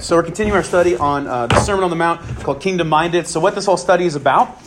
So 0.00 0.16
we're 0.16 0.24
continuing 0.24 0.56
our 0.56 0.64
study 0.64 0.96
on 0.96 1.28
uh, 1.28 1.46
the 1.46 1.60
Sermon 1.60 1.84
on 1.84 1.90
the 1.90 1.96
Mount 1.96 2.20
called 2.40 2.60
Kingdom 2.60 2.88
Minded. 2.88 3.28
So, 3.28 3.38
what 3.38 3.54
this 3.54 3.66
whole 3.66 3.76
study 3.76 4.06
is 4.06 4.16
about, 4.16 4.60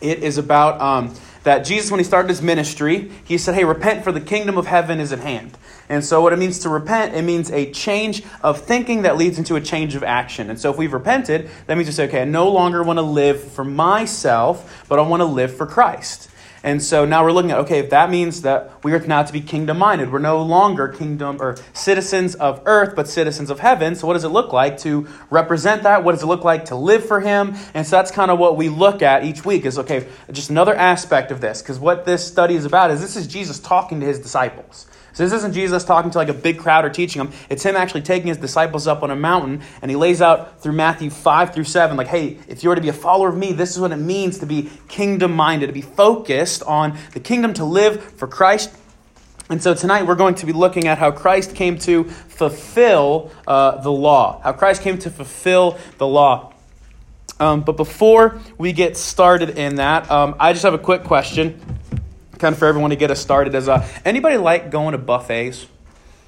it 0.00 0.24
is 0.24 0.36
about 0.36 0.80
um, 0.80 1.14
that 1.44 1.60
Jesus, 1.60 1.92
when 1.92 2.00
he 2.00 2.04
started 2.04 2.28
his 2.28 2.42
ministry, 2.42 3.12
he 3.24 3.38
said, 3.38 3.54
Hey, 3.54 3.64
repent, 3.64 4.02
for 4.02 4.10
the 4.10 4.20
kingdom 4.20 4.58
of 4.58 4.66
heaven 4.66 4.98
is 4.98 5.12
at 5.12 5.20
hand. 5.20 5.56
And 5.88 6.04
so, 6.04 6.20
what 6.20 6.32
it 6.32 6.40
means 6.40 6.58
to 6.60 6.70
repent, 6.70 7.14
it 7.14 7.22
means 7.22 7.52
a 7.52 7.70
change 7.70 8.24
of 8.42 8.60
thinking 8.60 9.02
that 9.02 9.16
leads 9.16 9.38
into 9.38 9.54
a 9.54 9.60
change 9.60 9.94
of 9.94 10.02
action. 10.02 10.50
And 10.50 10.58
so, 10.58 10.72
if 10.72 10.76
we've 10.76 10.92
repented, 10.92 11.48
that 11.66 11.76
means 11.76 11.86
we 11.86 11.92
say, 11.92 12.08
Okay, 12.08 12.22
I 12.22 12.24
no 12.24 12.48
longer 12.50 12.82
want 12.82 12.96
to 12.96 13.02
live 13.02 13.40
for 13.40 13.64
myself, 13.64 14.84
but 14.88 14.98
I 14.98 15.02
want 15.02 15.20
to 15.20 15.26
live 15.26 15.56
for 15.56 15.66
Christ. 15.66 16.27
And 16.62 16.82
so 16.82 17.04
now 17.04 17.24
we're 17.24 17.32
looking 17.32 17.50
at 17.50 17.58
okay, 17.58 17.78
if 17.78 17.90
that 17.90 18.10
means 18.10 18.42
that 18.42 18.82
we 18.84 18.92
are 18.92 18.98
now 19.00 19.22
to 19.22 19.32
be 19.32 19.40
kingdom 19.40 19.78
minded, 19.78 20.12
we're 20.12 20.18
no 20.18 20.42
longer 20.42 20.88
kingdom 20.88 21.40
or 21.40 21.56
citizens 21.72 22.34
of 22.34 22.62
earth, 22.66 22.94
but 22.96 23.08
citizens 23.08 23.50
of 23.50 23.60
heaven. 23.60 23.94
So 23.94 24.06
what 24.06 24.14
does 24.14 24.24
it 24.24 24.28
look 24.28 24.52
like 24.52 24.78
to 24.78 25.06
represent 25.30 25.82
that? 25.84 26.04
What 26.04 26.12
does 26.12 26.22
it 26.22 26.26
look 26.26 26.44
like 26.44 26.66
to 26.66 26.76
live 26.76 27.06
for 27.06 27.20
Him? 27.20 27.54
And 27.74 27.86
so 27.86 27.96
that's 27.96 28.10
kind 28.10 28.30
of 28.30 28.38
what 28.38 28.56
we 28.56 28.68
look 28.68 29.02
at 29.02 29.24
each 29.24 29.44
week 29.44 29.64
is 29.64 29.78
okay, 29.78 30.08
just 30.30 30.50
another 30.50 30.74
aspect 30.74 31.30
of 31.30 31.40
this. 31.40 31.62
Because 31.62 31.78
what 31.78 32.04
this 32.04 32.26
study 32.26 32.54
is 32.54 32.64
about 32.64 32.90
is 32.90 33.00
this 33.00 33.16
is 33.16 33.26
Jesus 33.26 33.58
talking 33.58 34.00
to 34.00 34.06
His 34.06 34.18
disciples. 34.18 34.86
So 35.18 35.24
this 35.24 35.32
isn't 35.32 35.52
Jesus 35.52 35.82
talking 35.82 36.12
to 36.12 36.18
like 36.18 36.28
a 36.28 36.32
big 36.32 36.60
crowd 36.60 36.84
or 36.84 36.90
teaching 36.90 37.18
them. 37.18 37.32
It's 37.50 37.64
him 37.64 37.74
actually 37.74 38.02
taking 38.02 38.28
his 38.28 38.36
disciples 38.36 38.86
up 38.86 39.02
on 39.02 39.10
a 39.10 39.16
mountain 39.16 39.62
and 39.82 39.90
he 39.90 39.96
lays 39.96 40.22
out 40.22 40.62
through 40.62 40.74
Matthew 40.74 41.10
5 41.10 41.52
through 41.52 41.64
7, 41.64 41.96
like, 41.96 42.06
hey, 42.06 42.38
if 42.46 42.62
you 42.62 42.70
are 42.70 42.76
to 42.76 42.80
be 42.80 42.88
a 42.88 42.92
follower 42.92 43.30
of 43.30 43.36
me, 43.36 43.52
this 43.52 43.72
is 43.72 43.80
what 43.80 43.90
it 43.90 43.96
means 43.96 44.38
to 44.38 44.46
be 44.46 44.70
kingdom 44.86 45.32
minded, 45.32 45.66
to 45.66 45.72
be 45.72 45.80
focused 45.82 46.62
on 46.62 46.96
the 47.14 47.18
kingdom, 47.18 47.52
to 47.54 47.64
live 47.64 48.00
for 48.00 48.28
Christ. 48.28 48.72
And 49.50 49.60
so 49.60 49.74
tonight 49.74 50.06
we're 50.06 50.14
going 50.14 50.36
to 50.36 50.46
be 50.46 50.52
looking 50.52 50.86
at 50.86 50.98
how 50.98 51.10
Christ 51.10 51.52
came 51.56 51.78
to 51.78 52.04
fulfill 52.04 53.32
uh, 53.44 53.80
the 53.80 53.90
law. 53.90 54.40
How 54.42 54.52
Christ 54.52 54.82
came 54.82 54.98
to 54.98 55.10
fulfill 55.10 55.78
the 55.96 56.06
law. 56.06 56.52
Um, 57.40 57.62
but 57.62 57.76
before 57.76 58.40
we 58.56 58.72
get 58.72 58.96
started 58.96 59.58
in 59.58 59.76
that, 59.76 60.08
um, 60.12 60.36
I 60.38 60.52
just 60.52 60.62
have 60.62 60.74
a 60.74 60.78
quick 60.78 61.02
question 61.02 61.60
kind 62.38 62.52
of 62.52 62.58
for 62.58 62.66
everyone 62.66 62.90
to 62.90 62.96
get 62.96 63.10
us 63.10 63.20
started 63.20 63.54
is 63.54 63.68
uh, 63.68 63.86
anybody 64.04 64.36
like 64.36 64.70
going 64.70 64.92
to 64.92 64.98
buffets? 64.98 65.66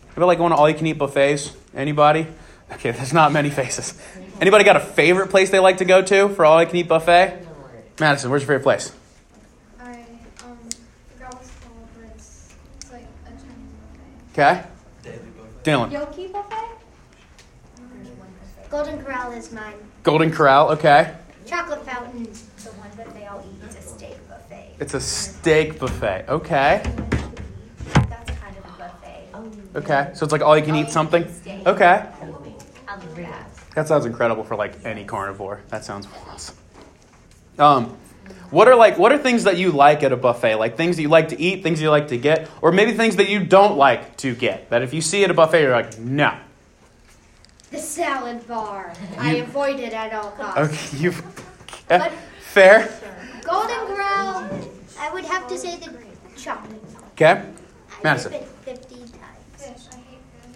Anybody 0.08 0.26
like 0.26 0.38
going 0.38 0.50
to 0.50 0.56
all 0.56 0.68
you 0.68 0.74
can 0.74 0.86
eat 0.86 0.98
buffets? 0.98 1.54
Anybody? 1.74 2.26
Okay 2.72 2.90
there's 2.90 3.12
not 3.12 3.32
many 3.32 3.50
faces. 3.50 4.00
Anybody 4.40 4.64
got 4.64 4.76
a 4.76 4.80
favorite 4.80 5.28
place 5.30 5.50
they 5.50 5.58
like 5.58 5.78
to 5.78 5.84
go 5.84 6.02
to 6.02 6.28
for 6.30 6.44
all 6.44 6.60
you 6.60 6.66
can 6.66 6.76
eat 6.76 6.88
buffet? 6.88 7.46
Madison 7.98 8.30
where's 8.30 8.42
your 8.42 8.48
favorite 8.48 8.62
place? 8.62 8.92
I 9.78 9.92
um 10.44 10.58
forgot 11.12 11.34
what 11.34 11.42
called, 11.62 11.88
but 11.96 12.04
it's, 12.14 12.54
it's 12.76 12.92
like 12.92 13.06
a 13.26 13.30
Chinese 13.30 13.52
okay. 14.32 14.64
Dylan. 15.64 15.90
Yoki 15.90 16.32
buffet. 16.32 16.66
Golden 18.70 19.02
Corral 19.02 19.32
is 19.32 19.52
mine. 19.52 19.74
golden 20.04 20.30
corral 20.30 20.70
okay. 20.70 21.14
Chocolate 21.44 21.84
fountain. 21.84 22.22
The 22.24 22.70
one 22.78 22.90
that 22.96 23.12
they 23.14 23.26
all 23.26 23.44
eat 23.44 23.68
is 23.68 23.74
a 23.76 23.82
steak 23.82 24.16
buffet. 24.28 24.69
It's 24.80 24.94
a 24.94 25.00
steak 25.00 25.78
buffet 25.78 26.24
okay 26.28 26.82
That's 27.94 28.30
kind 28.30 28.56
of 28.56 28.64
a 28.64 28.78
buffet. 28.78 29.76
okay 29.76 30.10
so 30.14 30.24
it's 30.24 30.32
like 30.32 30.42
all 30.42 30.56
you 30.56 30.64
can 30.64 30.74
eat 30.74 30.90
something 30.90 31.24
okay 31.66 32.06
I 32.22 32.26
love 32.26 33.16
that. 33.16 33.46
That 33.76 33.86
sounds 33.88 34.04
incredible 34.04 34.42
for 34.42 34.56
like 34.56 34.84
any 34.84 35.04
carnivore. 35.04 35.60
That 35.68 35.84
sounds 35.84 36.08
awesome. 36.28 36.56
Um, 37.56 37.96
what 38.50 38.66
are 38.66 38.74
like 38.74 38.98
what 38.98 39.12
are 39.12 39.18
things 39.18 39.44
that 39.44 39.58
you 39.58 39.70
like 39.70 40.02
at 40.02 40.10
a 40.10 40.16
buffet? 40.16 40.56
Like 40.56 40.76
things 40.76 40.96
that 40.96 41.02
you 41.02 41.08
like 41.08 41.28
to 41.28 41.40
eat, 41.40 41.62
things 41.62 41.80
you 41.80 41.88
like 41.88 42.08
to 42.08 42.18
get, 42.18 42.50
or 42.62 42.72
maybe 42.72 42.92
things 42.94 43.14
that 43.16 43.28
you 43.28 43.44
don't 43.44 43.76
like 43.78 44.16
to 44.18 44.34
get. 44.34 44.70
That 44.70 44.82
if 44.82 44.92
you 44.92 45.00
see 45.00 45.22
at 45.22 45.30
a 45.30 45.34
buffet, 45.34 45.62
you're 45.62 45.70
like, 45.72 45.98
no. 46.00 46.36
The 47.70 47.78
salad 47.78 48.46
bar. 48.48 48.92
I 49.18 49.36
avoid 49.36 49.78
it 49.78 49.92
at 49.92 50.12
all 50.14 50.32
costs. 50.32 50.58
Okay, 50.58 50.96
you 50.98 51.12
fair. 52.40 52.88
Golden 53.44 53.86
Corral. 53.86 54.49
I 55.50 55.54
would 55.54 55.62
have 55.62 55.80
to 55.80 55.84
say 55.84 55.92
the 56.34 56.40
chocolate. 56.40 56.80
Okay, 57.12 57.30
I 57.30 58.02
Madison. 58.04 58.32
dip 58.32 58.42
it 58.42 58.48
Fifty. 58.64 58.96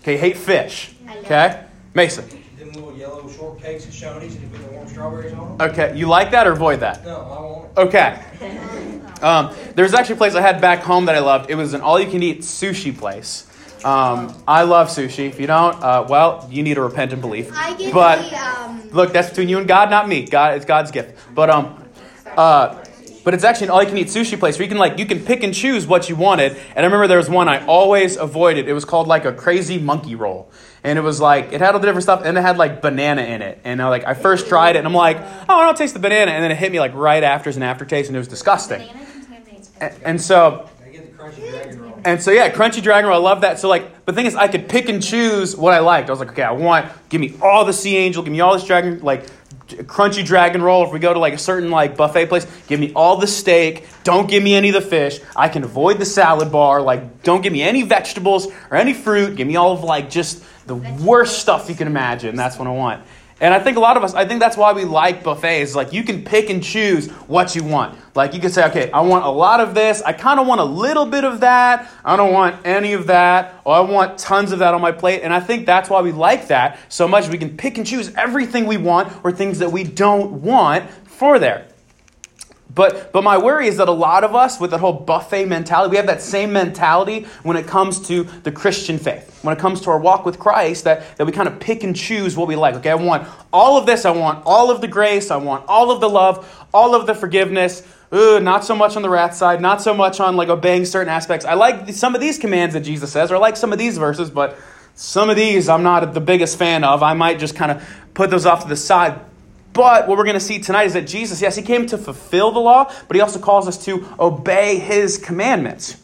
Okay, 0.00 0.16
hate 0.16 0.37
fish. 0.37 0.94
Okay, 1.25 1.65
Mason. 1.94 2.28
Them 2.59 2.72
little 2.72 2.97
yellow 2.97 3.22
shortcakes 3.22 3.87
at 3.87 3.93
Shoney's 3.93 4.37
and 4.37 4.53
put 4.53 4.62
the 4.62 4.72
warm 4.72 4.87
strawberries 4.87 5.32
on 5.32 5.59
them? 5.59 5.71
Okay, 5.71 5.97
you 5.97 6.06
like 6.06 6.31
that 6.31 6.47
or 6.47 6.53
avoid 6.53 6.81
that? 6.81 7.05
No, 7.05 7.16
I 7.16 7.41
want 7.41 7.71
it. 7.71 7.81
Okay. 7.81 8.25
Um, 9.22 9.55
there 9.75 9.84
was 9.84 9.94
actually 9.94 10.16
a 10.16 10.19
place 10.19 10.34
I 10.34 10.43
had 10.43 10.60
back 10.60 10.81
home 10.81 11.06
that 11.06 11.15
I 11.15 11.21
loved. 11.21 11.49
It 11.49 11.55
was 11.55 11.72
an 11.72 11.81
all-you-can-eat 11.81 12.41
sushi 12.41 12.94
place. 12.94 13.47
Um, 13.82 14.34
I 14.47 14.65
love 14.65 14.88
sushi. 14.88 15.28
If 15.28 15.41
you 15.41 15.47
don't, 15.47 15.82
uh, 15.82 16.05
well, 16.06 16.47
you 16.50 16.62
need 16.62 16.75
to 16.75 16.82
repent 16.82 17.15
and 17.15 17.22
believe. 17.22 17.49
But 17.49 17.76
the 17.76 18.37
um. 18.37 18.91
look, 18.91 19.15
that's 19.15 19.31
between 19.31 19.49
you 19.49 19.56
and 19.56 19.66
God, 19.66 19.88
not 19.88 20.09
me. 20.09 20.26
God, 20.26 20.56
it's 20.56 20.66
God's 20.66 20.91
gift. 20.91 21.16
But 21.34 21.49
um, 21.49 21.88
uh, 22.37 22.84
but 23.24 23.34
it's 23.34 23.42
actually 23.42 23.68
an 23.68 23.70
all-you-can-eat 23.72 24.08
sushi 24.08 24.38
place 24.38 24.58
where 24.58 24.64
you 24.64 24.68
can 24.68 24.78
like 24.78 24.98
you 24.98 25.06
can 25.06 25.24
pick 25.24 25.42
and 25.42 25.54
choose 25.54 25.86
what 25.86 26.08
you 26.08 26.14
wanted. 26.14 26.52
And 26.52 26.78
I 26.78 26.82
remember 26.82 27.08
there 27.08 27.18
was 27.18 27.30
one 27.30 27.48
I 27.48 27.64
always 27.66 28.16
avoided. 28.16 28.68
It 28.68 28.74
was 28.74 28.84
called 28.84 29.08
like 29.08 29.24
a 29.24 29.32
crazy 29.32 29.78
monkey 29.78 30.14
roll, 30.14 30.50
and 30.84 30.98
it 30.98 31.02
was 31.02 31.20
like 31.20 31.52
it 31.52 31.60
had 31.60 31.74
all 31.74 31.80
the 31.80 31.86
different 31.86 32.04
stuff, 32.04 32.22
and 32.24 32.36
it 32.36 32.42
had 32.42 32.58
like 32.58 32.82
banana 32.82 33.22
in 33.22 33.42
it. 33.42 33.60
And 33.64 33.80
I, 33.82 33.88
like 33.88 34.04
I 34.04 34.14
first 34.14 34.46
tried 34.46 34.76
it, 34.76 34.80
and 34.80 34.86
I'm 34.86 34.94
like, 34.94 35.16
oh, 35.48 35.58
I 35.58 35.64
don't 35.64 35.76
taste 35.76 35.94
the 35.94 36.00
banana, 36.00 36.30
and 36.32 36.44
then 36.44 36.50
it 36.50 36.56
hit 36.56 36.70
me 36.70 36.78
like 36.78 36.94
right 36.94 37.24
after 37.24 37.48
as 37.48 37.56
an 37.56 37.62
aftertaste, 37.62 38.08
and 38.08 38.16
it 38.16 38.20
was 38.20 38.28
disgusting. 38.28 38.80
Banana 38.80 39.06
contaminates 39.10 39.70
And, 39.80 39.94
and 40.04 40.20
so 40.20 40.68
I 40.84 40.88
get 40.90 41.16
the 41.16 41.22
crunchy 41.22 41.50
dragon 41.50 41.80
roll. 41.80 42.00
and 42.04 42.22
so 42.22 42.30
yeah, 42.30 42.52
crunchy 42.52 42.82
dragon 42.82 43.08
roll. 43.08 43.18
I 43.18 43.30
love 43.30 43.40
that. 43.40 43.58
So 43.58 43.68
like, 43.68 44.04
but 44.04 44.14
the 44.14 44.16
thing 44.16 44.26
is, 44.26 44.34
I 44.34 44.48
could 44.48 44.68
pick 44.68 44.90
and 44.90 45.02
choose 45.02 45.56
what 45.56 45.72
I 45.72 45.78
liked. 45.78 46.10
I 46.10 46.12
was 46.12 46.20
like, 46.20 46.30
okay, 46.30 46.42
I 46.42 46.52
want 46.52 46.86
give 47.08 47.22
me 47.22 47.34
all 47.40 47.64
the 47.64 47.72
sea 47.72 47.96
angel, 47.96 48.22
give 48.22 48.32
me 48.32 48.40
all 48.40 48.52
this 48.52 48.66
dragon 48.66 49.00
like 49.00 49.24
crunchy 49.69 50.25
dragon 50.25 50.62
roll. 50.62 50.84
If 50.84 50.92
we 50.92 50.98
go 50.98 51.12
to 51.12 51.19
like 51.19 51.34
a 51.34 51.38
certain 51.38 51.70
like 51.70 51.97
buffet 51.97 52.26
place, 52.26 52.47
give 52.66 52.80
me 52.80 52.92
all 52.94 53.16
the 53.16 53.26
steak. 53.26 53.86
Don't 54.04 54.28
give 54.28 54.42
me 54.42 54.54
any 54.54 54.69
of 54.69 54.75
the 54.75 54.88
fish. 54.88 55.20
I 55.34 55.48
can 55.48 55.64
avoid 55.64 55.98
the 55.98 56.04
salad 56.04 56.52
bar. 56.52 56.82
Like, 56.82 57.22
don't 57.22 57.42
give 57.42 57.52
me 57.52 57.62
any 57.62 57.82
vegetables 57.82 58.48
or 58.70 58.76
any 58.76 58.94
fruit. 58.94 59.36
Give 59.36 59.47
me 59.47 59.56
all 59.56 59.72
of 59.72 59.82
like 59.82 60.10
just 60.10 60.44
the 60.66 60.75
worst 60.76 61.38
stuff 61.38 61.69
you 61.69 61.75
can 61.75 61.86
imagine. 61.86 62.36
That's 62.36 62.58
what 62.58 62.69
I 62.69 62.72
want. 62.72 63.02
And 63.40 63.52
I 63.52 63.58
think 63.58 63.76
a 63.76 63.80
lot 63.80 63.96
of 63.96 64.04
us, 64.04 64.14
I 64.14 64.26
think 64.26 64.40
that's 64.40 64.56
why 64.56 64.72
we 64.72 64.84
like 64.84 65.24
buffets. 65.24 65.74
Like, 65.74 65.92
you 65.92 66.04
can 66.04 66.24
pick 66.24 66.50
and 66.50 66.62
choose 66.62 67.10
what 67.26 67.56
you 67.56 67.64
want. 67.64 67.98
Like, 68.14 68.32
you 68.32 68.40
can 68.40 68.50
say, 68.50 68.64
okay, 68.66 68.90
I 68.92 69.00
want 69.00 69.24
a 69.24 69.28
lot 69.28 69.60
of 69.60 69.74
this. 69.74 70.02
I 70.02 70.12
kind 70.12 70.38
of 70.38 70.46
want 70.46 70.60
a 70.60 70.64
little 70.64 71.04
bit 71.04 71.24
of 71.24 71.40
that. 71.40 71.90
I 72.04 72.16
don't 72.16 72.32
want 72.32 72.64
any 72.64 72.92
of 72.92 73.08
that. 73.08 73.60
Or 73.64 73.74
I 73.74 73.80
want 73.80 74.18
tons 74.18 74.52
of 74.52 74.60
that 74.60 74.72
on 74.72 74.80
my 74.80 74.92
plate. 74.92 75.22
And 75.22 75.34
I 75.34 75.40
think 75.40 75.66
that's 75.66 75.90
why 75.90 76.00
we 76.00 76.12
like 76.12 76.48
that 76.48 76.78
so 76.88 77.08
much. 77.08 77.28
We 77.28 77.38
can 77.38 77.56
pick 77.56 77.76
and 77.76 77.86
choose 77.86 78.14
everything 78.14 78.66
we 78.66 78.76
want 78.76 79.12
or 79.24 79.32
things 79.32 79.58
that 79.58 79.72
we 79.72 79.82
don't 79.82 80.42
want 80.42 80.88
for 81.04 81.40
there. 81.40 81.66
But, 82.74 83.12
but 83.12 83.22
my 83.22 83.38
worry 83.38 83.68
is 83.68 83.76
that 83.76 83.88
a 83.88 83.92
lot 83.92 84.24
of 84.24 84.34
us, 84.34 84.58
with 84.58 84.72
that 84.72 84.80
whole 84.80 84.92
buffet 84.92 85.44
mentality, 85.44 85.90
we 85.90 85.96
have 85.96 86.06
that 86.06 86.20
same 86.20 86.52
mentality 86.52 87.26
when 87.44 87.56
it 87.56 87.68
comes 87.68 88.06
to 88.08 88.24
the 88.24 88.50
Christian 88.50 88.98
faith. 88.98 89.38
When 89.42 89.56
it 89.56 89.60
comes 89.60 89.80
to 89.82 89.90
our 89.90 89.98
walk 89.98 90.26
with 90.26 90.38
Christ, 90.40 90.84
that, 90.84 91.16
that 91.16 91.24
we 91.24 91.32
kind 91.32 91.46
of 91.46 91.60
pick 91.60 91.84
and 91.84 91.94
choose 91.94 92.36
what 92.36 92.48
we 92.48 92.56
like. 92.56 92.74
Okay, 92.76 92.90
I 92.90 92.96
want 92.96 93.28
all 93.52 93.76
of 93.76 93.86
this. 93.86 94.04
I 94.04 94.10
want 94.10 94.42
all 94.44 94.70
of 94.70 94.80
the 94.80 94.88
grace. 94.88 95.30
I 95.30 95.36
want 95.36 95.64
all 95.68 95.92
of 95.92 96.00
the 96.00 96.08
love, 96.08 96.66
all 96.72 96.96
of 96.96 97.06
the 97.06 97.14
forgiveness. 97.14 97.86
Ooh, 98.12 98.40
not 98.40 98.64
so 98.64 98.74
much 98.74 98.96
on 98.96 99.02
the 99.02 99.10
wrath 99.10 99.34
side, 99.34 99.60
not 99.60 99.80
so 99.80 99.94
much 99.94 100.18
on 100.18 100.36
like 100.36 100.48
obeying 100.48 100.84
certain 100.84 101.12
aspects. 101.12 101.44
I 101.44 101.54
like 101.54 101.90
some 101.90 102.14
of 102.14 102.20
these 102.20 102.38
commands 102.38 102.74
that 102.74 102.80
Jesus 102.80 103.12
says, 103.12 103.30
or 103.30 103.36
I 103.36 103.38
like 103.38 103.56
some 103.56 103.72
of 103.72 103.78
these 103.78 103.98
verses, 103.98 104.30
but 104.30 104.58
some 104.94 105.30
of 105.30 105.36
these 105.36 105.68
I'm 105.68 105.82
not 105.82 106.14
the 106.14 106.20
biggest 106.20 106.58
fan 106.58 106.82
of. 106.82 107.02
I 107.02 107.14
might 107.14 107.38
just 107.38 107.54
kind 107.54 107.70
of 107.70 107.86
put 108.14 108.30
those 108.30 108.46
off 108.46 108.62
to 108.62 108.68
the 108.68 108.76
side. 108.76 109.20
But 109.74 110.06
what 110.06 110.16
we're 110.16 110.24
going 110.24 110.34
to 110.34 110.40
see 110.40 110.60
tonight 110.60 110.84
is 110.84 110.92
that 110.94 111.06
Jesus, 111.06 111.42
yes, 111.42 111.56
he 111.56 111.62
came 111.62 111.84
to 111.86 111.98
fulfill 111.98 112.52
the 112.52 112.60
law, 112.60 112.90
but 113.08 113.16
he 113.16 113.20
also 113.20 113.40
calls 113.40 113.68
us 113.68 113.84
to 113.84 114.06
obey 114.18 114.78
his 114.78 115.18
commandments. 115.18 115.96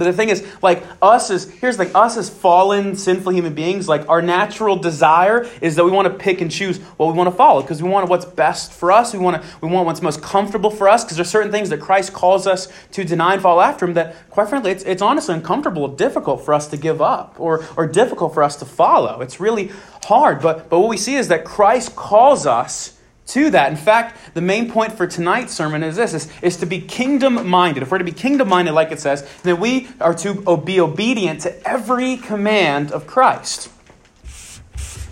But 0.00 0.06
the 0.06 0.14
thing 0.14 0.30
is, 0.30 0.42
like 0.62 0.82
us 1.02 1.30
as 1.30 1.50
here's 1.50 1.78
like 1.78 1.94
us 1.94 2.16
as 2.16 2.30
fallen, 2.30 2.96
sinful 2.96 3.32
human 3.32 3.52
beings, 3.52 3.86
like 3.86 4.08
our 4.08 4.22
natural 4.22 4.76
desire 4.76 5.46
is 5.60 5.76
that 5.76 5.84
we 5.84 5.90
want 5.90 6.08
to 6.08 6.14
pick 6.14 6.40
and 6.40 6.50
choose 6.50 6.78
what 6.96 7.08
we 7.08 7.12
want 7.12 7.28
to 7.28 7.36
follow 7.36 7.60
because 7.60 7.82
we 7.82 7.90
want 7.90 8.08
what's 8.08 8.24
best 8.24 8.72
for 8.72 8.92
us. 8.92 9.12
We 9.12 9.18
want 9.18 9.42
to, 9.42 9.48
we 9.60 9.68
want 9.68 9.84
what's 9.84 10.00
most 10.00 10.22
comfortable 10.22 10.70
for 10.70 10.88
us 10.88 11.04
because 11.04 11.18
there's 11.18 11.28
certain 11.28 11.52
things 11.52 11.68
that 11.68 11.82
Christ 11.82 12.14
calls 12.14 12.46
us 12.46 12.72
to 12.92 13.04
deny 13.04 13.34
and 13.34 13.42
follow 13.42 13.60
after 13.60 13.84
him 13.84 13.92
that, 13.92 14.16
quite 14.30 14.48
frankly, 14.48 14.70
it's, 14.70 14.84
it's 14.84 15.02
honestly 15.02 15.34
uncomfortable, 15.34 15.86
difficult 15.86 16.46
for 16.46 16.54
us 16.54 16.68
to 16.68 16.78
give 16.78 17.02
up 17.02 17.38
or, 17.38 17.62
or 17.76 17.86
difficult 17.86 18.32
for 18.32 18.42
us 18.42 18.56
to 18.56 18.64
follow. 18.64 19.20
It's 19.20 19.38
really 19.38 19.70
hard. 20.04 20.40
But, 20.40 20.70
but 20.70 20.80
what 20.80 20.88
we 20.88 20.96
see 20.96 21.16
is 21.16 21.28
that 21.28 21.44
Christ 21.44 21.94
calls 21.94 22.46
us 22.46 22.98
to 23.30 23.50
that. 23.50 23.70
In 23.70 23.76
fact, 23.76 24.34
the 24.34 24.40
main 24.40 24.70
point 24.70 24.92
for 24.92 25.06
tonight's 25.06 25.52
sermon 25.52 25.82
is 25.82 25.96
this 25.96 26.14
is, 26.14 26.28
is 26.42 26.56
to 26.58 26.66
be 26.66 26.80
kingdom 26.80 27.48
minded. 27.48 27.82
If 27.82 27.90
we're 27.90 27.98
to 27.98 28.04
be 28.04 28.12
kingdom 28.12 28.48
minded, 28.48 28.72
like 28.72 28.92
it 28.92 29.00
says, 29.00 29.28
then 29.42 29.60
we 29.60 29.88
are 30.00 30.14
to 30.14 30.56
be 30.56 30.80
obedient 30.80 31.40
to 31.42 31.68
every 31.68 32.16
command 32.16 32.92
of 32.92 33.06
Christ. 33.06 33.70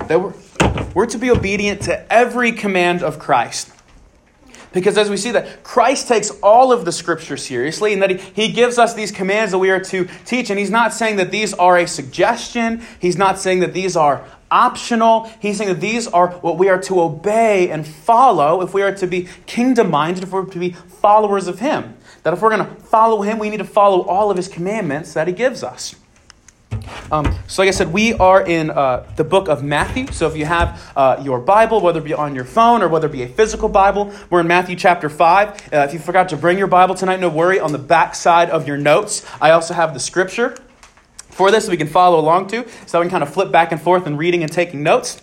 That 0.09 0.21
we're, 0.21 0.35
we're 0.95 1.07
to 1.07 1.19
be 1.19 1.31
obedient 1.31 1.83
to 1.83 2.13
every 2.13 2.53
command 2.53 3.03
of 3.03 3.19
Christ. 3.19 3.73
Because 4.73 4.99
as 4.99 5.09
we 5.09 5.17
see 5.17 5.31
that 5.31 5.63
Christ 5.63 6.09
takes 6.09 6.31
all 6.43 6.73
of 6.73 6.85
the 6.85 6.93
scripture 6.93 7.37
seriously 7.37 7.93
and 7.95 8.03
that 8.03 8.11
he, 8.11 8.17
he 8.47 8.53
gives 8.53 8.79
us 8.79 8.95
these 8.95 9.11
commands 9.11 9.53
that 9.53 9.59
we 9.59 9.71
are 9.71 9.81
to 9.81 10.07
teach. 10.25 10.51
And 10.51 10.59
he's 10.59 10.71
not 10.71 10.93
saying 10.93 11.17
that 11.17 11.31
these 11.31 11.55
are 11.55 11.79
a 11.79 11.87
suggestion. 11.87 12.83
He's 13.01 13.17
not 13.17 13.39
saying 13.39 13.61
that 13.61 13.73
these 13.73 13.97
are 13.97 14.25
optional. 14.51 15.31
He's 15.41 15.59
saying 15.59 15.71
that 15.71 15.81
these 15.81 16.07
are 16.07 16.29
what 16.29 16.59
we 16.59 16.69
are 16.69 16.81
to 16.83 17.01
obey 17.01 17.71
and 17.71 17.87
follow 17.87 18.63
if 18.63 18.75
we 18.75 18.83
are 18.83 18.95
to 18.95 19.07
be 19.07 19.29
kingdom 19.47 19.91
minded, 19.91 20.23
if 20.23 20.31
we're 20.31 20.45
to 20.45 20.59
be 20.59 20.71
followers 20.71 21.47
of 21.49 21.59
Him. 21.59 21.95
That 22.23 22.35
if 22.35 22.43
we're 22.43 22.57
going 22.57 22.67
to 22.67 22.83
follow 22.83 23.23
Him, 23.23 23.39
we 23.39 23.51
need 23.51 23.59
to 23.59 23.65
follow 23.65 24.03
all 24.03 24.31
of 24.31 24.37
His 24.37 24.49
commandments 24.49 25.15
that 25.15 25.29
He 25.29 25.33
gives 25.33 25.63
us. 25.63 25.95
Um, 27.11 27.39
so, 27.47 27.63
like 27.63 27.69
I 27.69 27.73
said, 27.73 27.93
we 27.93 28.15
are 28.15 28.47
in 28.47 28.71
uh, 28.71 29.11
the 29.17 29.25
book 29.25 29.49
of 29.49 29.63
Matthew. 29.63 30.07
So, 30.13 30.27
if 30.27 30.37
you 30.37 30.45
have 30.45 30.93
uh, 30.97 31.21
your 31.23 31.39
Bible, 31.39 31.81
whether 31.81 32.01
it 32.01 32.05
be 32.05 32.15
on 32.15 32.35
your 32.35 32.45
phone 32.45 32.83
or 32.83 32.89
whether 32.89 33.07
it 33.07 33.13
be 33.13 33.23
a 33.23 33.29
physical 33.29 33.69
Bible, 33.69 34.13
we're 34.31 34.41
in 34.41 34.47
Matthew 34.47 34.77
chapter 34.77 35.09
5. 35.09 35.73
Uh, 35.73 35.77
if 35.79 35.93
you 35.93 35.99
forgot 35.99 36.29
to 36.31 36.37
bring 36.37 36.59
your 36.59 36.67
Bible 36.67 36.95
tonight, 36.95 37.21
no 37.21 37.29
worry. 37.29 37.61
On 37.61 37.73
the 37.73 37.79
back 37.79 38.15
side 38.15 38.51
of 38.51 38.67
your 38.67 38.77
notes, 38.77 39.25
I 39.41 39.51
also 39.51 39.75
have 39.75 39.95
the 39.95 40.01
scripture 40.01 40.57
for 41.39 41.53
this 41.53 41.69
we 41.69 41.77
can 41.77 41.87
follow 41.87 42.19
along 42.19 42.49
to. 42.49 42.67
So, 42.87 42.99
we 42.99 43.05
can 43.05 43.11
kind 43.13 43.23
of 43.23 43.33
flip 43.33 43.53
back 43.53 43.71
and 43.71 43.81
forth 43.81 44.09
and 44.09 44.19
reading 44.19 44.43
and 44.43 44.51
taking 44.51 44.83
notes. 44.83 45.21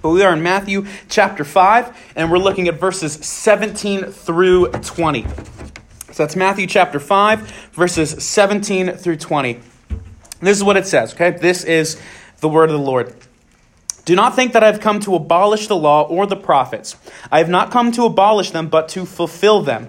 But 0.00 0.10
we 0.10 0.22
are 0.22 0.32
in 0.32 0.44
Matthew 0.44 0.86
chapter 1.08 1.42
5, 1.42 2.12
and 2.14 2.30
we're 2.30 2.38
looking 2.38 2.68
at 2.68 2.78
verses 2.78 3.14
17 3.14 4.12
through 4.12 4.68
20. 4.68 5.26
So, 6.12 6.22
that's 6.22 6.36
Matthew 6.36 6.68
chapter 6.68 7.00
5, 7.00 7.72
verses 7.72 8.24
17 8.24 8.92
through 8.92 9.16
20. 9.16 9.58
This 10.40 10.56
is 10.56 10.62
what 10.62 10.76
it 10.76 10.86
says, 10.86 11.12
okay? 11.14 11.30
This 11.32 11.64
is 11.64 12.00
the 12.38 12.48
word 12.48 12.70
of 12.70 12.78
the 12.78 12.84
Lord. 12.84 13.12
Do 14.04 14.14
not 14.14 14.36
think 14.36 14.52
that 14.52 14.62
I 14.62 14.66
have 14.66 14.78
come 14.78 15.00
to 15.00 15.16
abolish 15.16 15.66
the 15.66 15.76
law 15.76 16.02
or 16.02 16.26
the 16.26 16.36
prophets. 16.36 16.94
I 17.32 17.38
have 17.38 17.48
not 17.48 17.72
come 17.72 17.90
to 17.92 18.04
abolish 18.04 18.52
them, 18.52 18.68
but 18.68 18.88
to 18.90 19.04
fulfill 19.04 19.62
them. 19.62 19.88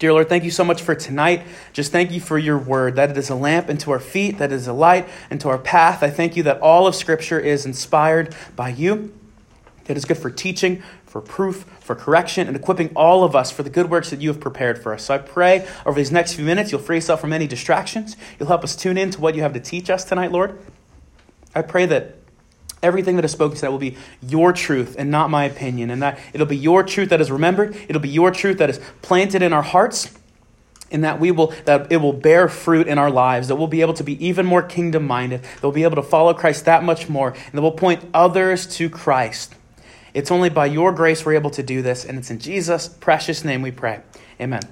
Dear 0.00 0.14
Lord, 0.14 0.30
thank 0.30 0.44
you 0.44 0.50
so 0.50 0.64
much 0.64 0.80
for 0.80 0.94
tonight. 0.94 1.42
Just 1.74 1.92
thank 1.92 2.10
you 2.10 2.20
for 2.20 2.38
your 2.38 2.56
word, 2.56 2.96
that 2.96 3.10
it 3.10 3.18
is 3.18 3.28
a 3.28 3.34
lamp 3.34 3.68
unto 3.68 3.90
our 3.90 4.00
feet, 4.00 4.38
that 4.38 4.50
it 4.50 4.54
is 4.54 4.66
a 4.66 4.72
light 4.72 5.06
unto 5.30 5.50
our 5.50 5.58
path. 5.58 6.02
I 6.02 6.08
thank 6.08 6.36
you 6.36 6.42
that 6.44 6.58
all 6.60 6.86
of 6.86 6.94
Scripture 6.94 7.38
is 7.38 7.66
inspired 7.66 8.34
by 8.56 8.70
you, 8.70 9.12
that 9.84 9.98
is 9.98 10.06
good 10.06 10.16
for 10.16 10.30
teaching, 10.30 10.82
for 11.04 11.20
proof, 11.20 11.66
for 11.80 11.94
correction, 11.94 12.48
and 12.48 12.56
equipping 12.56 12.88
all 12.96 13.24
of 13.24 13.36
us 13.36 13.50
for 13.50 13.62
the 13.62 13.68
good 13.68 13.90
works 13.90 14.08
that 14.08 14.22
you 14.22 14.30
have 14.30 14.40
prepared 14.40 14.82
for 14.82 14.94
us. 14.94 15.04
So 15.04 15.16
I 15.16 15.18
pray 15.18 15.68
over 15.84 16.00
these 16.00 16.10
next 16.10 16.32
few 16.32 16.46
minutes, 16.46 16.72
you'll 16.72 16.80
free 16.80 16.96
yourself 16.96 17.20
from 17.20 17.34
any 17.34 17.46
distractions. 17.46 18.16
You'll 18.38 18.48
help 18.48 18.64
us 18.64 18.74
tune 18.74 18.96
in 18.96 19.10
to 19.10 19.20
what 19.20 19.34
you 19.34 19.42
have 19.42 19.52
to 19.52 19.60
teach 19.60 19.90
us 19.90 20.04
tonight, 20.04 20.32
Lord. 20.32 20.58
I 21.54 21.60
pray 21.60 21.84
that 21.84 22.19
everything 22.82 23.16
that 23.16 23.24
is 23.24 23.32
spoken 23.32 23.56
tonight 23.56 23.70
will 23.70 23.78
be 23.78 23.96
your 24.22 24.52
truth 24.52 24.96
and 24.98 25.10
not 25.10 25.30
my 25.30 25.44
opinion, 25.44 25.90
and 25.90 26.02
that 26.02 26.18
it'll 26.32 26.46
be 26.46 26.56
your 26.56 26.82
truth 26.82 27.10
that 27.10 27.20
is 27.20 27.30
remembered. 27.30 27.76
It'll 27.88 28.02
be 28.02 28.08
your 28.08 28.30
truth 28.30 28.58
that 28.58 28.70
is 28.70 28.80
planted 29.02 29.42
in 29.42 29.52
our 29.52 29.62
hearts. 29.62 30.12
And 30.92 31.04
that 31.04 31.20
we 31.20 31.30
will 31.30 31.54
that 31.66 31.92
it 31.92 31.98
will 31.98 32.12
bear 32.12 32.48
fruit 32.48 32.88
in 32.88 32.98
our 32.98 33.12
lives, 33.12 33.46
that 33.46 33.54
we'll 33.54 33.68
be 33.68 33.80
able 33.80 33.94
to 33.94 34.02
be 34.02 34.26
even 34.26 34.44
more 34.44 34.60
kingdom 34.60 35.06
minded, 35.06 35.42
that 35.42 35.62
we'll 35.62 35.70
be 35.70 35.84
able 35.84 35.94
to 35.94 36.02
follow 36.02 36.34
Christ 36.34 36.64
that 36.64 36.82
much 36.82 37.08
more, 37.08 37.28
and 37.28 37.52
that 37.52 37.62
we'll 37.62 37.70
point 37.70 38.04
others 38.12 38.66
to 38.78 38.90
Christ. 38.90 39.54
It's 40.14 40.32
only 40.32 40.50
by 40.50 40.66
your 40.66 40.90
grace 40.90 41.24
we're 41.24 41.34
able 41.34 41.50
to 41.50 41.62
do 41.62 41.80
this, 41.80 42.04
and 42.04 42.18
it's 42.18 42.28
in 42.28 42.40
Jesus' 42.40 42.88
precious 42.88 43.44
name 43.44 43.62
we 43.62 43.70
pray. 43.70 44.00
Amen. 44.40 44.62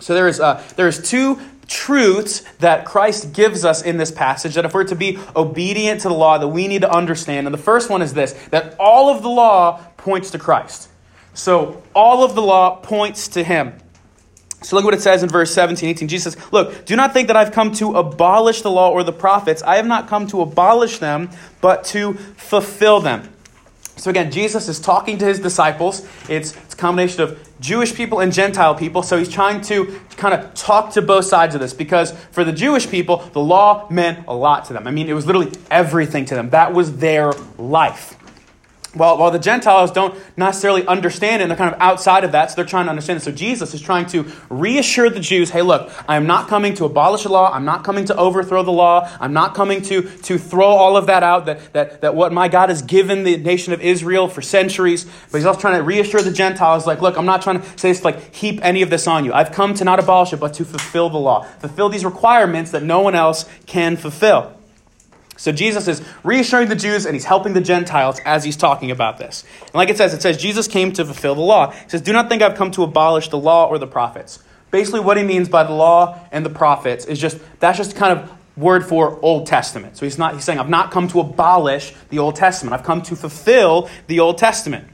So 0.00 0.14
there 0.14 0.28
is 0.28 0.40
uh, 0.40 0.62
there 0.76 0.88
is 0.88 1.06
two 1.06 1.38
truths 1.66 2.40
that 2.58 2.84
Christ 2.84 3.32
gives 3.32 3.64
us 3.64 3.82
in 3.82 3.96
this 3.96 4.10
passage 4.10 4.54
that 4.54 4.64
if 4.64 4.74
we're 4.74 4.84
to 4.84 4.94
be 4.94 5.18
obedient 5.34 6.00
to 6.02 6.08
the 6.08 6.14
law 6.14 6.38
that 6.38 6.48
we 6.48 6.68
need 6.68 6.82
to 6.82 6.90
understand. 6.90 7.46
And 7.46 7.54
the 7.54 7.58
first 7.58 7.90
one 7.90 8.02
is 8.02 8.14
this 8.14 8.32
that 8.50 8.76
all 8.78 9.14
of 9.14 9.22
the 9.22 9.28
law 9.28 9.80
points 9.96 10.30
to 10.30 10.38
Christ. 10.38 10.88
So 11.34 11.82
all 11.94 12.24
of 12.24 12.34
the 12.34 12.42
law 12.42 12.76
points 12.76 13.28
to 13.28 13.42
him. 13.42 13.74
So 14.62 14.76
look 14.76 14.84
what 14.84 14.94
it 14.94 15.02
says 15.02 15.22
in 15.22 15.28
verse 15.28 15.52
17, 15.52 15.90
18. 15.90 16.08
Jesus 16.08 16.34
says, 16.34 16.52
Look, 16.52 16.86
do 16.86 16.96
not 16.96 17.12
think 17.12 17.28
that 17.28 17.36
I've 17.36 17.52
come 17.52 17.72
to 17.72 17.96
abolish 17.96 18.62
the 18.62 18.70
law 18.70 18.90
or 18.90 19.02
the 19.02 19.12
prophets. 19.12 19.62
I 19.62 19.76
have 19.76 19.86
not 19.86 20.08
come 20.08 20.26
to 20.28 20.40
abolish 20.40 20.98
them, 20.98 21.30
but 21.60 21.84
to 21.86 22.14
fulfill 22.14 23.00
them. 23.00 23.28
So 24.04 24.10
again, 24.10 24.30
Jesus 24.30 24.68
is 24.68 24.80
talking 24.80 25.16
to 25.16 25.24
his 25.24 25.40
disciples. 25.40 26.06
It's, 26.28 26.54
it's 26.54 26.74
a 26.74 26.76
combination 26.76 27.22
of 27.22 27.38
Jewish 27.58 27.94
people 27.94 28.20
and 28.20 28.34
Gentile 28.34 28.74
people. 28.74 29.02
So 29.02 29.16
he's 29.16 29.30
trying 29.30 29.62
to 29.62 29.98
kind 30.18 30.34
of 30.34 30.52
talk 30.52 30.92
to 30.92 31.00
both 31.00 31.24
sides 31.24 31.54
of 31.54 31.62
this 31.62 31.72
because 31.72 32.12
for 32.30 32.44
the 32.44 32.52
Jewish 32.52 32.86
people, 32.86 33.16
the 33.32 33.40
law 33.40 33.88
meant 33.88 34.26
a 34.28 34.34
lot 34.34 34.66
to 34.66 34.74
them. 34.74 34.86
I 34.86 34.90
mean, 34.90 35.08
it 35.08 35.14
was 35.14 35.24
literally 35.24 35.52
everything 35.70 36.26
to 36.26 36.34
them. 36.34 36.50
That 36.50 36.74
was 36.74 36.98
their 36.98 37.32
life. 37.56 38.14
While, 38.94 39.18
while 39.18 39.30
the 39.30 39.38
Gentiles 39.38 39.90
don't 39.90 40.14
necessarily 40.36 40.86
understand 40.86 41.40
it, 41.40 41.44
and 41.44 41.50
they're 41.50 41.58
kind 41.58 41.74
of 41.74 41.80
outside 41.80 42.24
of 42.24 42.32
that, 42.32 42.50
so 42.50 42.56
they're 42.56 42.64
trying 42.64 42.86
to 42.86 42.90
understand 42.90 43.18
it. 43.18 43.22
So 43.22 43.32
Jesus 43.32 43.74
is 43.74 43.80
trying 43.80 44.06
to 44.06 44.30
reassure 44.48 45.10
the 45.10 45.20
Jews 45.20 45.50
hey, 45.50 45.62
look, 45.62 45.90
I 46.08 46.16
am 46.16 46.26
not 46.26 46.48
coming 46.48 46.74
to 46.74 46.84
abolish 46.84 47.24
the 47.24 47.28
law. 47.28 47.52
I'm 47.52 47.64
not 47.64 47.84
coming 47.84 48.04
to 48.06 48.16
overthrow 48.16 48.62
the 48.62 48.72
law. 48.72 49.08
I'm 49.20 49.32
not 49.32 49.54
coming 49.54 49.82
to, 49.82 50.02
to 50.02 50.38
throw 50.38 50.66
all 50.66 50.96
of 50.96 51.06
that 51.06 51.22
out, 51.22 51.46
that, 51.46 51.72
that, 51.72 52.00
that 52.00 52.14
what 52.14 52.32
my 52.32 52.48
God 52.48 52.68
has 52.68 52.82
given 52.82 53.24
the 53.24 53.36
nation 53.36 53.72
of 53.72 53.80
Israel 53.80 54.28
for 54.28 54.42
centuries. 54.42 55.04
But 55.30 55.38
he's 55.38 55.46
also 55.46 55.60
trying 55.60 55.76
to 55.76 55.82
reassure 55.82 56.22
the 56.22 56.32
Gentiles, 56.32 56.86
like, 56.86 57.02
look, 57.02 57.16
I'm 57.16 57.26
not 57.26 57.42
trying 57.42 57.60
to 57.60 57.78
say 57.78 57.90
this, 57.90 58.04
like, 58.04 58.34
heap 58.34 58.60
any 58.62 58.82
of 58.82 58.90
this 58.90 59.06
on 59.06 59.24
you. 59.24 59.32
I've 59.32 59.52
come 59.52 59.74
to 59.74 59.84
not 59.84 59.98
abolish 59.98 60.32
it, 60.32 60.40
but 60.40 60.54
to 60.54 60.64
fulfill 60.64 61.10
the 61.10 61.18
law, 61.18 61.42
fulfill 61.42 61.88
these 61.88 62.04
requirements 62.04 62.70
that 62.72 62.82
no 62.82 63.00
one 63.00 63.14
else 63.14 63.48
can 63.66 63.96
fulfill. 63.96 64.54
So 65.36 65.52
Jesus 65.52 65.88
is 65.88 66.02
reassuring 66.22 66.68
the 66.68 66.76
Jews 66.76 67.06
and 67.06 67.14
he's 67.14 67.24
helping 67.24 67.54
the 67.54 67.60
Gentiles 67.60 68.20
as 68.24 68.44
he's 68.44 68.56
talking 68.56 68.90
about 68.90 69.18
this. 69.18 69.44
And 69.60 69.74
like 69.74 69.90
it 69.90 69.96
says, 69.96 70.14
it 70.14 70.22
says 70.22 70.36
Jesus 70.36 70.68
came 70.68 70.92
to 70.92 71.04
fulfill 71.04 71.34
the 71.34 71.40
law. 71.40 71.70
He 71.70 71.88
says, 71.88 72.02
Do 72.02 72.12
not 72.12 72.28
think 72.28 72.42
I've 72.42 72.56
come 72.56 72.70
to 72.72 72.82
abolish 72.82 73.28
the 73.28 73.38
law 73.38 73.66
or 73.66 73.78
the 73.78 73.86
prophets. 73.86 74.42
Basically, 74.70 75.00
what 75.00 75.16
he 75.16 75.22
means 75.22 75.48
by 75.48 75.64
the 75.64 75.72
law 75.72 76.18
and 76.32 76.44
the 76.44 76.50
prophets 76.50 77.04
is 77.04 77.20
just 77.20 77.38
that's 77.60 77.78
just 77.78 77.96
kind 77.96 78.18
of 78.18 78.30
word 78.56 78.86
for 78.86 79.18
Old 79.22 79.46
Testament. 79.46 79.96
So 79.96 80.06
he's 80.06 80.18
not 80.18 80.34
he's 80.34 80.44
saying, 80.44 80.58
I've 80.58 80.68
not 80.68 80.90
come 80.90 81.08
to 81.08 81.20
abolish 81.20 81.94
the 82.10 82.18
Old 82.18 82.36
Testament. 82.36 82.74
I've 82.74 82.84
come 82.84 83.02
to 83.02 83.16
fulfill 83.16 83.88
the 84.06 84.20
Old 84.20 84.38
Testament. 84.38 84.88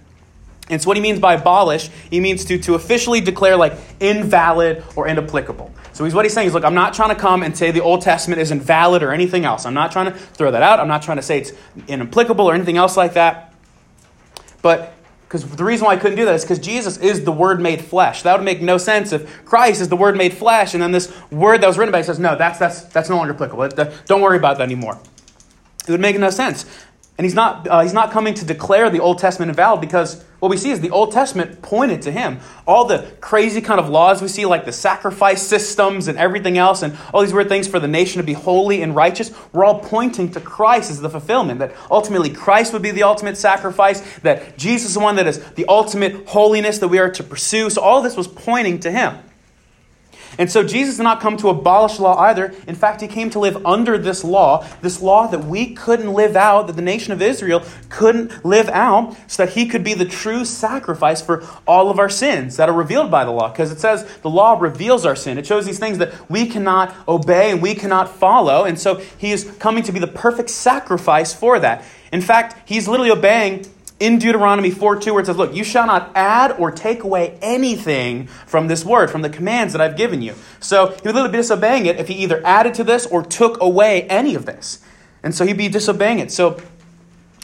And 0.71 0.81
so 0.81 0.87
what 0.87 0.97
he 0.97 1.03
means 1.03 1.19
by 1.19 1.35
abolish, 1.35 1.91
he 2.11 2.21
means 2.21 2.45
to, 2.47 2.59
to 2.59 2.75
officially 2.75 3.21
declare 3.21 3.57
like 3.57 3.75
invalid 3.99 4.85
or 4.95 5.09
inapplicable. 5.09 5.73
So 5.93 6.05
he's 6.05 6.15
what 6.15 6.25
he's 6.25 6.33
saying 6.33 6.49
is, 6.49 6.55
look, 6.55 6.65
I'm 6.65 6.75
not 6.75 6.95
trying 6.95 7.09
to 7.11 7.15
come 7.15 7.43
and 7.43 7.57
say 7.57 7.71
the 7.71 7.83
Old 7.83 8.03
Testament 8.03 8.41
is 8.41 8.51
invalid 8.51 9.03
or 9.03 9.13
anything 9.13 9.45
else. 9.45 9.67
I'm 9.67 9.75
not 9.75 9.93
trying 9.93 10.07
to 10.07 10.19
throw 10.19 10.51
that 10.51 10.63
out. 10.63 10.81
I'm 10.81 10.89
not 10.89 11.03
trying 11.03 11.17
to 11.19 11.23
say 11.23 11.39
it's 11.39 11.53
inapplicable 11.89 12.47
or 12.47 12.55
anything 12.55 12.77
else 12.77 12.97
like 12.97 13.15
that. 13.15 13.55
But 14.63 14.95
because 15.31 15.45
the 15.45 15.65
reason 15.65 15.87
why 15.87 15.93
I 15.93 15.97
couldn't 15.97 16.17
do 16.17 16.25
that 16.25 16.35
is 16.35 16.43
because 16.43 16.59
Jesus 16.59 16.97
is 16.99 17.25
the 17.25 17.33
Word 17.33 17.61
made 17.61 17.81
flesh. 17.81 18.23
That 18.23 18.37
would 18.37 18.45
make 18.45 18.61
no 18.61 18.79
sense 18.79 19.13
if 19.13 19.45
Christ 19.45 19.81
is 19.81 19.89
the 19.89 19.97
Word 19.97 20.17
made 20.17 20.35
flesh, 20.35 20.75
and 20.75 20.83
then 20.83 20.91
this 20.91 21.13
word 21.31 21.61
that 21.61 21.69
was 21.69 21.79
written 21.79 21.93
by 21.93 22.03
says, 22.03 22.19
no, 22.19 22.35
that's 22.35 22.59
that's 22.59 22.83
that's 22.83 23.09
no 23.09 23.17
longer 23.17 23.35
applicable. 23.35 23.69
Don't 24.07 24.21
worry 24.21 24.37
about 24.37 24.59
that 24.59 24.65
anymore. 24.65 24.99
It 25.87 25.91
would 25.93 26.01
make 26.01 26.19
no 26.19 26.31
sense. 26.31 26.67
And 27.21 27.27
he's 27.27 27.35
not, 27.35 27.69
uh, 27.69 27.83
he's 27.83 27.93
not 27.93 28.13
coming 28.13 28.33
to 28.33 28.47
declare 28.47 28.89
the 28.89 29.01
Old 29.01 29.19
Testament 29.19 29.51
invalid 29.51 29.83
because 29.83 30.25
what 30.39 30.51
we 30.51 30.57
see 30.57 30.71
is 30.71 30.81
the 30.81 30.89
Old 30.89 31.13
Testament 31.13 31.61
pointed 31.61 32.01
to 32.01 32.11
him. 32.11 32.39
All 32.67 32.87
the 32.87 33.13
crazy 33.21 33.61
kind 33.61 33.79
of 33.79 33.91
laws 33.91 34.23
we 34.23 34.29
see, 34.29 34.47
like 34.47 34.65
the 34.65 34.73
sacrifice 34.73 35.43
systems 35.43 36.09
and 36.09 36.17
everything 36.17 36.57
else, 36.57 36.81
and 36.81 36.97
all 37.13 37.21
these 37.21 37.35
weird 37.35 37.51
things 37.51 37.69
for 37.69 37.79
the 37.79 37.87
nation 37.87 38.23
to 38.23 38.27
be 38.27 38.33
holy 38.33 38.81
and 38.81 38.97
righteous, 38.97 39.33
were 39.53 39.67
all 39.67 39.81
pointing 39.81 40.31
to 40.31 40.41
Christ 40.41 40.91
as 40.91 41.03
the 41.03 41.11
fulfillment. 41.11 41.59
That 41.59 41.75
ultimately 41.91 42.31
Christ 42.31 42.73
would 42.73 42.81
be 42.81 42.91
the 42.91 43.03
ultimate 43.03 43.37
sacrifice, 43.37 44.01
that 44.21 44.57
Jesus 44.57 44.89
is 44.89 44.95
the 44.95 45.01
one 45.01 45.17
that 45.17 45.27
is 45.27 45.45
the 45.51 45.67
ultimate 45.67 46.27
holiness 46.27 46.79
that 46.79 46.89
we 46.89 46.99
are 47.01 47.11
to 47.11 47.23
pursue. 47.23 47.69
So 47.69 47.83
all 47.83 48.01
this 48.01 48.17
was 48.17 48.29
pointing 48.29 48.81
to 48.81 48.91
him. 48.91 49.19
And 50.39 50.51
so 50.51 50.63
Jesus 50.63 50.97
did 50.97 51.03
not 51.03 51.21
come 51.21 51.37
to 51.39 51.49
abolish 51.49 51.99
law 51.99 52.19
either. 52.19 52.55
In 52.67 52.75
fact, 52.75 53.01
he 53.01 53.09
came 53.09 53.31
to 53.31 53.39
live 53.39 53.65
under 53.67 53.99
this 53.99 54.25
law, 54.25 54.67
this 54.83 55.03
law 55.03 55.27
that 55.27 55.45
we 55.45 55.75
couldn't 55.75 56.13
live 56.13 56.37
out, 56.37 56.67
that 56.67 56.77
the 56.77 56.83
nation 56.83 57.13
of 57.13 57.21
Israel 57.21 57.63
couldn't 57.89 58.45
live 58.45 58.69
out, 58.69 59.17
so 59.27 59.45
that 59.45 59.53
he 59.53 59.67
could 59.67 59.85
be 59.85 59.95
the 59.95 60.05
true 60.05 60.45
sacrifice 60.45 61.21
for 61.21 61.45
all 61.67 61.91
of 61.91 61.99
our 61.99 62.09
sins 62.09 62.57
that 62.57 62.69
are 62.69 62.75
revealed 62.75 63.11
by 63.11 63.25
the 63.25 63.31
law. 63.31 63.49
Because 63.51 63.71
it 63.73 63.81
says 63.81 64.05
the 64.19 64.31
law 64.31 64.59
reveals 64.59 65.05
our 65.05 65.17
sin. 65.17 65.39
It 65.39 65.47
shows 65.47 65.67
these 65.67 65.79
things 65.79 65.99
that 65.99 66.31
we 66.31 66.47
cannot 66.47 66.95
obey 67.09 67.51
and 67.51 67.61
we 67.61 67.75
cannot 67.75 68.15
follow. 68.15 68.65
And 68.65 68.79
so 68.79 68.97
he 68.97 69.33
is 69.33 69.45
coming 69.59 69.83
to 69.85 69.93
be 69.93 69.99
the 69.99 70.07
perfect 70.07 70.51
sacrifice 70.51 71.35
for 71.35 71.59
that. 71.61 71.85
In 72.13 72.21
fact, 72.21 72.69
he's 72.69 72.89
literally 72.89 73.11
obeying 73.11 73.67
in 74.01 74.19
Deuteronomy 74.19 74.71
4 74.71 74.99
2, 74.99 75.13
where 75.13 75.23
it 75.23 75.27
says, 75.27 75.37
Look, 75.37 75.55
you 75.55 75.63
shall 75.63 75.87
not 75.87 76.11
add 76.15 76.53
or 76.53 76.71
take 76.71 77.05
away 77.05 77.39
anything 77.41 78.27
from 78.27 78.67
this 78.67 78.85
word, 78.85 79.11
from 79.11 79.23
the 79.23 79.31
commands 79.31 79.73
that 79.75 79.81
I've 79.81 79.97
given 79.97 80.23
you. 80.23 80.35
So 80.59 80.87
he 80.87 80.93
would 80.93 81.15
literally 81.15 81.31
be 81.31 81.39
disobeying 81.39 81.87
it 81.87 81.97
if 82.01 82.09
he 82.09 82.15
either 82.15 82.45
added 82.45 82.75
to 82.75 82.85
this 82.85 83.07
or 83.07 83.23
took 83.23 83.61
away 83.61 84.03
any 84.05 84.35
of 84.35 84.47
this. 84.47 84.81
And 85.23 85.35
so 85.35 85.47
he'd 85.47 85.59
be 85.59 85.69
disobeying 85.69 86.19
it. 86.19 86.33
So 86.33 86.61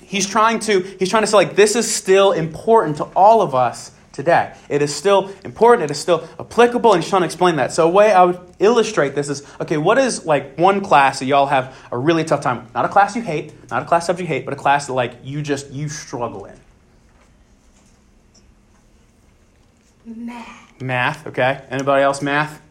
he's 0.02 0.26
trying 0.26 0.60
to 0.60 0.80
he's 0.98 1.10
trying 1.10 1.22
to 1.22 1.26
say 1.26 1.36
like 1.36 1.56
this 1.56 1.76
is 1.76 1.92
still 1.92 2.32
important 2.32 2.96
to 2.96 3.04
all 3.14 3.42
of 3.42 3.54
us 3.54 3.92
today. 4.16 4.54
It 4.68 4.82
is 4.82 4.92
still 4.92 5.30
important, 5.44 5.84
it 5.84 5.90
is 5.92 6.00
still 6.00 6.28
applicable, 6.40 6.94
and 6.94 7.02
he's 7.02 7.10
trying 7.10 7.22
to 7.22 7.26
explain 7.26 7.56
that. 7.56 7.72
So 7.72 7.86
a 7.86 7.90
way 7.90 8.12
I 8.12 8.24
would 8.24 8.40
illustrate 8.58 9.14
this 9.14 9.28
is 9.28 9.46
okay, 9.60 9.76
what 9.76 9.98
is 9.98 10.24
like 10.24 10.58
one 10.58 10.80
class 10.80 11.20
that 11.20 11.26
y'all 11.26 11.46
have 11.46 11.76
a 11.92 11.98
really 11.98 12.24
tough 12.24 12.40
time? 12.40 12.66
Not 12.74 12.84
a 12.84 12.88
class 12.88 13.14
you 13.14 13.22
hate, 13.22 13.52
not 13.70 13.82
a 13.82 13.84
class 13.84 14.06
subject 14.06 14.28
you 14.28 14.34
hate, 14.34 14.44
but 14.44 14.54
a 14.54 14.56
class 14.56 14.86
that 14.86 14.94
like 14.94 15.18
you 15.22 15.42
just 15.42 15.70
you 15.70 15.88
struggle 15.88 16.46
in. 16.46 16.58
Math. 20.06 20.82
Math, 20.82 21.26
okay. 21.26 21.62
Anybody 21.70 22.02
else 22.02 22.22
math? 22.22 22.62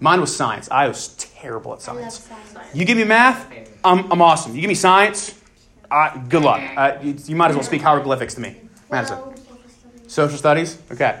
Mine 0.00 0.20
was 0.20 0.34
science. 0.34 0.68
I 0.70 0.88
was 0.88 1.14
terrible 1.16 1.74
at 1.74 1.82
science. 1.82 2.20
science. 2.20 2.74
You 2.74 2.84
give 2.84 2.98
me 2.98 3.04
math, 3.04 3.50
I'm, 3.84 4.10
I'm 4.10 4.22
awesome. 4.22 4.54
You 4.54 4.60
give 4.60 4.68
me 4.68 4.74
science, 4.74 5.38
I, 5.90 6.20
good 6.28 6.42
luck. 6.42 6.62
Uh, 6.76 6.98
you, 7.02 7.16
you 7.26 7.36
might 7.36 7.50
as 7.50 7.56
well 7.56 7.64
speak 7.64 7.82
hieroglyphics 7.82 8.34
to 8.34 8.40
me. 8.40 8.56
Madison. 8.90 9.18
Well, 9.18 9.34
Social 10.08 10.38
studies? 10.38 10.78
Okay. 10.90 11.20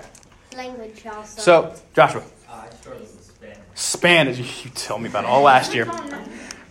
language 0.56 1.06
also. 1.06 1.40
So, 1.40 1.74
Joshua, 1.94 2.22
uh, 2.50 2.52
I 2.52 2.70
struggled 2.74 3.02
with 3.02 3.22
Spanish. 3.22 3.58
Spanish. 3.74 4.64
You 4.64 4.70
told 4.70 5.02
me 5.02 5.08
about 5.08 5.24
it 5.24 5.30
all 5.30 5.42
last 5.42 5.74
year. 5.74 5.88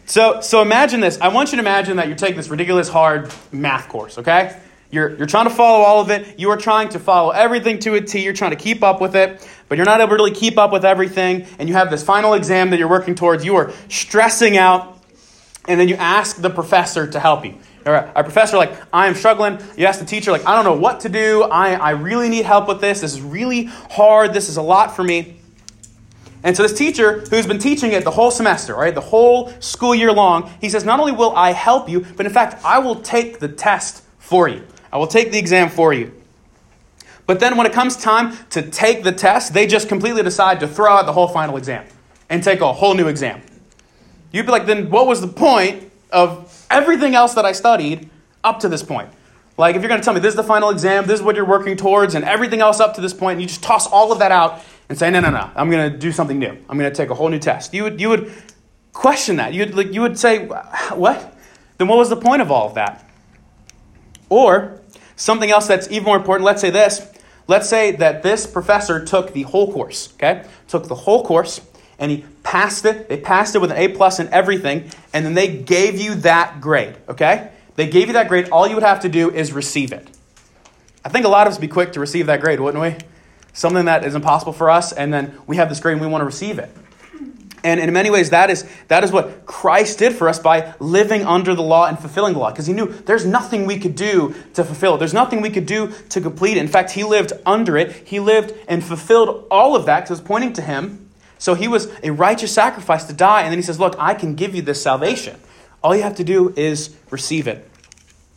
So, 0.08 0.42
so 0.42 0.62
imagine 0.62 1.00
this. 1.00 1.20
I 1.22 1.28
want 1.28 1.52
you 1.52 1.58
to 1.58 1.62
imagine 1.62 1.98
that 1.98 2.08
you're 2.08 2.18
taking 2.18 2.38
this 2.38 2.50
ridiculous 2.50 2.90
hard 2.90 3.32
math 3.52 3.88
course, 3.90 4.18
okay? 4.18 4.58
You're, 4.90 5.16
you're 5.18 5.28
trying 5.28 5.46
to 5.46 5.54
follow 5.54 5.84
all 5.84 6.00
of 6.02 6.10
it. 6.10 6.40
You 6.40 6.50
are 6.50 6.58
trying 6.58 6.90
to 6.90 7.00
follow 7.00 7.32
everything 7.32 7.80
to 7.80 7.96
a 7.96 8.02
T. 8.02 8.24
You're 8.24 8.34
trying 8.34 8.52
to 8.52 8.58
keep 8.58 8.84
up 8.84 9.02
with 9.02 9.16
it, 9.16 9.46
but 9.68 9.78
you're 9.78 9.86
not 9.86 10.00
able 10.00 10.10
to 10.10 10.16
really 10.16 10.32
keep 10.32 10.58
up 10.58 10.72
with 10.72 10.86
everything. 10.86 11.46
And 11.60 11.68
you 11.68 11.76
have 11.76 11.90
this 11.90 12.04
final 12.04 12.34
exam 12.34 12.70
that 12.70 12.80
you're 12.80 12.88
working 12.88 13.14
towards. 13.16 13.44
You 13.46 13.58
are 13.58 13.74
stressing 13.90 14.58
out, 14.58 14.97
and 15.68 15.80
then 15.80 15.88
you 15.88 15.96
ask 15.96 16.42
the 16.42 16.50
professor 16.50 17.08
to 17.08 17.20
help 17.20 17.46
you. 17.46 17.56
All 17.86 17.94
right, 17.94 18.10
our 18.16 18.24
professor, 18.24 18.58
like, 18.58 18.74
I 18.92 19.08
am 19.08 19.16
struggling. 19.16 19.60
You 19.78 19.86
ask 19.86 20.00
the 20.00 20.06
teacher, 20.06 20.32
like, 20.32 20.46
I 20.46 20.56
don't 20.56 20.66
know 20.66 20.80
what 20.80 21.02
to 21.02 21.10
do. 21.10 21.44
I, 21.44 21.74
I 21.74 21.92
really 21.92 22.28
need 22.28 22.46
help 22.46 22.68
with 22.68 22.82
this. 22.82 23.02
This 23.02 23.14
is 23.14 23.22
really 23.22 23.66
hard. 23.66 24.34
This 24.34 24.50
is 24.50 24.58
a 24.58 24.62
lot 24.62 24.96
for 24.96 25.04
me. 25.04 25.38
And 26.44 26.56
so 26.56 26.64
this 26.64 26.78
teacher, 26.78 27.22
who's 27.30 27.48
been 27.48 27.60
teaching 27.60 27.94
it 27.94 28.04
the 28.04 28.12
whole 28.12 28.32
semester, 28.32 28.76
right, 28.76 28.94
the 28.94 29.02
whole 29.02 29.52
school 29.60 29.96
year 29.96 30.12
long, 30.12 30.52
he 30.62 30.70
says, 30.70 30.84
not 30.86 31.00
only 31.00 31.12
will 31.12 31.36
I 31.36 31.52
help 31.52 31.90
you, 31.90 32.06
but 32.16 32.26
in 32.26 32.32
fact, 32.32 32.64
I 32.64 32.80
will 32.80 32.96
take 32.96 33.40
the 33.40 33.48
test 33.48 34.04
for 34.20 34.48
you. 34.48 34.64
I 34.92 34.98
will 34.98 35.08
take 35.08 35.32
the 35.32 35.40
exam 35.40 35.70
for 35.70 35.94
you. 35.94 36.14
But 37.26 37.40
then 37.40 37.58
when 37.58 37.68
it 37.68 37.74
comes 37.74 37.98
time 37.98 38.38
to 38.52 38.62
take 38.62 39.04
the 39.04 39.12
test, 39.12 39.54
they 39.54 39.68
just 39.68 39.90
completely 39.90 40.24
decide 40.24 40.60
to 40.62 40.68
throw 40.68 40.92
out 40.92 41.06
the 41.06 41.14
whole 41.14 41.28
final 41.28 41.58
exam 41.58 41.86
and 42.30 42.44
take 42.44 42.62
a 42.62 42.72
whole 42.72 42.94
new 42.94 43.08
exam. 43.08 43.42
You'd 44.32 44.46
be 44.46 44.52
like, 44.52 44.66
then 44.66 44.90
what 44.90 45.08
was 45.08 45.22
the 45.22 45.28
point 45.28 45.92
of 46.12 46.66
everything 46.70 47.16
else 47.16 47.34
that 47.36 47.46
I 47.46 47.52
studied 47.52 48.10
up 48.44 48.60
to 48.60 48.70
this 48.70 48.84
point? 48.84 49.10
Like, 49.58 49.76
if 49.76 49.82
you're 49.82 49.90
going 49.90 50.00
to 50.00 50.06
tell 50.06 50.14
me 50.14 50.20
this 50.20 50.34
is 50.34 50.36
the 50.36 50.44
final 50.44 50.70
exam, 50.70 51.08
this 51.08 51.20
is 51.20 51.26
what 51.26 51.36
you're 51.36 51.46
working 51.46 51.76
towards, 51.76 52.14
and 52.14 52.24
everything 52.24 52.62
else 52.62 52.80
up 52.80 52.94
to 52.96 53.02
this 53.02 53.14
point, 53.14 53.34
and 53.34 53.42
you 53.42 53.48
just 53.48 53.64
toss 53.64 53.88
all 53.88 54.12
of 54.12 54.20
that 54.20 54.32
out 54.32 54.62
and 54.88 54.98
say, 54.98 55.10
no, 55.10 55.20
no, 55.20 55.32
no, 55.32 55.50
I'm 55.56 55.72
going 55.72 55.92
to 55.92 55.98
do 55.98 56.12
something 56.12 56.38
new. 56.38 56.56
I'm 56.70 56.78
going 56.78 56.92
to 56.92 56.96
take 56.96 57.10
a 57.10 57.16
whole 57.16 57.30
new 57.30 57.40
test. 57.40 57.74
You 57.74 57.84
would, 57.84 58.00
you 58.00 58.10
would 58.10 58.32
question 58.94 59.38
that. 59.38 59.54
You'd, 59.54 59.74
like, 59.74 59.94
you 59.94 60.02
would 60.02 60.20
say, 60.20 60.46
what? 60.46 61.36
Then 61.78 61.88
what 61.88 61.98
was 61.98 62.10
the 62.10 62.16
point 62.16 62.42
of 62.42 62.52
all 62.52 62.68
of 62.68 62.76
that? 62.76 63.10
Or 64.30 64.80
something 65.16 65.50
else 65.50 65.68
that's 65.68 65.90
even 65.90 66.04
more 66.04 66.18
important, 66.18 66.46
let's 66.46 66.62
say 66.62 66.70
this. 66.70 67.02
Let's 67.48 67.68
say 67.68 67.92
that 67.94 68.24
this 68.24 68.46
professor 68.46 69.04
took 69.04 69.34
the 69.34 69.44
whole 69.44 69.72
course, 69.74 70.14
okay? 70.16 70.44
Took 70.68 70.88
the 70.88 70.96
whole 70.96 71.24
course 71.26 71.62
and 72.00 72.12
he 72.12 72.26
passed 72.44 72.86
it. 72.86 73.10
They 73.10 73.18
passed 73.18 73.56
it 73.56 73.60
with 73.60 73.72
an 73.72 73.78
A 73.78 73.88
plus 73.90 74.20
and 74.20 74.30
everything, 74.30 74.90
and 75.14 75.26
then 75.26 75.34
they 75.34 75.58
gave 75.58 76.00
you 76.00 76.16
that 76.16 76.62
grade, 76.62 76.96
okay? 77.10 77.52
They 77.76 77.88
gave 77.88 78.08
you 78.08 78.14
that 78.14 78.28
grade. 78.28 78.50
All 78.50 78.68
you 78.68 78.76
would 78.76 78.84
have 78.84 79.02
to 79.02 79.10
do 79.10 79.30
is 79.32 79.54
receive 79.54 79.92
it. 79.92 80.08
I 81.04 81.10
think 81.10 81.26
a 81.26 81.30
lot 81.30 81.48
of 81.48 81.52
us 81.52 81.60
would 81.60 81.62
be 81.62 81.68
quick 81.68 81.94
to 81.94 82.00
receive 82.00 82.28
that 82.28 82.42
grade, 82.42 82.60
wouldn't 82.60 82.82
we? 82.82 82.96
Something 83.54 83.86
that 83.86 84.04
is 84.04 84.16
impossible 84.16 84.54
for 84.54 84.70
us, 84.70 84.92
and 84.92 85.14
then 85.14 85.38
we 85.48 85.56
have 85.56 85.70
this 85.70 85.80
grade 85.80 85.94
and 85.94 86.02
we 86.02 86.08
want 86.08 86.22
to 86.22 86.26
receive 86.26 86.60
it. 86.60 86.70
And 87.64 87.80
in 87.80 87.92
many 87.92 88.10
ways, 88.10 88.30
that 88.30 88.50
is, 88.50 88.66
that 88.88 89.04
is 89.04 89.12
what 89.12 89.46
Christ 89.46 90.00
did 90.00 90.14
for 90.14 90.30
us 90.30 90.40
by 90.40 90.74
living 90.80 91.26
under 91.26 91.56
the 91.56 91.64
law 91.64 91.88
and 91.88 91.98
fulfilling 91.98 92.34
the 92.34 92.40
law. 92.40 92.52
Because 92.52 92.68
he 92.68 92.74
knew 92.74 92.86
there's 92.86 93.26
nothing 93.26 93.66
we 93.66 93.80
could 93.80 93.96
do 93.96 94.36
to 94.54 94.64
fulfill 94.64 94.96
it. 94.96 95.00
There's 95.00 95.14
nothing 95.14 95.42
we 95.42 95.50
could 95.50 95.66
do 95.66 95.92
to 96.10 96.22
complete 96.22 96.58
it. 96.58 96.62
In 96.62 96.68
fact, 96.68 96.92
he 96.92 97.04
lived 97.04 97.34
under 97.46 97.76
it. 97.76 97.92
He 98.08 98.20
lived 98.20 98.54
and 98.68 98.84
fulfilled 98.84 99.48
all 99.50 99.76
of 99.76 99.86
that 99.88 100.02
because 100.02 100.20
it 100.20 100.22
was 100.22 100.28
pointing 100.28 100.54
to 100.54 100.62
him. 100.62 101.07
So 101.38 101.54
he 101.54 101.68
was 101.68 101.88
a 102.04 102.12
righteous 102.12 102.54
sacrifice 102.54 103.06
to 103.06 103.14
die. 103.14 103.42
And 103.42 103.52
then 103.52 103.58
he 103.58 103.64
says, 103.64 103.80
Look, 103.80 103.96
I 103.98 104.14
can 104.14 104.36
give 104.36 104.56
you 104.56 104.62
this 104.62 104.82
salvation. 104.82 105.40
All 105.84 105.96
you 105.96 106.04
have 106.04 106.16
to 106.16 106.24
do 106.24 106.54
is 106.56 106.96
receive 107.12 107.48
it. 107.48 107.70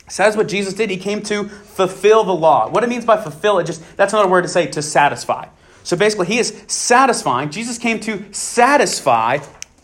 So 0.09 0.25
that's 0.25 0.37
what 0.37 0.49
Jesus 0.49 0.75
did. 0.75 0.91
He 0.91 0.97
came 0.97 1.23
to 1.25 1.45
fulfill 1.49 2.25
the 2.25 2.35
law. 2.35 2.69
What 2.69 2.83
it 2.83 2.89
means 2.89 3.05
by 3.05 3.17
fulfill 3.17 3.59
it, 3.61 3.65
just 3.65 3.97
that's 3.97 4.13
another 4.13 4.29
word 4.29 4.43
to 4.43 4.49
say 4.49 4.67
to 4.67 4.83
satisfy. 4.83 5.47
So 5.85 5.97
basically, 5.97 6.27
he 6.27 6.39
is 6.39 6.63
satisfying. 6.67 7.51
Jesus 7.51 7.79
came 7.79 8.01
to 8.01 8.33
satisfy 8.33 9.39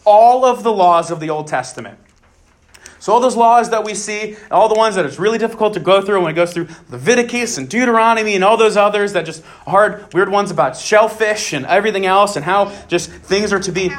all 0.04 0.44
of 0.44 0.62
the 0.62 0.72
laws 0.72 1.10
of 1.10 1.20
the 1.20 1.30
Old 1.30 1.46
Testament. 1.46 1.98
So 3.06 3.12
all 3.12 3.20
those 3.20 3.36
laws 3.36 3.70
that 3.70 3.84
we 3.84 3.94
see, 3.94 4.34
all 4.50 4.68
the 4.68 4.74
ones 4.74 4.96
that 4.96 5.06
it's 5.06 5.16
really 5.16 5.38
difficult 5.38 5.74
to 5.74 5.80
go 5.80 6.02
through 6.02 6.22
when 6.22 6.32
it 6.32 6.34
goes 6.34 6.52
through 6.52 6.66
Leviticus 6.90 7.56
and 7.56 7.68
Deuteronomy 7.68 8.34
and 8.34 8.42
all 8.42 8.56
those 8.56 8.76
others 8.76 9.12
that 9.12 9.24
just 9.24 9.44
hard, 9.44 10.12
weird 10.12 10.28
ones 10.28 10.50
about 10.50 10.76
shellfish 10.76 11.52
and 11.52 11.64
everything 11.66 12.04
else 12.04 12.34
and 12.34 12.44
how 12.44 12.74
just 12.88 13.12
things 13.12 13.52
are 13.52 13.60
to 13.60 13.70
be 13.70 13.92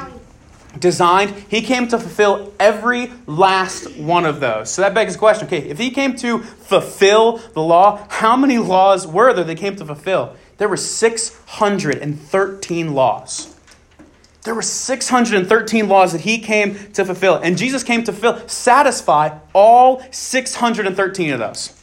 designed. 0.78 1.30
He 1.48 1.62
came 1.62 1.88
to 1.88 1.98
fulfill 1.98 2.52
every 2.60 3.10
last 3.26 3.96
one 3.96 4.26
of 4.26 4.40
those. 4.40 4.70
So 4.70 4.82
that 4.82 4.92
begs 4.92 5.14
the 5.14 5.18
question, 5.18 5.46
okay, 5.46 5.66
if 5.66 5.78
he 5.78 5.90
came 5.90 6.14
to 6.16 6.40
fulfill 6.40 7.38
the 7.54 7.62
law, 7.62 8.06
how 8.10 8.36
many 8.36 8.58
laws 8.58 9.06
were 9.06 9.32
there 9.32 9.44
that 9.44 9.56
came 9.56 9.74
to 9.76 9.86
fulfill? 9.86 10.36
There 10.58 10.68
were 10.68 10.76
613 10.76 12.92
laws. 12.92 13.57
There 14.44 14.54
were 14.54 14.62
613 14.62 15.88
laws 15.88 16.12
that 16.12 16.22
he 16.22 16.38
came 16.38 16.74
to 16.92 17.04
fulfill. 17.04 17.36
And 17.36 17.58
Jesus 17.58 17.82
came 17.82 18.04
to 18.04 18.12
fill, 18.12 18.46
satisfy 18.48 19.38
all 19.52 20.02
613 20.10 21.32
of 21.32 21.38
those. 21.38 21.74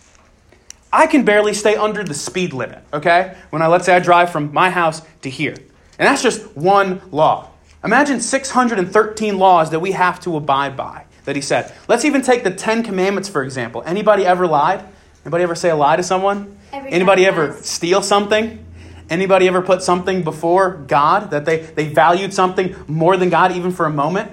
I 0.91 1.07
can 1.07 1.25
barely 1.25 1.53
stay 1.53 1.75
under 1.75 2.03
the 2.03 2.13
speed 2.13 2.53
limit, 2.53 2.81
okay? 2.93 3.35
When 3.49 3.61
I, 3.61 3.67
let's 3.67 3.85
say 3.85 3.95
I 3.95 3.99
drive 3.99 4.31
from 4.31 4.53
my 4.53 4.69
house 4.69 5.01
to 5.23 5.29
here. 5.29 5.55
And 5.99 6.07
that's 6.07 6.23
just 6.23 6.55
one 6.55 7.01
law. 7.11 7.49
Imagine 7.83 8.21
613 8.21 9.37
laws 9.37 9.69
that 9.71 9.79
we 9.79 9.91
have 9.91 10.19
to 10.21 10.37
abide 10.37 10.75
by 10.77 11.05
that 11.25 11.35
he 11.35 11.41
said. 11.41 11.73
Let's 11.87 12.05
even 12.05 12.21
take 12.21 12.43
the 12.43 12.51
10 12.51 12.83
commandments, 12.83 13.29
for 13.29 13.43
example. 13.43 13.83
Anybody 13.85 14.25
ever 14.25 14.47
lied? 14.47 14.83
Anybody 15.23 15.43
ever 15.43 15.55
say 15.55 15.69
a 15.69 15.75
lie 15.75 15.95
to 15.97 16.03
someone? 16.03 16.57
Every 16.71 16.91
Anybody 16.91 17.25
ever 17.25 17.53
steal 17.61 18.01
something? 18.01 18.64
Anybody 19.09 19.47
ever 19.47 19.61
put 19.61 19.83
something 19.83 20.23
before 20.23 20.71
God 20.87 21.31
that 21.31 21.45
they, 21.45 21.57
they 21.57 21.87
valued 21.87 22.33
something 22.33 22.75
more 22.87 23.17
than 23.17 23.29
God 23.29 23.51
even 23.51 23.71
for 23.71 23.85
a 23.85 23.91
moment? 23.91 24.31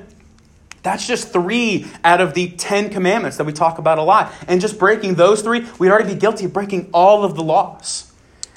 That's 0.83 1.07
just 1.07 1.33
three 1.33 1.87
out 2.03 2.21
of 2.21 2.35
the 2.35 2.51
Ten 2.51 2.91
Commandments 2.91 3.37
that 3.37 3.45
we 3.45 3.53
talk 3.53 3.79
about 3.79 3.99
a 3.99 4.03
lot. 4.03 4.33
And 4.49 4.61
just 4.61 4.79
breaking 4.79 5.15
those 5.15 5.43
three, 5.43 5.67
we'd 5.79 5.91
already 5.91 6.15
be 6.15 6.21
guilty 6.21 6.47
of 6.47 6.53
breaking 6.53 6.91
all 6.93 7.25
of 7.25 7.37
the 7.37 7.43
laws. 7.43 8.12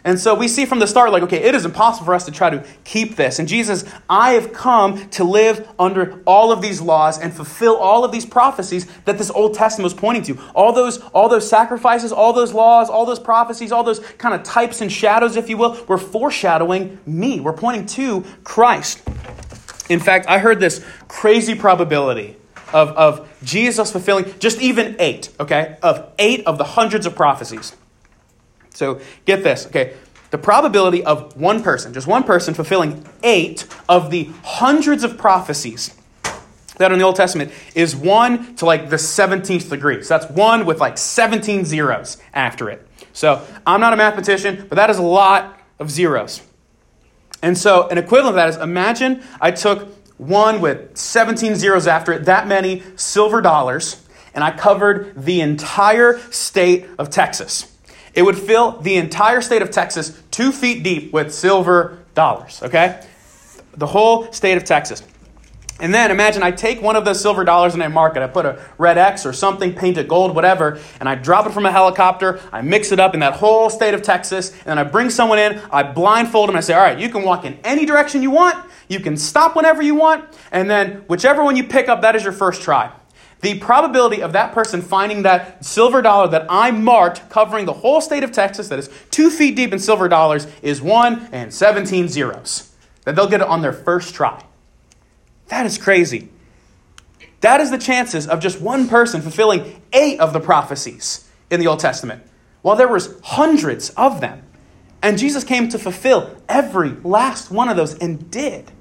And 0.06 0.20
so 0.20 0.36
we 0.36 0.48
see 0.48 0.66
from 0.66 0.78
the 0.78 0.86
start, 0.86 1.12
like, 1.12 1.24
okay, 1.24 1.42
it 1.42 1.56
is 1.56 1.66
impossible 1.66 2.06
for 2.06 2.14
us 2.14 2.26
to 2.26 2.32
try 2.32 2.52
to 2.52 2.64
keep 2.84 3.16
this. 3.16 3.40
And 3.40 3.48
Jesus, 3.48 3.84
I 4.08 4.34
have 4.34 4.54
come 4.54 5.10
to 5.10 5.24
live 5.24 5.68
under 5.80 6.22
all 6.28 6.52
of 6.52 6.62
these 6.62 6.80
laws 6.80 7.20
and 7.20 7.34
fulfill 7.34 7.76
all 7.76 8.06
of 8.06 8.12
these 8.12 8.26
prophecies 8.26 8.86
that 9.06 9.18
this 9.18 9.32
Old 9.32 9.56
Testament 9.56 9.84
was 9.84 9.96
pointing 9.96 10.22
to. 10.24 10.40
All 10.54 10.72
those, 10.74 11.00
all 11.16 11.28
those 11.28 11.50
sacrifices, 11.50 12.12
all 12.12 12.34
those 12.34 12.54
laws, 12.54 12.88
all 12.88 13.08
those 13.08 13.20
prophecies, 13.20 13.72
all 13.72 13.84
those 13.84 14.00
kind 14.20 14.36
of 14.36 14.44
types 14.44 14.80
and 14.80 14.92
shadows, 14.92 15.36
if 15.38 15.50
you 15.50 15.58
will, 15.58 15.84
were 15.88 15.98
foreshadowing 15.98 17.00
me. 17.08 17.40
We're 17.40 17.54
pointing 17.54 17.88
to 17.88 18.24
Christ. 18.44 19.02
In 19.90 20.00
fact, 20.00 20.28
I 20.30 20.38
heard 20.38 20.60
this 20.60 20.86
crazy 21.08 21.56
probability 21.56 22.38
of, 22.74 22.90
of 22.90 23.44
Jesus 23.44 23.92
fulfilling 23.92 24.38
just 24.38 24.62
even 24.62 24.98
eight, 25.00 25.30
okay, 25.40 25.78
of 25.82 26.14
eight 26.20 26.46
of 26.46 26.60
the 26.60 26.64
hundreds 26.64 27.08
of 27.08 27.16
prophecies. 27.16 27.76
So 28.75 29.00
get 29.25 29.44
this, 29.44 29.65
okay? 29.67 29.94
The 30.32 30.38
probability 30.38 31.03
of 31.03 31.36
one 31.38 31.63
person, 31.63 31.94
just 31.94 32.08
one 32.08 32.24
person, 32.24 32.53
fulfilling 32.53 33.05
eight 33.24 33.65
of 33.88 34.12
the 34.12 34.29
hundreds 34.44 35.03
of 35.03 35.17
prophecies 35.17 35.96
that 36.77 36.91
are 36.91 36.94
in 36.94 37.00
the 37.00 37.05
Old 37.05 37.15
Testament 37.15 37.51
is 37.74 37.96
one 37.96 38.55
to 38.58 38.65
like 38.65 38.89
the 38.89 38.98
17th 38.98 39.70
degree. 39.70 40.03
So 40.03 40.17
that's 40.17 40.29
one 40.32 40.65
with 40.65 40.79
like 40.79 40.98
17 40.98 41.63
zeros 41.63 42.17
after 42.34 42.70
it. 42.70 42.86
So 43.13 43.46
I'm 43.65 43.79
not 43.79 43.94
a 43.94 43.96
mathematician, 43.96 44.65
but 44.67 44.75
that 44.75 44.89
is 44.89 44.98
a 44.98 45.03
lot 45.03 45.58
of 45.79 45.89
zeros. 45.89 46.41
And 47.41 47.58
so 47.58 47.88
an 47.88 47.98
equivalent 47.98 48.29
of 48.29 48.36
that 48.36 48.50
is 48.50 48.58
imagine 48.58 49.24
I 49.39 49.51
took 49.51 49.88
one 50.17 50.62
with 50.62 50.98
17 50.98 51.55
zeros 51.55 51.88
after 51.88 52.12
it, 52.12 52.25
that 52.25 52.48
many 52.48 52.84
silver 52.96 53.41
dollars, 53.41 54.05
and 54.34 54.44
I 54.44 54.51
covered 54.51 55.13
the 55.15 55.41
entire 55.41 56.20
state 56.32 56.88
of 56.98 57.10
Texas. 57.10 57.75
It 58.16 58.24
would 58.24 58.38
fill 58.38 58.80
the 58.80 58.96
entire 58.96 59.42
state 59.42 59.62
of 59.62 59.70
Texas 59.72 60.20
two 60.32 60.52
feet 60.52 60.84
deep 60.84 61.12
with 61.12 61.34
silver 61.34 62.00
dollars, 62.14 62.64
okay? 62.64 63.06
The 63.74 63.88
whole 63.88 64.32
state 64.32 64.56
of 64.56 64.64
Texas. 64.64 65.04
And 65.82 65.94
then 65.94 66.10
imagine 66.10 66.42
I 66.42 66.52
take 66.52 66.82
one 66.82 66.96
of 66.96 67.04
those 67.04 67.20
silver 67.20 67.44
dollars 67.44 67.74
and 67.74 67.84
I 67.84 67.90
mark 67.90 68.16
it. 68.16 68.24
I 68.24 68.28
put 68.28 68.46
a 68.46 68.62
red 68.78 68.98
X 68.98 69.26
or 69.26 69.34
something, 69.34 69.74
paint 69.74 69.98
it 69.98 70.08
gold, 70.08 70.34
whatever, 70.34 70.80
and 71.02 71.10
I 71.10 71.16
drop 71.16 71.46
it 71.46 71.52
from 71.52 71.66
a 71.66 71.72
helicopter. 71.72 72.40
I 72.54 72.62
mix 72.62 72.94
it 72.94 73.00
up 73.02 73.14
in 73.14 73.20
that 73.20 73.34
whole 73.34 73.70
state 73.70 73.94
of 73.94 74.02
Texas, 74.02 74.52
and 74.52 74.68
then 74.68 74.80
I 74.80 74.84
bring 74.86 75.10
someone 75.10 75.38
in. 75.38 75.62
I 75.70 75.84
blindfold 75.84 76.48
them. 76.48 76.56
I 76.56 76.62
say, 76.62 76.74
"All 76.74 76.82
right, 76.82 76.98
you 76.98 77.10
can 77.10 77.24
walk 77.24 77.44
in 77.44 77.60
any 77.66 77.86
direction 77.86 78.24
you 78.24 78.32
want. 78.32 78.56
You 78.88 79.02
can 79.02 79.18
stop 79.18 79.58
whenever 79.58 79.82
you 79.82 79.96
want, 79.96 80.24
and 80.54 80.70
then 80.70 81.04
whichever 81.08 81.44
one 81.44 81.58
you 81.58 81.66
pick 81.66 81.90
up, 81.90 82.02
that 82.04 82.16
is 82.16 82.24
your 82.24 82.32
first 82.32 82.62
try." 82.62 82.90
The 83.46 83.60
probability 83.60 84.24
of 84.24 84.34
that 84.34 84.54
person 84.54 84.82
finding 84.82 85.22
that 85.22 85.64
silver 85.64 86.02
dollar 86.02 86.28
that 86.30 86.48
I 86.50 86.72
marked 86.72 87.30
covering 87.30 87.68
the 87.68 87.74
whole 87.74 88.02
state 88.02 88.24
of 88.24 88.32
Texas, 88.32 88.70
that 88.70 88.80
is 88.80 88.90
two 89.12 89.30
feet 89.30 89.56
deep 89.56 89.72
in 89.72 89.78
silver 89.78 90.10
dollars, 90.10 90.48
is 90.64 90.82
one 90.82 91.30
and 91.32 91.54
17 91.54 92.08
zeros. 92.08 92.74
That 93.04 93.16
they'll 93.16 93.30
get 93.30 93.42
it 93.42 93.48
on 93.48 93.62
their 93.62 93.72
first 93.72 94.16
try. 94.16 94.44
That 95.50 95.68
is 95.68 95.78
crazy. 95.78 96.30
That 97.42 97.62
is 97.62 97.70
the 97.70 97.78
chances 97.78 98.28
of 98.28 98.40
just 98.40 98.60
one 98.62 98.88
person 98.88 99.22
fulfilling 99.22 99.80
eight 99.94 100.20
of 100.20 100.34
the 100.34 100.40
prophecies 100.40 101.30
in 101.52 101.60
the 101.60 101.68
Old 101.68 101.82
Testament, 101.82 102.24
while 102.64 102.75
there 102.75 102.88
was 102.88 103.20
hundreds 103.22 103.92
of 103.92 104.22
them. 104.22 104.42
And 105.04 105.20
Jesus 105.20 105.44
came 105.44 105.70
to 105.70 105.78
fulfill 105.78 106.36
every 106.50 106.94
last 107.04 107.52
one 107.52 107.70
of 107.70 107.78
those 107.78 107.94
and 108.00 108.32
did. 108.32 108.72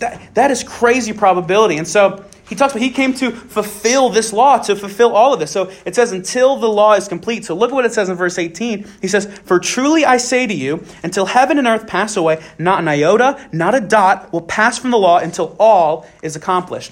That, 0.00 0.34
that 0.34 0.50
is 0.50 0.64
crazy 0.64 1.12
probability. 1.12 1.76
And 1.76 1.86
so 1.86 2.24
he 2.50 2.56
talks 2.56 2.72
about 2.72 2.82
he 2.82 2.90
came 2.90 3.14
to 3.14 3.30
fulfill 3.30 4.08
this 4.08 4.32
law, 4.32 4.58
to 4.58 4.74
fulfill 4.74 5.14
all 5.14 5.32
of 5.32 5.38
this. 5.38 5.52
So 5.52 5.70
it 5.84 5.94
says, 5.94 6.10
until 6.10 6.56
the 6.56 6.68
law 6.68 6.94
is 6.94 7.06
complete. 7.06 7.44
So 7.44 7.54
look 7.54 7.70
at 7.70 7.74
what 7.74 7.84
it 7.84 7.92
says 7.92 8.08
in 8.08 8.16
verse 8.16 8.40
18. 8.40 8.84
He 9.00 9.06
says, 9.06 9.26
For 9.44 9.60
truly 9.60 10.04
I 10.04 10.16
say 10.16 10.48
to 10.48 10.52
you, 10.52 10.84
until 11.04 11.26
heaven 11.26 11.58
and 11.58 11.68
earth 11.68 11.86
pass 11.86 12.16
away, 12.16 12.42
not 12.58 12.80
an 12.80 12.88
iota, 12.88 13.48
not 13.52 13.76
a 13.76 13.80
dot 13.80 14.32
will 14.32 14.40
pass 14.40 14.78
from 14.78 14.90
the 14.90 14.98
law 14.98 15.18
until 15.18 15.54
all 15.60 16.08
is 16.24 16.34
accomplished. 16.34 16.90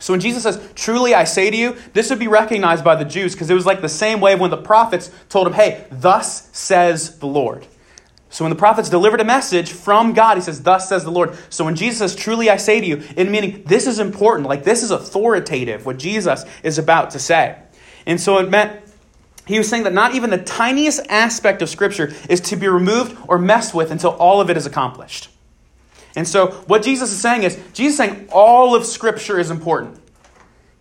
So 0.00 0.12
when 0.12 0.20
Jesus 0.20 0.42
says, 0.42 0.60
Truly 0.74 1.14
I 1.14 1.24
say 1.24 1.50
to 1.50 1.56
you, 1.56 1.78
this 1.94 2.10
would 2.10 2.18
be 2.18 2.28
recognized 2.28 2.84
by 2.84 2.94
the 2.94 3.06
Jews 3.06 3.32
because 3.32 3.48
it 3.48 3.54
was 3.54 3.64
like 3.64 3.80
the 3.80 3.88
same 3.88 4.20
way 4.20 4.36
when 4.36 4.50
the 4.50 4.58
prophets 4.58 5.10
told 5.30 5.46
him, 5.46 5.54
Hey, 5.54 5.86
thus 5.90 6.50
says 6.52 7.20
the 7.20 7.26
Lord. 7.26 7.66
So 8.34 8.42
when 8.42 8.50
the 8.50 8.58
prophets 8.58 8.88
delivered 8.88 9.20
a 9.20 9.24
message 9.24 9.70
from 9.70 10.12
God, 10.12 10.36
he 10.36 10.40
says, 10.40 10.60
Thus 10.60 10.88
says 10.88 11.04
the 11.04 11.10
Lord. 11.12 11.38
So 11.50 11.64
when 11.64 11.76
Jesus 11.76 11.98
says, 12.00 12.16
Truly 12.16 12.50
I 12.50 12.56
say 12.56 12.80
to 12.80 12.84
you, 12.84 13.00
in 13.16 13.30
meaning 13.30 13.62
this 13.64 13.86
is 13.86 14.00
important, 14.00 14.48
like 14.48 14.64
this 14.64 14.82
is 14.82 14.90
authoritative, 14.90 15.86
what 15.86 15.98
Jesus 15.98 16.44
is 16.64 16.76
about 16.76 17.10
to 17.10 17.20
say. 17.20 17.56
And 18.06 18.20
so 18.20 18.38
it 18.38 18.50
meant 18.50 18.82
he 19.46 19.56
was 19.56 19.68
saying 19.68 19.84
that 19.84 19.92
not 19.92 20.16
even 20.16 20.30
the 20.30 20.38
tiniest 20.38 21.06
aspect 21.08 21.62
of 21.62 21.68
Scripture 21.68 22.12
is 22.28 22.40
to 22.40 22.56
be 22.56 22.66
removed 22.66 23.16
or 23.28 23.38
messed 23.38 23.72
with 23.72 23.92
until 23.92 24.10
all 24.10 24.40
of 24.40 24.50
it 24.50 24.56
is 24.56 24.66
accomplished. 24.66 25.28
And 26.16 26.26
so 26.26 26.48
what 26.66 26.82
Jesus 26.82 27.12
is 27.12 27.20
saying 27.20 27.44
is, 27.44 27.54
Jesus 27.72 27.92
is 27.92 27.96
saying 27.98 28.28
all 28.32 28.74
of 28.74 28.84
Scripture 28.84 29.38
is 29.38 29.52
important. 29.52 30.00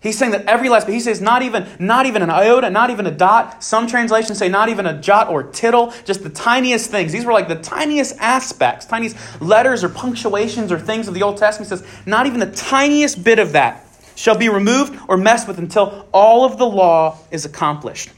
He's 0.04 0.18
saying 0.18 0.34
that 0.34 0.46
every 0.48 0.68
last, 0.68 0.86
but 0.86 0.94
he 0.94 1.00
says 1.00 1.22
not 1.22 1.44
even, 1.44 1.66
not 1.80 2.06
even 2.06 2.22
an 2.22 2.30
iota, 2.30 2.70
not 2.70 2.90
even 2.90 3.08
a 3.08 3.12
dot. 3.12 3.64
Some 3.64 3.88
translations 3.88 4.38
say 4.38 4.50
not 4.50 4.68
even 4.68 4.86
a 4.86 5.02
jot 5.02 5.30
or 5.30 5.44
tittle, 5.44 5.94
just 6.04 6.24
the 6.24 6.30
tiniest 6.30 6.92
things. 6.92 7.14
These 7.14 7.24
were 7.24 7.32
like 7.32 7.48
the 7.48 7.56
tiniest 7.56 8.18
aspects, 8.20 8.86
tiniest 8.86 9.16
letters 9.42 9.82
or 9.82 9.88
punctuations 9.88 10.74
or 10.74 10.80
things 10.80 11.08
of 11.08 11.14
the 11.14 11.24
Old 11.24 11.38
Testament. 11.38 11.72
He 11.72 11.78
says 11.78 11.88
not 12.06 12.28
even 12.28 12.42
the 12.42 12.52
tiniest 12.52 13.24
bit 13.24 13.40
of 13.40 13.54
that 13.54 13.88
shall 14.16 14.38
be 14.38 14.50
removed 14.50 15.00
or 15.08 15.16
messed 15.16 15.48
with 15.48 15.58
until 15.58 16.06
all 16.12 16.44
of 16.44 16.58
the 16.58 16.66
law 16.66 17.18
is 17.32 17.46
accomplished. 17.46 18.10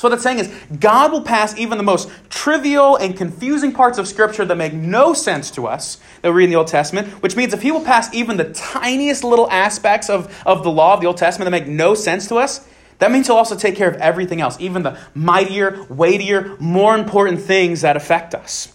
So, 0.00 0.08
what 0.08 0.12
that's 0.12 0.22
saying 0.22 0.38
is, 0.38 0.50
God 0.80 1.12
will 1.12 1.20
pass 1.20 1.54
even 1.58 1.76
the 1.76 1.84
most 1.84 2.08
trivial 2.30 2.96
and 2.96 3.14
confusing 3.14 3.70
parts 3.70 3.98
of 3.98 4.08
Scripture 4.08 4.46
that 4.46 4.56
make 4.56 4.72
no 4.72 5.12
sense 5.12 5.50
to 5.50 5.66
us 5.66 5.98
that 6.22 6.30
we 6.30 6.36
read 6.36 6.44
in 6.44 6.50
the 6.52 6.56
Old 6.56 6.68
Testament, 6.68 7.08
which 7.22 7.36
means 7.36 7.52
if 7.52 7.60
He 7.60 7.70
will 7.70 7.84
pass 7.84 8.10
even 8.14 8.38
the 8.38 8.50
tiniest 8.54 9.24
little 9.24 9.50
aspects 9.50 10.08
of, 10.08 10.34
of 10.46 10.62
the 10.62 10.70
law 10.70 10.94
of 10.94 11.02
the 11.02 11.06
Old 11.06 11.18
Testament 11.18 11.50
that 11.50 11.50
make 11.50 11.68
no 11.68 11.94
sense 11.94 12.28
to 12.28 12.36
us, 12.36 12.66
that 12.98 13.10
means 13.10 13.26
He'll 13.26 13.36
also 13.36 13.56
take 13.56 13.76
care 13.76 13.90
of 13.90 13.96
everything 13.96 14.40
else, 14.40 14.58
even 14.58 14.84
the 14.84 14.98
mightier, 15.12 15.84
weightier, 15.90 16.56
more 16.58 16.96
important 16.96 17.38
things 17.42 17.82
that 17.82 17.94
affect 17.94 18.34
us. 18.34 18.72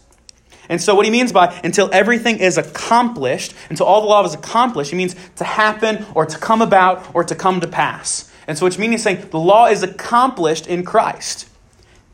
And 0.70 0.80
so, 0.80 0.94
what 0.94 1.06
he 1.06 1.12
means 1.12 1.32
by 1.32 1.60
until 1.64 1.90
everything 1.92 2.38
is 2.38 2.60
accomplished, 2.60 3.56
until 3.72 3.88
all 3.88 4.02
the 4.02 4.08
law 4.08 4.24
is 4.24 4.36
accomplished, 4.36 4.92
he 4.92 4.96
means 4.96 5.16
to 5.38 5.44
happen 5.44 6.06
or 6.14 6.28
to 6.28 6.38
come 6.38 6.62
about 6.62 7.16
or 7.16 7.24
to 7.24 7.34
come 7.34 7.62
to 7.62 7.68
pass. 7.68 8.32
And 8.48 8.58
so, 8.58 8.66
which 8.66 8.78
means 8.78 8.92
he's 8.92 9.04
saying 9.04 9.30
the 9.30 9.40
law 9.40 9.68
is 9.68 9.84
accomplished 9.84 10.68
in 10.68 10.84
Christ. 10.84 11.50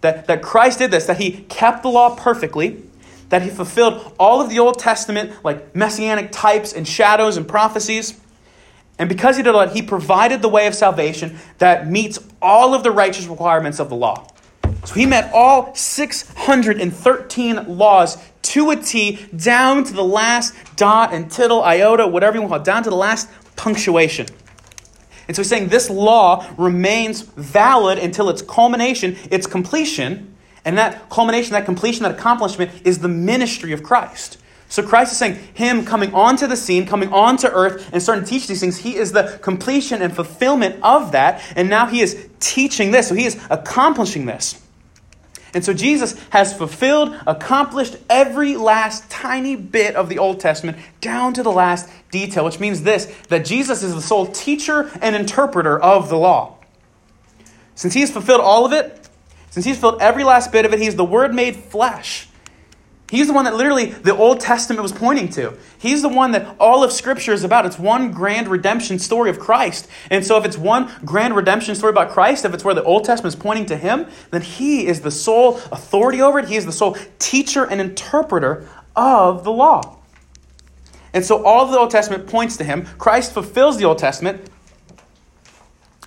That, 0.02 0.28
that 0.28 0.42
Christ 0.42 0.80
did 0.80 0.92
this, 0.92 1.06
that 1.06 1.20
he 1.20 1.44
kept 1.44 1.84
the 1.84 1.90
law 1.90 2.16
perfectly, 2.16 2.84
that 3.30 3.44
he 3.44 3.50
fulfilled 3.50 4.14
all 4.20 4.42
of 4.42 4.50
the 4.50 4.60
Old 4.60 4.80
Testament, 4.80 5.32
like 5.44 5.76
messianic 5.76 6.32
types 6.32 6.74
and 6.74 6.88
shadows 6.88 7.38
and 7.38 7.48
prophecies. 7.48 8.20
And 8.98 9.08
because 9.08 9.38
he 9.38 9.44
did 9.44 9.54
all 9.54 9.66
that, 9.66 9.76
he 9.76 9.82
provided 9.82 10.42
the 10.42 10.50
way 10.50 10.68
of 10.68 10.76
salvation 10.76 11.38
that 11.60 11.90
meets 11.90 12.20
all 12.42 12.74
of 12.74 12.84
the 12.84 12.92
righteous 12.92 13.28
requirements 13.28 13.80
of 13.80 13.90
the 13.90 13.96
law. 13.96 14.28
So 14.86 14.96
he 14.96 15.06
met 15.06 15.32
all 15.34 15.76
613 15.76 17.78
laws 17.78 18.18
to 18.42 18.72
a 18.72 18.76
T, 18.76 19.20
down 19.36 19.84
to 19.84 19.94
the 19.94 20.04
last 20.04 20.56
dot 20.76 21.14
and 21.14 21.32
tittle, 21.32 21.64
iota, 21.64 22.08
whatever 22.08 22.36
you 22.36 22.42
want 22.42 22.50
to 22.50 22.56
call 22.56 22.62
it, 22.62 22.66
down 22.66 22.84
to 22.84 22.90
the 22.90 22.96
last 22.96 23.30
punctuation. 23.56 24.26
And 25.32 25.36
so 25.38 25.44
he's 25.44 25.50
saying 25.50 25.70
this 25.70 25.90
law 25.90 26.46
remains 26.58 27.22
valid 27.22 27.98
until 27.98 28.30
its 28.30 28.42
culmination, 28.42 29.16
its 29.32 29.48
completion. 29.48 30.36
And 30.66 30.78
that 30.78 31.10
culmination, 31.10 31.54
that 31.54 31.64
completion, 31.64 32.04
that 32.04 32.16
accomplishment 32.16 32.70
is 32.84 33.00
the 33.00 33.08
ministry 33.08 33.72
of 33.72 33.82
Christ. 33.82 34.40
So 34.68 34.84
Christ 34.84 35.14
is 35.14 35.18
saying, 35.18 35.40
Him 35.54 35.86
coming 35.86 36.14
onto 36.14 36.48
the 36.48 36.58
scene, 36.58 36.86
coming 36.86 37.14
onto 37.14 37.48
earth, 37.48 37.92
and 37.94 38.04
starting 38.04 38.26
to 38.26 38.30
teach 38.30 38.48
these 38.48 38.60
things, 38.60 38.80
He 38.80 38.98
is 38.98 39.14
the 39.14 39.40
completion 39.42 40.02
and 40.02 40.14
fulfillment 40.14 40.84
of 40.84 41.14
that. 41.14 41.42
And 41.56 41.70
now 41.70 41.86
He 41.86 42.02
is 42.02 42.28
teaching 42.42 42.92
this. 42.92 43.08
So 43.08 43.16
He 43.16 43.24
is 43.24 43.42
accomplishing 43.50 44.26
this. 44.26 44.62
And 45.54 45.66
so 45.66 45.74
Jesus 45.74 46.16
has 46.30 46.54
fulfilled, 46.54 47.16
accomplished 47.28 47.98
every 48.10 48.56
last 48.56 49.10
tiny 49.10 49.56
bit 49.56 49.96
of 49.96 50.08
the 50.08 50.18
Old 50.18 50.40
Testament 50.40 50.78
down 51.02 51.34
to 51.34 51.44
the 51.44 51.52
last 51.52 51.90
detail, 52.10 52.46
which 52.46 52.60
means 52.60 52.84
this 52.84 53.14
that 53.28 53.46
Jesus 53.46 53.84
is 53.84 53.94
the 53.94 54.02
sole 54.02 54.28
teacher 54.28 54.90
and 55.02 55.16
interpreter 55.16 55.80
of 55.80 56.10
the 56.10 56.18
law. 56.18 56.58
Since 57.76 57.94
he 57.94 58.02
has 58.02 58.12
fulfilled 58.12 58.42
all 58.42 58.66
of 58.66 58.74
it, 58.74 59.10
since 59.50 59.66
he's 59.66 59.78
fulfilled 59.78 60.02
every 60.02 60.24
last 60.24 60.52
bit 60.52 60.66
of 60.66 60.74
it, 60.74 60.80
he's 60.80 60.96
the 60.96 61.04
Word 61.04 61.34
made 61.34 61.56
flesh. 61.56 62.28
He's 63.12 63.28
the 63.28 63.34
one 63.34 63.44
that 63.44 63.58
literally 63.58 63.88
the 63.88 64.16
Old 64.16 64.40
Testament 64.40 64.82
was 64.82 64.94
pointing 64.94 65.28
to. 65.32 65.54
He's 65.78 66.02
the 66.02 66.08
one 66.08 66.32
that 66.32 66.56
all 66.62 66.82
of 66.82 66.94
Scripture 66.94 67.34
is 67.34 67.44
about. 67.44 67.66
It's 67.66 67.78
one 67.78 68.14
grand 68.14 68.48
redemption 68.48 69.00
story 69.00 69.30
of 69.30 69.38
Christ. 69.38 69.90
And 70.10 70.26
so, 70.26 70.38
if 70.38 70.46
it's 70.46 70.58
one 70.58 70.90
grand 71.04 71.36
redemption 71.36 71.76
story 71.76 71.90
about 71.90 72.12
Christ, 72.12 72.46
if 72.46 72.54
it's 72.54 72.64
where 72.64 72.74
the 72.74 72.86
Old 72.86 73.04
Testament 73.04 73.36
is 73.36 73.42
pointing 73.42 73.66
to 73.66 73.76
Him, 73.76 74.08
then 74.30 74.42
He 74.42 74.88
is 74.88 75.02
the 75.02 75.12
sole 75.12 75.58
authority 75.74 76.22
over 76.22 76.40
it. 76.40 76.48
He 76.48 76.56
is 76.56 76.66
the 76.66 76.72
sole 76.72 76.96
teacher 77.20 77.66
and 77.66 77.82
interpreter 77.82 78.70
of 78.96 79.44
the 79.44 79.52
law. 79.52 79.98
And 81.14 81.26
so, 81.26 81.44
all 81.44 81.66
of 81.66 81.72
the 81.72 81.80
Old 81.80 81.92
Testament 81.92 82.28
points 82.28 82.56
to 82.58 82.64
Him. 82.64 82.86
Christ 82.98 83.34
fulfills 83.34 83.78
the 83.78 83.84
Old 83.84 83.98
Testament. 83.98 84.50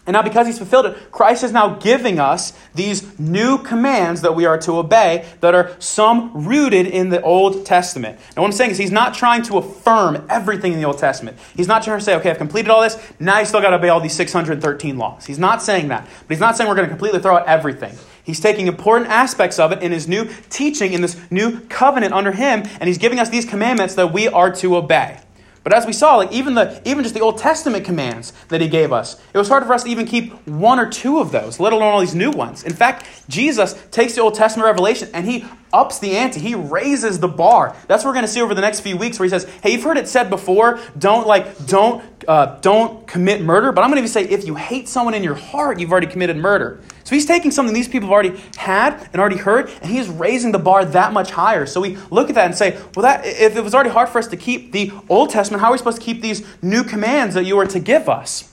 And 0.07 0.13
now, 0.13 0.23
because 0.23 0.47
he's 0.47 0.59
fulfilled 0.59 0.85
it, 0.87 1.11
Christ 1.11 1.45
is 1.45 1.53
now 1.53 1.77
giving 1.77 2.21
us 2.21 2.53
these 2.75 3.19
new 3.19 3.57
commands 3.57 4.21
that 4.21 4.37
we 4.37 4.45
are 4.45 4.59
to 4.59 4.73
obey 4.73 5.27
that 5.41 5.55
are 5.55 5.75
some 5.79 6.47
rooted 6.47 6.87
in 6.87 7.09
the 7.09 7.23
Old 7.23 7.65
Testament. 7.65 8.19
And 8.29 8.37
what 8.37 8.45
I'm 8.45 8.53
saying 8.53 8.73
is, 8.73 8.79
he's 8.79 8.91
not 8.91 9.15
trying 9.15 9.43
to 9.45 9.57
affirm 9.57 10.27
everything 10.29 10.75
in 10.75 10.79
the 10.79 10.85
Old 10.85 10.99
Testament. 10.99 11.39
He's 11.57 11.69
not 11.69 11.83
trying 11.83 11.99
to 11.99 12.05
say, 12.05 12.15
okay, 12.17 12.31
I've 12.31 12.37
completed 12.37 12.71
all 12.71 12.83
this, 12.83 12.99
now 13.19 13.39
you 13.39 13.47
still 13.47 13.63
got 13.63 13.71
to 13.71 13.77
obey 13.77 13.89
all 13.89 14.01
these 14.01 14.13
613 14.15 14.99
laws. 14.99 15.25
He's 15.25 15.39
not 15.39 15.63
saying 15.63 15.89
that. 15.89 16.05
But 16.05 16.35
he's 16.35 16.41
not 16.41 16.57
saying 16.57 16.69
we're 16.69 16.77
going 16.77 16.89
to 16.89 16.93
completely 16.93 17.21
throw 17.21 17.39
out 17.39 17.47
everything. 17.47 17.97
He's 18.25 18.41
taking 18.41 18.67
important 18.67 19.11
aspects 19.11 19.59
of 19.59 19.73
it 19.73 19.83
in 19.83 19.93
his 19.93 20.07
new 20.07 20.29
teaching, 20.51 20.93
in 20.93 21.01
this 21.01 21.19
new 21.31 21.61
covenant 21.61 22.13
under 22.13 22.33
him, 22.33 22.65
and 22.79 22.89
he's 22.89 22.99
giving 22.99 23.19
us 23.19 23.31
these 23.31 23.47
commandments 23.47 23.95
that 23.95 24.13
we 24.13 24.29
are 24.29 24.51
to 24.57 24.77
obey. 24.77 25.19
But 25.65 25.73
as 25.73 25.87
we 25.87 25.95
saw, 25.95 26.17
like 26.17 26.31
even 26.31 26.55
the 26.55 26.81
even 26.85 27.03
just 27.03 27.15
the 27.15 27.23
Old 27.23 27.39
Testament 27.39 27.87
commands 27.87 28.35
that 28.49 28.61
he 28.61 28.69
gave 28.69 28.93
us, 28.93 29.19
it 29.33 29.39
was 29.39 29.49
hard 29.49 29.65
for 29.65 29.73
us 29.73 29.83
to 29.85 29.91
even 29.91 30.05
keep 30.05 30.47
one 30.47 30.79
or 30.79 30.89
two 30.89 31.19
of 31.19 31.33
those, 31.33 31.59
let 31.59 31.73
alone 31.73 31.89
all 31.95 32.01
these 32.01 32.15
new 32.15 32.31
ones. 32.31 32.65
In 32.65 32.75
fact, 32.75 33.07
Jesus 33.29 33.73
takes 33.91 34.15
the 34.15 34.21
Old 34.21 34.35
Testament 34.35 34.67
revelation 34.67 35.09
and 35.15 35.27
he 35.27 35.47
ups 35.73 35.99
the 35.99 36.17
ante. 36.17 36.39
He 36.39 36.55
raises 36.55 37.19
the 37.19 37.29
bar. 37.29 37.75
That's 37.89 38.05
what 38.05 38.11
we're 38.11 38.15
going 38.15 38.27
to 38.27 38.31
see 38.31 38.43
over 38.43 38.55
the 38.55 38.61
next 38.61 38.81
few 38.81 38.99
weeks, 38.99 39.19
where 39.19 39.25
he 39.25 39.31
says, 39.31 39.45
"Hey, 39.63 39.73
you've 39.73 39.83
heard 39.83 39.97
it 39.97 40.07
said 40.07 40.29
before, 40.29 40.79
don't 40.99 41.27
like 41.27 41.67
don't 41.67 42.05
uh, 42.29 42.59
don't 42.61 43.07
commit 43.07 43.41
murder." 43.41 43.73
But 43.73 43.83
I'm 43.83 43.89
going 43.89 43.97
to 43.97 44.07
even 44.07 44.13
say, 44.13 44.25
if 44.25 44.47
you 44.47 44.57
hate 44.57 44.87
someone 44.87 45.15
in 45.15 45.23
your 45.23 45.35
heart, 45.35 45.81
you've 45.81 45.91
already 45.91 46.09
committed 46.09 46.37
murder. 46.37 46.81
So 47.05 47.15
he's 47.15 47.27
taking 47.27 47.51
something 47.51 47.75
these 47.75 47.87
people 47.87 48.09
have 48.09 48.13
already 48.13 48.41
had 48.57 49.09
and 49.13 49.21
already 49.21 49.37
heard, 49.37 49.71
and 49.83 49.91
he 49.91 49.99
is 49.99 50.09
raising 50.09 50.53
the 50.53 50.59
bar 50.59 50.85
that 50.87 51.13
much 51.13 51.31
higher. 51.31 51.67
So 51.67 51.81
we 51.81 51.97
look 52.11 52.31
at 52.31 52.35
that 52.35 52.47
and 52.47 52.55
say, 52.55 52.79
well, 52.97 53.03
that 53.03 53.27
if 53.27 53.57
it 53.57 53.61
was 53.63 53.75
already 53.75 53.91
hard 53.91 54.09
for 54.09 54.19
us 54.19 54.27
to 54.29 54.37
keep 54.37 54.73
the 54.73 54.91
Old 55.09 55.31
Testament, 55.31 55.61
how 55.61 55.69
are 55.69 55.73
we 55.73 55.79
supposed 55.79 55.99
to 55.99 56.03
keep 56.03 56.23
these 56.23 56.47
new 56.63 56.83
commands 56.83 57.35
that 57.35 57.45
you 57.45 57.59
are 57.59 57.67
to 57.67 57.79
give 57.79 58.09
us? 58.09 58.51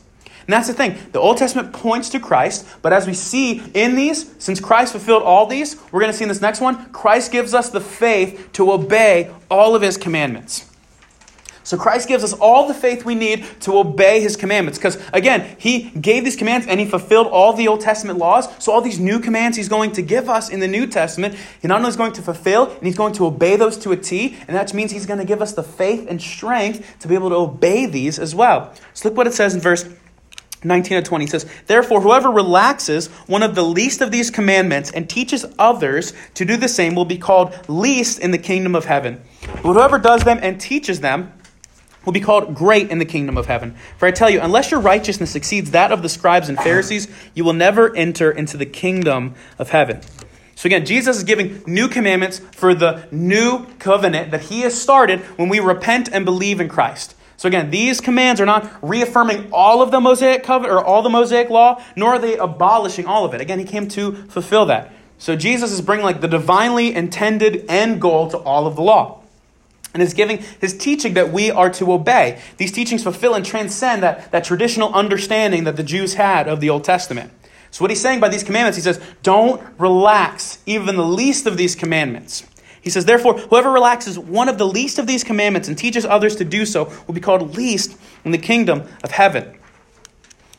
And 0.48 0.54
that's 0.54 0.68
the 0.68 0.74
thing. 0.74 0.98
The 1.12 1.20
Old 1.20 1.38
Testament 1.38 1.72
points 1.72 2.10
to 2.10 2.20
Christ, 2.20 2.68
but 2.82 2.92
as 2.92 3.08
we 3.08 3.14
see 3.14 3.62
in 3.74 3.96
these, 3.96 4.34
since 4.40 4.60
Christ 4.60 4.92
fulfilled 4.92 5.24
all 5.24 5.46
these, 5.46 5.82
we're 5.92 6.02
going 6.02 6.12
to 6.12 6.18
see 6.18 6.24
in 6.24 6.30
this 6.30 6.42
next 6.42 6.60
one, 6.60 6.92
Christ 6.92 7.32
gives 7.32 7.54
us 7.54 7.70
the 7.70 7.80
faith 7.80 8.50
to 8.54 8.72
obey 8.72 9.32
all 9.50 9.76
of 9.76 9.82
his 9.82 9.98
commandments. 9.98 10.71
So 11.64 11.78
Christ 11.78 12.08
gives 12.08 12.24
us 12.24 12.34
all 12.34 12.68
the 12.68 12.74
faith 12.74 13.06
we 13.06 13.16
need 13.16 13.46
to 13.62 13.78
obey 13.78 14.20
his 14.22 14.36
commandments. 14.36 14.78
Because 14.80 14.98
again, 15.14 15.56
he 15.60 15.90
gave 15.92 16.24
these 16.24 16.36
commands 16.36 16.68
and 16.68 16.80
he 16.80 16.86
fulfilled 16.86 17.28
all 17.28 17.54
the 17.54 17.68
Old 17.68 17.82
Testament 17.82 18.20
laws. 18.20 18.48
So 18.64 18.72
all 18.72 18.82
these 18.82 19.00
new 19.00 19.20
commands 19.20 19.58
he's 19.58 19.70
going 19.70 19.92
to 19.94 20.02
give 20.02 20.30
us 20.30 20.50
in 20.50 20.60
the 20.60 20.68
New 20.68 20.88
Testament, 20.88 21.36
he 21.62 21.68
not 21.68 21.78
only 21.78 21.90
is 21.90 21.96
going 21.96 22.14
to 22.14 22.22
fulfill, 22.22 22.72
and 22.72 22.84
he's 22.84 22.98
going 22.98 23.14
to 23.14 23.26
obey 23.26 23.56
those 23.56 23.78
to 23.80 23.92
a 23.92 23.98
T, 23.98 24.38
and 24.48 24.56
that 24.56 24.74
means 24.74 24.92
he's 24.92 25.06
going 25.06 25.20
to 25.20 25.26
give 25.26 25.42
us 25.42 25.54
the 25.54 25.64
faith 25.64 26.08
and 26.10 26.22
strength 26.22 27.00
to 27.00 27.08
be 27.08 27.16
able 27.16 27.30
to 27.30 27.36
obey 27.36 27.86
these 27.86 28.20
as 28.20 28.34
well. 28.34 28.74
So 28.94 29.10
look 29.10 29.18
what 29.18 29.28
it 29.28 29.34
says 29.34 29.54
in 29.54 29.62
verse 29.62 29.86
19 30.64 30.98
and 30.98 31.06
20 31.06 31.28
says, 31.28 31.46
Therefore, 31.66 32.02
whoever 32.02 32.30
relaxes 32.30 33.08
one 33.28 33.42
of 33.42 33.56
the 33.56 33.64
least 33.64 34.02
of 34.02 34.12
these 34.12 34.30
commandments 34.30 34.92
and 34.92 35.10
teaches 35.10 35.46
others 35.58 36.14
to 36.36 36.46
do 36.46 36.56
the 36.56 36.68
same 36.68 36.94
will 36.94 37.06
be 37.06 37.18
called 37.18 37.58
least 37.68 38.20
in 38.20 38.32
the 38.32 38.38
kingdom 38.38 38.76
of 38.76 38.86
heaven. 38.86 39.22
But 39.64 39.74
whoever 39.74 39.98
does 39.98 40.24
them 40.24 40.40
and 40.42 40.62
teaches 40.62 41.00
them 41.00 41.34
will 42.06 42.14
be 42.14 42.20
called 42.20 42.56
great 42.56 42.90
in 42.90 43.00
the 43.00 43.06
kingdom 43.06 43.38
of 43.38 43.46
heaven. 43.46 43.76
For 43.98 44.08
I 44.08 44.12
tell 44.12 44.30
you, 44.30 44.42
unless 44.42 44.72
your 44.72 44.80
righteousness 44.80 45.36
exceeds 45.36 45.72
that 45.72 45.92
of 45.92 46.02
the 46.02 46.10
scribes 46.10 46.50
and 46.50 46.58
Pharisees, 46.58 47.08
you 47.34 47.44
will 47.44 47.54
never 47.54 47.96
enter 47.96 48.32
into 48.32 48.58
the 48.58 48.66
kingdom 48.66 49.36
of 49.60 49.70
heaven. 49.70 50.02
So 50.56 50.68
again, 50.68 50.86
Jesus 50.86 51.18
is 51.18 51.24
giving 51.24 51.64
new 51.66 51.88
commandments 51.88 52.40
for 52.40 52.76
the 52.76 53.08
new 53.12 53.66
covenant 53.80 54.32
that 54.32 54.42
he 54.44 54.62
has 54.62 54.80
started 54.80 55.22
when 55.38 55.50
we 55.50 55.60
repent 55.60 56.10
and 56.12 56.24
believe 56.26 56.60
in 56.60 56.70
Christ. 56.70 57.16
So 57.38 57.48
again, 57.48 57.72
these 57.72 58.00
commands 58.02 58.40
are 58.40 58.46
not 58.46 58.72
reaffirming 58.88 59.50
all 59.52 59.82
of 59.82 59.90
the 59.90 60.00
Mosaic 60.00 60.44
covenant 60.44 60.74
or 60.74 60.84
all 60.86 61.02
the 61.02 61.10
Mosaic 61.10 61.50
law, 61.50 61.82
nor 61.96 62.14
are 62.14 62.20
they 62.20 62.38
abolishing 62.38 63.08
all 63.08 63.26
of 63.26 63.34
it. 63.34 63.42
Again, 63.42 63.58
he 63.58 63.66
came 63.66 63.88
to 63.90 64.14
fulfill 64.28 64.68
that. 64.68 64.94
So 65.18 65.36
Jesus 65.36 65.72
is 65.72 65.82
bringing 65.82 66.06
like 66.06 66.22
the 66.22 66.28
divinely 66.28 66.94
intended 66.94 67.66
end 67.68 68.00
goal 68.00 68.30
to 68.30 68.38
all 68.38 68.68
of 68.68 68.76
the 68.76 68.84
law 68.84 69.21
and 69.94 70.02
is 70.02 70.14
giving 70.14 70.38
his 70.60 70.78
teaching 70.78 71.14
that 71.16 71.32
we 71.32 71.52
are 71.52 71.70
to 71.72 71.92
obey. 71.92 72.42
These 72.58 72.72
teachings 72.72 73.04
fulfill 73.04 73.34
and 73.34 73.46
transcend 73.46 74.04
that, 74.04 74.32
that 74.32 74.44
traditional 74.44 74.94
understanding 74.94 75.66
that 75.66 75.76
the 75.76 75.84
Jews 75.84 76.14
had 76.16 76.48
of 76.48 76.62
the 76.62 76.70
Old 76.70 76.84
Testament. 76.84 77.32
So, 77.72 77.84
what 77.84 77.92
he's 77.92 78.02
saying 78.02 78.20
by 78.20 78.30
these 78.30 78.44
commandments, 78.44 78.78
he 78.78 78.82
says, 78.82 79.02
don't 79.24 79.62
relax 79.78 80.60
even 80.66 80.98
the 80.98 81.06
least 81.06 81.46
of 81.46 81.56
these 81.56 81.74
commandments. 81.74 82.46
He 82.82 82.90
says, 82.90 83.06
therefore, 83.06 83.38
whoever 83.38 83.72
relaxes 83.72 84.18
one 84.18 84.50
of 84.50 84.58
the 84.58 84.68
least 84.68 85.00
of 85.00 85.08
these 85.08 85.24
commandments 85.24 85.68
and 85.68 85.78
teaches 85.78 86.06
others 86.06 86.36
to 86.38 86.46
do 86.46 86.66
so 86.66 86.92
will 87.08 87.14
be 87.14 87.22
called 87.22 87.56
least 87.56 87.98
in 88.26 88.32
the 88.32 88.38
kingdom 88.38 88.84
of 89.04 89.12
heaven. 89.12 89.58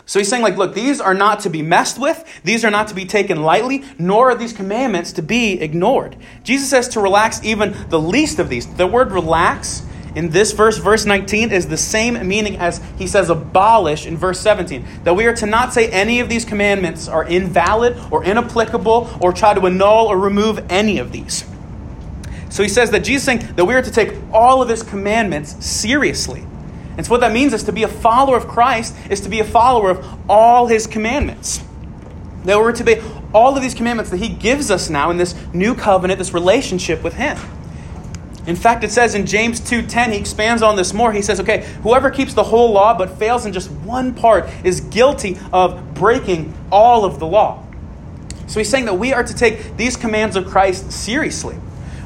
So 0.04 0.18
he's 0.18 0.28
saying, 0.28 0.42
like, 0.42 0.56
look, 0.56 0.74
these 0.74 1.00
are 1.00 1.14
not 1.14 1.40
to 1.40 1.50
be 1.50 1.62
messed 1.62 1.98
with. 1.98 2.24
These 2.44 2.64
are 2.64 2.70
not 2.70 2.88
to 2.88 2.94
be 2.94 3.04
taken 3.04 3.42
lightly, 3.42 3.84
nor 3.98 4.30
are 4.30 4.34
these 4.34 4.52
commandments 4.52 5.12
to 5.12 5.22
be 5.22 5.60
ignored. 5.60 6.16
Jesus 6.42 6.68
says 6.68 6.88
to 6.90 7.00
relax 7.00 7.42
even 7.44 7.74
the 7.88 8.00
least 8.00 8.38
of 8.38 8.48
these. 8.48 8.66
The 8.74 8.86
word 8.86 9.12
relax 9.12 9.86
in 10.14 10.28
this 10.30 10.52
verse, 10.52 10.76
verse 10.76 11.06
19, 11.06 11.52
is 11.52 11.68
the 11.68 11.76
same 11.76 12.26
meaning 12.26 12.58
as 12.58 12.82
he 12.98 13.06
says 13.06 13.30
abolish 13.30 14.06
in 14.06 14.16
verse 14.16 14.40
17. 14.40 14.84
That 15.04 15.14
we 15.14 15.24
are 15.26 15.34
to 15.36 15.46
not 15.46 15.72
say 15.72 15.88
any 15.88 16.20
of 16.20 16.28
these 16.28 16.44
commandments 16.44 17.08
are 17.08 17.24
invalid 17.24 17.96
or 18.10 18.24
inapplicable 18.24 19.08
or 19.20 19.32
try 19.32 19.54
to 19.54 19.66
annul 19.66 20.08
or 20.08 20.18
remove 20.18 20.66
any 20.68 20.98
of 20.98 21.12
these. 21.12 21.44
So 22.50 22.62
he 22.62 22.68
says 22.68 22.90
that 22.90 23.00
Jesus 23.00 23.24
saying 23.24 23.54
that 23.56 23.64
we 23.64 23.74
are 23.74 23.80
to 23.80 23.90
take 23.90 24.14
all 24.32 24.60
of 24.60 24.68
his 24.68 24.82
commandments 24.82 25.64
seriously. 25.64 26.44
And 26.96 27.06
so 27.06 27.10
what 27.10 27.20
that 27.20 27.32
means 27.32 27.52
is 27.52 27.64
to 27.64 27.72
be 27.72 27.82
a 27.82 27.88
follower 27.88 28.36
of 28.36 28.48
Christ 28.48 28.94
is 29.08 29.20
to 29.22 29.28
be 29.28 29.40
a 29.40 29.44
follower 29.44 29.90
of 29.90 30.18
all 30.28 30.66
his 30.66 30.86
commandments. 30.86 31.62
That 32.44 32.58
we're 32.58 32.72
to 32.72 32.84
be 32.84 32.96
all 33.32 33.56
of 33.56 33.62
these 33.62 33.74
commandments 33.74 34.10
that 34.10 34.18
he 34.18 34.28
gives 34.28 34.70
us 34.70 34.90
now 34.90 35.10
in 35.10 35.16
this 35.16 35.34
new 35.54 35.74
covenant, 35.74 36.18
this 36.18 36.34
relationship 36.34 37.02
with 37.02 37.14
him. 37.14 37.38
In 38.46 38.56
fact, 38.56 38.82
it 38.82 38.90
says 38.90 39.14
in 39.14 39.26
James 39.26 39.60
2:10, 39.60 40.10
he 40.10 40.18
expands 40.18 40.62
on 40.62 40.74
this 40.74 40.92
more. 40.92 41.12
He 41.12 41.22
says, 41.22 41.38
"Okay, 41.38 41.64
whoever 41.84 42.10
keeps 42.10 42.34
the 42.34 42.42
whole 42.42 42.72
law 42.72 42.92
but 42.92 43.18
fails 43.18 43.46
in 43.46 43.52
just 43.52 43.70
one 43.70 44.12
part 44.12 44.48
is 44.64 44.80
guilty 44.80 45.38
of 45.52 45.94
breaking 45.94 46.52
all 46.70 47.04
of 47.04 47.20
the 47.20 47.26
law." 47.26 47.58
So 48.48 48.58
he's 48.58 48.68
saying 48.68 48.86
that 48.86 48.98
we 48.98 49.14
are 49.14 49.22
to 49.22 49.34
take 49.34 49.76
these 49.76 49.96
commands 49.96 50.34
of 50.36 50.46
Christ 50.46 50.90
seriously. 50.90 51.54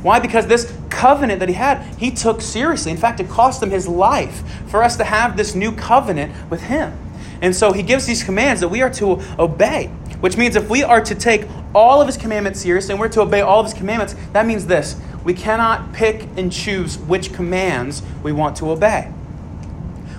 Why? 0.02 0.20
Because 0.20 0.46
this 0.46 0.72
covenant 0.90 1.40
that 1.40 1.48
he 1.48 1.54
had, 1.54 1.82
he 1.98 2.10
took 2.10 2.40
seriously. 2.40 2.90
In 2.92 2.96
fact, 2.96 3.20
it 3.20 3.28
cost 3.28 3.62
him 3.62 3.70
his 3.70 3.86
life 3.88 4.42
for 4.68 4.82
us 4.82 4.96
to 4.96 5.04
have 5.04 5.36
this 5.36 5.54
new 5.54 5.72
covenant 5.72 6.32
with 6.50 6.62
him. 6.62 6.96
And 7.42 7.54
so 7.54 7.72
he 7.72 7.82
gives 7.82 8.06
these 8.06 8.22
commands 8.22 8.60
that 8.60 8.68
we 8.68 8.82
are 8.82 8.90
to 8.90 9.20
obey, 9.38 9.88
which 10.20 10.36
means 10.36 10.56
if 10.56 10.70
we 10.70 10.82
are 10.82 11.02
to 11.02 11.14
take 11.14 11.46
all 11.74 12.00
of 12.00 12.06
his 12.06 12.16
commandments 12.16 12.60
seriously 12.60 12.92
and 12.92 13.00
we're 13.00 13.08
to 13.08 13.20
obey 13.20 13.42
all 13.42 13.60
of 13.60 13.66
his 13.66 13.74
commandments, 13.74 14.14
that 14.32 14.46
means 14.46 14.66
this 14.66 14.96
we 15.24 15.34
cannot 15.34 15.92
pick 15.92 16.22
and 16.36 16.52
choose 16.52 16.98
which 16.98 17.32
commands 17.32 18.02
we 18.22 18.32
want 18.32 18.56
to 18.56 18.70
obey. 18.70 19.12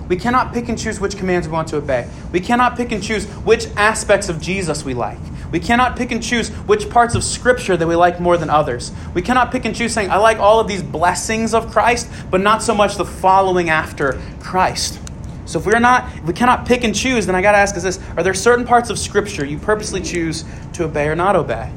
We 0.06 0.16
cannot 0.16 0.52
pick 0.52 0.68
and 0.68 0.78
choose 0.78 1.00
which 1.00 1.16
commands 1.16 1.48
we 1.48 1.52
want 1.52 1.68
to 1.68 1.76
obey. 1.76 2.08
We 2.30 2.40
cannot 2.40 2.76
pick 2.76 2.92
and 2.92 3.02
choose 3.02 3.26
which 3.26 3.66
aspects 3.76 4.28
of 4.28 4.40
Jesus 4.40 4.84
we 4.84 4.94
like. 4.94 5.18
We 5.50 5.60
cannot 5.60 5.96
pick 5.96 6.10
and 6.12 6.22
choose 6.22 6.50
which 6.50 6.90
parts 6.90 7.14
of 7.14 7.24
Scripture 7.24 7.76
that 7.76 7.86
we 7.86 7.96
like 7.96 8.20
more 8.20 8.36
than 8.36 8.50
others. 8.50 8.92
We 9.14 9.22
cannot 9.22 9.50
pick 9.50 9.64
and 9.64 9.74
choose 9.74 9.94
saying, 9.94 10.10
I 10.10 10.16
like 10.16 10.38
all 10.38 10.60
of 10.60 10.68
these 10.68 10.82
blessings 10.82 11.54
of 11.54 11.70
Christ, 11.70 12.10
but 12.30 12.40
not 12.40 12.62
so 12.62 12.74
much 12.74 12.96
the 12.96 13.04
following 13.04 13.70
after 13.70 14.20
Christ. 14.40 15.00
So 15.46 15.58
if 15.58 15.64
we're 15.64 15.78
not, 15.78 16.14
if 16.14 16.24
we 16.24 16.34
cannot 16.34 16.66
pick 16.66 16.84
and 16.84 16.94
choose, 16.94 17.24
then 17.24 17.34
I 17.34 17.40
got 17.40 17.52
to 17.52 17.58
ask 17.58 17.74
is 17.76 17.82
this: 17.82 17.98
Are 18.18 18.22
there 18.22 18.34
certain 18.34 18.66
parts 18.66 18.90
of 18.90 18.98
Scripture 18.98 19.46
you 19.46 19.58
purposely 19.58 20.02
choose 20.02 20.44
to 20.74 20.84
obey 20.84 21.08
or 21.08 21.16
not 21.16 21.36
obey? 21.36 21.72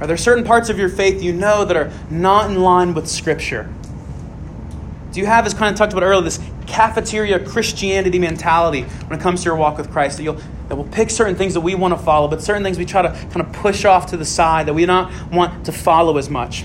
Are 0.00 0.06
there 0.08 0.16
certain 0.16 0.42
parts 0.42 0.68
of 0.68 0.78
your 0.78 0.88
faith 0.88 1.22
you 1.22 1.32
know 1.32 1.64
that 1.64 1.76
are 1.76 1.92
not 2.10 2.50
in 2.50 2.60
line 2.60 2.92
with 2.94 3.06
Scripture? 3.06 3.72
Do 5.12 5.20
you 5.20 5.26
have, 5.26 5.44
as 5.44 5.54
kind 5.54 5.72
of 5.72 5.76
talked 5.76 5.92
about 5.92 6.04
earlier, 6.04 6.22
this 6.22 6.38
cafeteria 6.66 7.44
Christianity 7.44 8.18
mentality 8.18 8.82
when 8.82 9.18
it 9.18 9.22
comes 9.22 9.42
to 9.42 9.46
your 9.46 9.56
walk 9.56 9.76
with 9.76 9.90
Christ? 9.90 10.18
That 10.18 10.22
you'll 10.22 10.40
that 10.68 10.76
we'll 10.76 10.86
pick 10.86 11.10
certain 11.10 11.34
things 11.34 11.54
that 11.54 11.62
we 11.62 11.74
want 11.74 11.92
to 11.92 11.98
follow, 11.98 12.28
but 12.28 12.40
certain 12.40 12.62
things 12.62 12.78
we 12.78 12.84
try 12.84 13.02
to 13.02 13.08
kind 13.08 13.40
of 13.40 13.52
push 13.52 13.84
off 13.84 14.06
to 14.06 14.16
the 14.16 14.24
side 14.24 14.66
that 14.66 14.74
we 14.74 14.86
not 14.86 15.12
want 15.32 15.66
to 15.66 15.72
follow 15.72 16.16
as 16.16 16.30
much. 16.30 16.64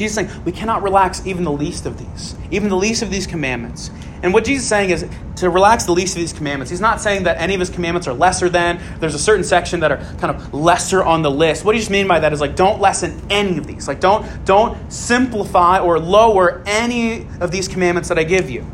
Jesus 0.00 0.16
is 0.16 0.30
saying 0.30 0.44
we 0.44 0.52
cannot 0.52 0.82
relax 0.82 1.26
even 1.26 1.44
the 1.44 1.52
least 1.52 1.84
of 1.84 1.98
these, 1.98 2.34
even 2.50 2.70
the 2.70 2.76
least 2.76 3.02
of 3.02 3.10
these 3.10 3.26
commandments. 3.26 3.90
And 4.22 4.32
what 4.32 4.46
Jesus 4.46 4.62
is 4.62 4.68
saying 4.68 4.88
is 4.88 5.06
to 5.36 5.50
relax 5.50 5.84
the 5.84 5.92
least 5.92 6.14
of 6.16 6.20
these 6.20 6.32
commandments. 6.32 6.70
He's 6.70 6.80
not 6.80 7.02
saying 7.02 7.24
that 7.24 7.36
any 7.38 7.52
of 7.52 7.60
his 7.60 7.68
commandments 7.68 8.08
are 8.08 8.14
lesser 8.14 8.48
than. 8.48 8.80
There's 8.98 9.14
a 9.14 9.18
certain 9.18 9.44
section 9.44 9.80
that 9.80 9.92
are 9.92 9.98
kind 10.18 10.34
of 10.34 10.54
lesser 10.54 11.04
on 11.04 11.20
the 11.20 11.30
list. 11.30 11.66
What 11.66 11.74
he 11.74 11.80
just 11.80 11.90
mean 11.90 12.08
by 12.08 12.18
that 12.18 12.32
is 12.32 12.40
like 12.40 12.56
don't 12.56 12.80
lessen 12.80 13.20
any 13.28 13.58
of 13.58 13.66
these. 13.66 13.86
Like 13.86 14.00
don't 14.00 14.26
don't 14.46 14.90
simplify 14.90 15.80
or 15.80 15.98
lower 15.98 16.62
any 16.64 17.26
of 17.40 17.50
these 17.50 17.68
commandments 17.68 18.08
that 18.08 18.18
I 18.18 18.24
give 18.24 18.48
you. 18.48 18.66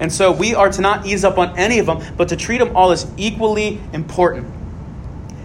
And 0.00 0.12
so 0.12 0.32
we 0.32 0.52
are 0.52 0.68
to 0.68 0.80
not 0.80 1.06
ease 1.06 1.24
up 1.24 1.38
on 1.38 1.56
any 1.56 1.78
of 1.78 1.86
them, 1.86 2.02
but 2.16 2.28
to 2.30 2.36
treat 2.36 2.58
them 2.58 2.76
all 2.76 2.90
as 2.90 3.08
equally 3.16 3.80
important. 3.92 4.52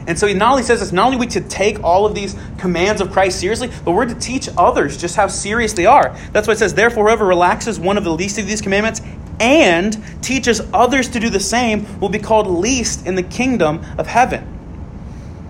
And 0.07 0.17
so 0.17 0.25
he 0.25 0.33
not 0.33 0.51
only 0.51 0.63
says 0.63 0.79
this, 0.79 0.93
not 0.93 1.05
only 1.05 1.17
we 1.17 1.27
to 1.27 1.41
take 1.41 1.83
all 1.83 2.05
of 2.05 2.15
these 2.15 2.35
commands 2.57 3.01
of 3.01 3.11
Christ 3.11 3.39
seriously, 3.39 3.69
but 3.83 3.91
we're 3.91 4.05
to 4.05 4.15
teach 4.15 4.49
others 4.57 4.97
just 4.97 5.17
how 5.17 5.27
serious 5.27 5.73
they 5.73 5.85
are. 5.85 6.17
That's 6.31 6.47
why 6.47 6.53
it 6.53 6.59
says, 6.59 6.73
therefore, 6.73 7.05
whoever 7.05 7.25
relaxes 7.25 7.77
one 7.77 7.97
of 7.97 8.05
the 8.05 8.13
least 8.13 8.37
of 8.37 8.47
these 8.47 8.61
commandments 8.61 9.01
and 9.39 10.01
teaches 10.23 10.61
others 10.73 11.09
to 11.09 11.19
do 11.19 11.29
the 11.29 11.41
same 11.41 11.99
will 11.99 12.09
be 12.09 12.19
called 12.19 12.47
least 12.47 13.05
in 13.05 13.15
the 13.15 13.23
kingdom 13.23 13.83
of 13.97 14.07
heaven. 14.07 14.53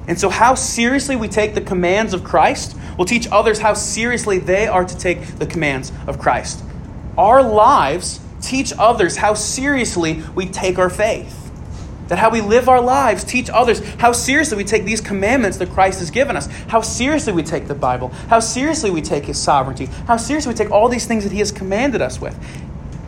And 0.08 0.20
so, 0.20 0.30
how 0.30 0.56
seriously 0.56 1.15
we 1.15 1.28
take 1.28 1.54
the 1.54 1.62
commands 1.62 2.13
of 2.13 2.24
Christ 2.24 2.76
will 2.98 3.06
teach 3.06 3.28
others 3.32 3.60
how 3.60 3.74
seriously 3.74 4.39
they 4.39 4.67
are 4.67 4.84
to 4.84 4.98
take 4.98 5.38
the 5.38 5.46
commands 5.46 5.91
of 6.08 6.17
Christ. 6.17 6.63
Our 7.17 7.43
lives 7.43 8.20
teach 8.41 8.74
others 8.78 9.17
how 9.17 9.34
seriously 9.34 10.24
we 10.34 10.48
take 10.48 10.80
our 10.80 10.89
faith. 10.89 11.46
That 12.08 12.20
how 12.20 12.30
we 12.30 12.41
live 12.41 12.70
our 12.70 12.82
lives 12.82 13.24
teach 13.24 13.50
others 13.50 13.80
how 13.96 14.12
seriously 14.12 14.58
we 14.58 14.63
take 14.63 14.86
these 14.86 15.02
commandments 15.02 15.58
that 15.58 15.70
Christ 15.70 16.00
has 16.00 16.10
given 16.10 16.38
us, 16.38 16.48
how 16.67 16.82
seriously 16.82 17.34
we 17.34 17.43
take 17.43 17.67
the 17.67 17.76
Bible, 17.76 18.10
how 18.30 18.39
seriously 18.39 18.89
we 18.89 19.02
take 19.02 19.26
His 19.26 19.38
sovereignty, 19.38 19.86
how 20.08 20.17
seriously 20.17 20.54
we 20.54 20.58
take 20.58 20.72
all 20.72 20.89
these 20.89 21.06
things 21.06 21.24
that 21.24 21.34
He 21.34 21.39
has 21.39 21.52
commanded 21.52 22.02
us 22.02 22.22
with. 22.22 22.38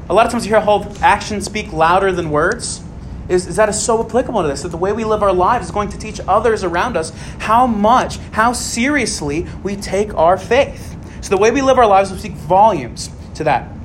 A 0.10 0.14
lot 0.14 0.26
of 0.26 0.32
times 0.32 0.46
you 0.46 0.50
hear 0.50 0.58
a 0.58 0.62
whole 0.62 0.86
actions 1.02 1.46
speak 1.46 1.72
louder 1.72 2.12
than 2.12 2.30
words. 2.30 2.82
Is, 3.30 3.46
is 3.46 3.58
that 3.58 3.70
is 3.70 3.80
so 3.80 4.04
applicable 4.04 4.42
to 4.42 4.48
this 4.48 4.64
that 4.64 4.70
the 4.70 4.78
way 4.78 4.92
we 4.92 5.04
live 5.04 5.22
our 5.22 5.32
lives 5.32 5.68
is 5.68 5.72
going 5.72 5.90
to 5.90 6.00
teach 6.00 6.20
others 6.28 6.64
around 6.64 6.98
us 6.98 7.12
how 7.38 7.68
much, 7.68 8.18
how 8.32 8.54
seriously 8.54 9.46
we 9.62 9.76
take 9.76 10.16
our 10.16 10.36
faith. 10.36 10.98
So 11.22 11.30
the 11.30 11.38
way 11.38 11.52
we 11.52 11.62
live 11.62 11.78
our 11.78 11.86
lives 11.86 12.10
will 12.10 12.18
speak 12.18 12.32
volumes 12.32 13.12
to 13.36 13.44
that 13.44 13.79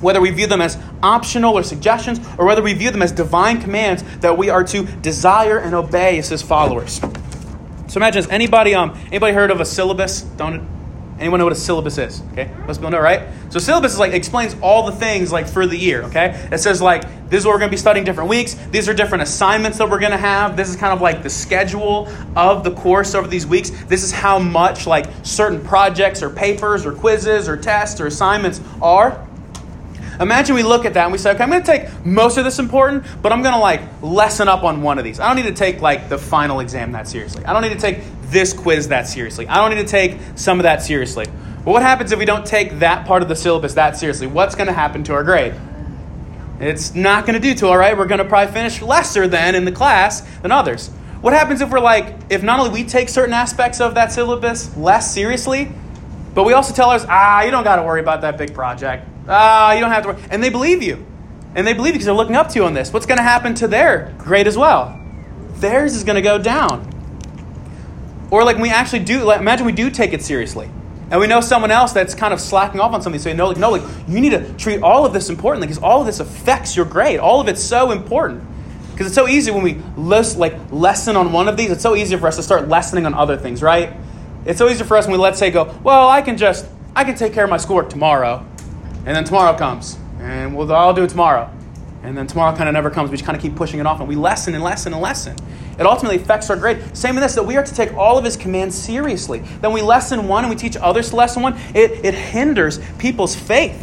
whether 0.00 0.20
we 0.20 0.30
view 0.30 0.46
them 0.46 0.60
as 0.60 0.78
optional 1.02 1.56
or 1.56 1.62
suggestions, 1.62 2.20
or 2.38 2.44
whether 2.44 2.62
we 2.62 2.74
view 2.74 2.90
them 2.90 3.02
as 3.02 3.12
divine 3.12 3.60
commands 3.60 4.02
that 4.18 4.36
we 4.36 4.50
are 4.50 4.64
to 4.64 4.84
desire 5.02 5.58
and 5.58 5.74
obey 5.74 6.18
as 6.18 6.28
his 6.28 6.42
followers. 6.42 7.00
So 7.88 7.98
imagine, 7.98 8.22
has 8.22 8.30
anybody 8.30 8.74
um 8.74 8.98
anybody 9.06 9.32
heard 9.32 9.50
of 9.50 9.60
a 9.60 9.64
syllabus? 9.64 10.22
Don't 10.22 10.76
Anyone 11.18 11.38
know 11.38 11.46
what 11.46 11.52
a 11.54 11.56
syllabus 11.56 11.96
is? 11.96 12.20
Okay, 12.32 12.50
most 12.66 12.76
people 12.76 12.90
know, 12.90 13.00
right? 13.00 13.22
So 13.48 13.58
syllabus 13.58 13.94
is 13.94 13.98
like 13.98 14.12
explains 14.12 14.54
all 14.60 14.84
the 14.84 14.92
things 14.92 15.32
like 15.32 15.48
for 15.48 15.66
the 15.66 15.76
year. 15.76 16.02
Okay, 16.04 16.48
it 16.52 16.58
says 16.58 16.82
like 16.82 17.02
this 17.30 17.40
is 17.40 17.46
what 17.46 17.52
we're 17.52 17.60
going 17.60 17.70
to 17.70 17.74
be 17.74 17.78
studying 17.78 18.04
different 18.04 18.28
weeks. 18.28 18.54
These 18.70 18.86
are 18.86 18.92
different 18.92 19.22
assignments 19.22 19.78
that 19.78 19.88
we're 19.88 19.98
going 19.98 20.12
to 20.12 20.18
have. 20.18 20.58
This 20.58 20.68
is 20.68 20.76
kind 20.76 20.92
of 20.92 21.00
like 21.00 21.22
the 21.22 21.30
schedule 21.30 22.08
of 22.36 22.64
the 22.64 22.70
course 22.72 23.14
over 23.14 23.26
these 23.26 23.46
weeks. 23.46 23.70
This 23.86 24.04
is 24.04 24.12
how 24.12 24.38
much 24.38 24.86
like 24.86 25.06
certain 25.22 25.64
projects 25.64 26.22
or 26.22 26.28
papers 26.28 26.84
or 26.84 26.92
quizzes 26.92 27.48
or 27.48 27.56
tests 27.56 27.98
or 27.98 28.06
assignments 28.06 28.60
are. 28.82 29.25
Imagine 30.20 30.54
we 30.54 30.62
look 30.62 30.84
at 30.84 30.94
that 30.94 31.04
and 31.04 31.12
we 31.12 31.18
say, 31.18 31.32
okay, 31.32 31.42
I'm 31.42 31.50
going 31.50 31.62
to 31.62 31.66
take 31.66 32.04
most 32.04 32.38
of 32.38 32.44
this 32.44 32.58
important, 32.58 33.04
but 33.22 33.32
I'm 33.32 33.42
going 33.42 33.54
to 33.54 33.60
like 33.60 33.82
lessen 34.02 34.48
up 34.48 34.64
on 34.64 34.82
one 34.82 34.98
of 34.98 35.04
these. 35.04 35.20
I 35.20 35.26
don't 35.26 35.36
need 35.36 35.50
to 35.50 35.54
take 35.54 35.80
like 35.80 36.08
the 36.08 36.18
final 36.18 36.60
exam 36.60 36.92
that 36.92 37.06
seriously. 37.06 37.44
I 37.44 37.52
don't 37.52 37.62
need 37.62 37.74
to 37.74 37.78
take 37.78 38.00
this 38.22 38.52
quiz 38.52 38.88
that 38.88 39.06
seriously. 39.06 39.46
I 39.46 39.56
don't 39.56 39.76
need 39.76 39.82
to 39.82 39.88
take 39.88 40.18
some 40.34 40.58
of 40.58 40.64
that 40.64 40.82
seriously. 40.82 41.26
Well, 41.64 41.72
what 41.72 41.82
happens 41.82 42.12
if 42.12 42.18
we 42.18 42.24
don't 42.24 42.46
take 42.46 42.78
that 42.78 43.06
part 43.06 43.22
of 43.22 43.28
the 43.28 43.36
syllabus 43.36 43.74
that 43.74 43.96
seriously? 43.96 44.26
What's 44.26 44.54
going 44.54 44.68
to 44.68 44.72
happen 44.72 45.04
to 45.04 45.14
our 45.14 45.24
grade? 45.24 45.54
It's 46.60 46.94
not 46.94 47.26
going 47.26 47.34
to 47.34 47.40
do 47.40 47.54
too 47.54 47.66
all 47.66 47.76
right. 47.76 47.96
We're 47.96 48.06
going 48.06 48.18
to 48.18 48.24
probably 48.24 48.52
finish 48.52 48.80
lesser 48.80 49.28
than 49.28 49.54
in 49.54 49.64
the 49.64 49.72
class 49.72 50.22
than 50.40 50.52
others. 50.52 50.88
What 51.20 51.32
happens 51.32 51.60
if 51.60 51.70
we're 51.70 51.80
like, 51.80 52.14
if 52.30 52.42
not 52.42 52.60
only 52.60 52.70
we 52.70 52.84
take 52.84 53.08
certain 53.08 53.34
aspects 53.34 53.80
of 53.80 53.94
that 53.94 54.12
syllabus 54.12 54.76
less 54.76 55.12
seriously, 55.12 55.70
but 56.34 56.44
we 56.44 56.52
also 56.52 56.72
tell 56.72 56.90
us, 56.90 57.04
ah, 57.08 57.42
you 57.42 57.50
don't 57.50 57.64
got 57.64 57.76
to 57.76 57.82
worry 57.82 58.00
about 58.00 58.20
that 58.20 58.38
big 58.38 58.54
project. 58.54 59.08
Ah, 59.28 59.72
you 59.72 59.80
don't 59.80 59.90
have 59.90 60.04
to 60.04 60.10
worry. 60.10 60.22
And 60.30 60.42
they 60.42 60.50
believe 60.50 60.82
you. 60.82 61.04
And 61.54 61.66
they 61.66 61.72
believe 61.72 61.94
you 61.94 61.94
because 61.94 62.06
they're 62.06 62.14
looking 62.14 62.36
up 62.36 62.48
to 62.50 62.54
you 62.56 62.64
on 62.64 62.74
this. 62.74 62.92
What's 62.92 63.06
going 63.06 63.18
to 63.18 63.24
happen 63.24 63.54
to 63.56 63.68
their 63.68 64.14
grade 64.18 64.46
as 64.46 64.56
well? 64.56 65.00
Theirs 65.54 65.94
is 65.94 66.04
going 66.04 66.16
to 66.16 66.22
go 66.22 66.38
down. 66.38 66.92
Or 68.30 68.44
like 68.44 68.58
we 68.58 68.70
actually 68.70 69.04
do, 69.04 69.22
like, 69.24 69.40
imagine 69.40 69.66
we 69.66 69.72
do 69.72 69.90
take 69.90 70.12
it 70.12 70.22
seriously. 70.22 70.68
And 71.10 71.20
we 71.20 71.28
know 71.28 71.40
someone 71.40 71.70
else 71.70 71.92
that's 71.92 72.14
kind 72.14 72.34
of 72.34 72.40
slacking 72.40 72.80
off 72.80 72.92
on 72.92 73.00
something. 73.00 73.20
So 73.20 73.28
you 73.28 73.36
know, 73.36 73.48
like, 73.48 73.58
no, 73.58 73.70
like 73.70 73.82
you 74.08 74.20
need 74.20 74.30
to 74.30 74.52
treat 74.54 74.82
all 74.82 75.06
of 75.06 75.12
this 75.12 75.30
importantly 75.30 75.68
because 75.68 75.82
all 75.82 76.00
of 76.00 76.06
this 76.06 76.20
affects 76.20 76.76
your 76.76 76.84
grade. 76.84 77.20
All 77.20 77.40
of 77.40 77.48
it's 77.48 77.62
so 77.62 77.92
important. 77.92 78.42
Because 78.90 79.06
it's 79.06 79.14
so 79.14 79.28
easy 79.28 79.50
when 79.50 79.62
we 79.62 79.74
list, 79.96 80.38
like 80.38 80.54
lessen 80.72 81.16
on 81.16 81.32
one 81.32 81.48
of 81.48 81.56
these, 81.56 81.70
it's 81.70 81.82
so 81.82 81.94
easy 81.94 82.16
for 82.16 82.26
us 82.26 82.36
to 82.36 82.42
start 82.42 82.68
lessening 82.68 83.06
on 83.06 83.14
other 83.14 83.36
things, 83.36 83.62
right? 83.62 83.92
It's 84.46 84.58
so 84.58 84.68
easy 84.68 84.84
for 84.84 84.96
us 84.96 85.06
when 85.06 85.12
we 85.12 85.18
let's 85.18 85.38
say 85.38 85.50
go, 85.50 85.78
well, 85.84 86.08
I 86.08 86.22
can 86.22 86.36
just 86.36 86.66
I 86.94 87.04
can 87.04 87.14
take 87.14 87.32
care 87.32 87.44
of 87.44 87.50
my 87.50 87.58
schoolwork 87.58 87.90
tomorrow. 87.90 88.44
And 89.06 89.16
then 89.16 89.24
tomorrow 89.24 89.56
comes. 89.56 89.98
And 90.18 90.54
we'll 90.54 90.70
I'll 90.72 90.92
do 90.92 91.04
it 91.04 91.10
tomorrow. 91.10 91.50
And 92.02 92.16
then 92.16 92.26
tomorrow 92.26 92.54
kind 92.54 92.68
of 92.68 92.72
never 92.74 92.90
comes. 92.90 93.10
We 93.10 93.16
just 93.16 93.24
kind 93.24 93.36
of 93.36 93.42
keep 93.42 93.56
pushing 93.56 93.80
it 93.80 93.86
off 93.86 94.00
and 94.00 94.08
we 94.08 94.16
lessen 94.16 94.54
and 94.54 94.62
lessen 94.62 94.92
and 94.92 95.00
lessen. 95.00 95.36
It 95.78 95.86
ultimately 95.86 96.16
affects 96.16 96.50
our 96.50 96.56
grade. 96.56 96.96
Same 96.96 97.16
in 97.16 97.22
this, 97.22 97.34
that 97.34 97.44
we 97.44 97.56
are 97.56 97.64
to 97.64 97.74
take 97.74 97.92
all 97.94 98.18
of 98.18 98.24
his 98.24 98.36
commands 98.36 98.76
seriously. 98.76 99.40
Then 99.60 99.72
we 99.72 99.82
lesson 99.82 100.28
one 100.28 100.44
and 100.44 100.50
we 100.50 100.56
teach 100.56 100.76
others 100.76 101.10
to 101.10 101.16
lesson 101.16 101.42
one. 101.42 101.58
It, 101.74 102.04
it 102.04 102.14
hinders 102.14 102.78
people's 102.98 103.34
faith. 103.34 103.80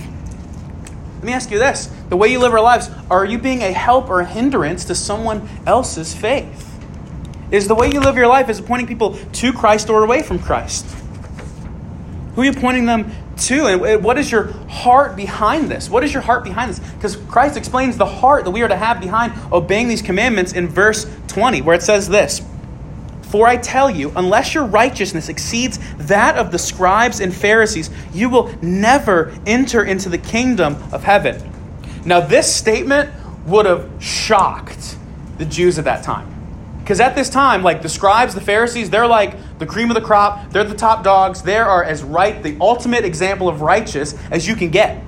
Let 1.15 1.23
me 1.23 1.33
ask 1.33 1.51
you 1.51 1.59
this 1.59 1.87
the 2.09 2.17
way 2.17 2.27
you 2.29 2.39
live 2.39 2.53
our 2.53 2.61
lives, 2.61 2.89
are 3.09 3.25
you 3.25 3.37
being 3.37 3.61
a 3.61 3.71
help 3.71 4.09
or 4.09 4.19
a 4.19 4.25
hindrance 4.25 4.85
to 4.85 4.95
someone 4.95 5.47
else's 5.65 6.13
faith? 6.13 6.69
Is 7.49 7.67
the 7.67 7.75
way 7.75 7.89
you 7.91 7.99
live 7.99 8.17
your 8.17 8.27
life 8.27 8.49
is 8.49 8.59
it 8.59 8.65
pointing 8.65 8.87
people 8.87 9.17
to 9.33 9.53
Christ 9.53 9.89
or 9.89 10.03
away 10.03 10.23
from 10.23 10.39
Christ? 10.39 10.85
Who 12.35 12.41
are 12.41 12.45
you 12.45 12.53
pointing 12.53 12.85
them 12.85 13.11
to? 13.37 13.65
And 13.65 13.81
uh, 13.81 13.97
what 13.99 14.17
is 14.17 14.31
your 14.31 14.51
heart 14.67 15.15
behind 15.15 15.69
this? 15.69 15.89
What 15.89 16.03
is 16.03 16.13
your 16.13 16.21
heart 16.21 16.43
behind 16.43 16.71
this? 16.71 16.79
Because 16.79 17.15
Christ 17.15 17.57
explains 17.57 17.97
the 17.97 18.05
heart 18.05 18.45
that 18.45 18.51
we 18.51 18.61
are 18.61 18.67
to 18.67 18.75
have 18.75 18.99
behind 18.99 19.33
obeying 19.51 19.87
these 19.87 20.01
commandments 20.01 20.53
in 20.53 20.67
verse 20.67 21.05
20, 21.27 21.61
where 21.61 21.75
it 21.75 21.83
says 21.83 22.09
this 22.09 22.41
For 23.23 23.47
I 23.47 23.57
tell 23.57 23.89
you, 23.89 24.11
unless 24.15 24.53
your 24.53 24.65
righteousness 24.65 25.29
exceeds 25.29 25.79
that 25.97 26.37
of 26.37 26.51
the 26.51 26.59
scribes 26.59 27.19
and 27.19 27.33
Pharisees, 27.33 27.89
you 28.13 28.29
will 28.29 28.53
never 28.61 29.35
enter 29.45 29.83
into 29.83 30.09
the 30.09 30.17
kingdom 30.17 30.75
of 30.91 31.03
heaven. 31.03 31.51
Now, 32.05 32.19
this 32.19 32.53
statement 32.53 33.11
would 33.45 33.65
have 33.65 33.89
shocked 33.99 34.97
the 35.37 35.45
Jews 35.45 35.79
at 35.79 35.85
that 35.85 36.03
time. 36.03 36.29
Because 36.79 36.99
at 36.99 37.15
this 37.15 37.29
time, 37.29 37.63
like 37.63 37.81
the 37.81 37.89
scribes, 37.89 38.35
the 38.35 38.41
Pharisees, 38.41 38.89
they're 38.89 39.07
like 39.07 39.37
the 39.63 39.71
cream 39.71 39.89
of 39.89 39.95
the 39.95 40.01
crop. 40.01 40.51
They're 40.51 40.63
the 40.63 40.75
top 40.75 41.03
dogs. 41.03 41.41
They 41.41 41.57
are 41.57 41.83
as 41.83 42.03
right, 42.03 42.43
the 42.43 42.57
ultimate 42.59 43.05
example 43.05 43.47
of 43.47 43.61
righteous 43.61 44.13
as 44.29 44.47
you 44.47 44.55
can 44.55 44.69
get. 44.69 45.01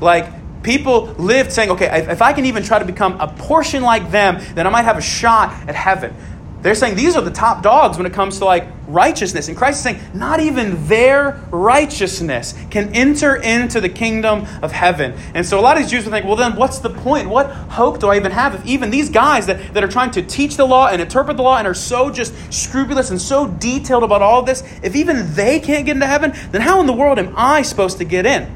Like 0.00 0.62
people 0.62 1.06
lived 1.18 1.52
saying, 1.52 1.70
okay, 1.70 2.06
if 2.08 2.22
I 2.22 2.32
can 2.32 2.46
even 2.46 2.62
try 2.62 2.78
to 2.78 2.84
become 2.84 3.20
a 3.20 3.28
portion 3.28 3.82
like 3.82 4.10
them, 4.10 4.40
then 4.54 4.66
I 4.66 4.70
might 4.70 4.84
have 4.84 4.96
a 4.96 5.02
shot 5.02 5.52
at 5.68 5.74
heaven. 5.74 6.14
They're 6.62 6.74
saying 6.74 6.96
these 6.96 7.16
are 7.16 7.22
the 7.22 7.30
top 7.30 7.62
dogs 7.62 7.96
when 7.96 8.06
it 8.06 8.12
comes 8.12 8.38
to 8.38 8.44
like 8.44 8.66
righteousness. 8.86 9.48
And 9.48 9.56
Christ 9.56 9.78
is 9.78 9.82
saying 9.84 10.00
not 10.12 10.40
even 10.40 10.86
their 10.88 11.40
righteousness 11.50 12.54
can 12.70 12.94
enter 12.94 13.36
into 13.36 13.80
the 13.80 13.88
kingdom 13.88 14.46
of 14.62 14.70
heaven. 14.70 15.14
And 15.34 15.46
so 15.46 15.58
a 15.58 15.62
lot 15.62 15.76
of 15.76 15.82
these 15.82 15.90
Jews 15.90 16.04
would 16.04 16.10
think, 16.10 16.26
well, 16.26 16.36
then 16.36 16.56
what's 16.56 16.78
the 16.80 16.90
point? 16.90 17.30
What 17.30 17.50
hope 17.50 17.98
do 17.98 18.08
I 18.08 18.16
even 18.16 18.32
have 18.32 18.54
if 18.54 18.66
even 18.66 18.90
these 18.90 19.08
guys 19.08 19.46
that, 19.46 19.72
that 19.72 19.82
are 19.82 19.88
trying 19.88 20.10
to 20.12 20.22
teach 20.22 20.56
the 20.56 20.66
law 20.66 20.88
and 20.88 21.00
interpret 21.00 21.38
the 21.38 21.42
law 21.42 21.56
and 21.56 21.66
are 21.66 21.74
so 21.74 22.10
just 22.10 22.34
scrupulous 22.52 23.10
and 23.10 23.20
so 23.20 23.46
detailed 23.46 24.02
about 24.02 24.20
all 24.20 24.40
of 24.40 24.46
this, 24.46 24.62
if 24.82 24.94
even 24.94 25.34
they 25.34 25.60
can't 25.60 25.86
get 25.86 25.96
into 25.96 26.06
heaven, 26.06 26.32
then 26.50 26.60
how 26.60 26.80
in 26.80 26.86
the 26.86 26.92
world 26.92 27.18
am 27.18 27.32
I 27.36 27.62
supposed 27.62 27.98
to 27.98 28.04
get 28.04 28.26
in? 28.26 28.54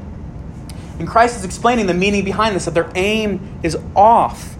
And 0.99 1.07
Christ 1.07 1.37
is 1.37 1.43
explaining 1.43 1.87
the 1.87 1.93
meaning 1.93 2.23
behind 2.23 2.55
this, 2.55 2.65
that 2.65 2.73
their 2.73 2.91
aim 2.95 3.59
is 3.63 3.77
off 3.95 4.54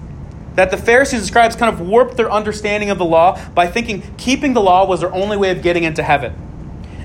that 0.56 0.72
the 0.72 0.78
Pharisees 0.78 1.20
and 1.20 1.28
scribes 1.28 1.56
kind 1.56 1.74
of 1.74 1.86
warped 1.86 2.18
their 2.18 2.32
understanding 2.32 2.90
of 2.90 2.98
the 2.98 3.06
law 3.06 3.40
by 3.50 3.68
thinking 3.68 4.04
keeping 4.18 4.54
the 4.54 4.62
law 4.62 4.86
was 4.86 5.02
their 5.02 5.14
only 5.14 5.38
way 5.38 5.52
of 5.52 5.62
getting 5.62 5.84
into 5.84 6.02
heaven. 6.02 6.34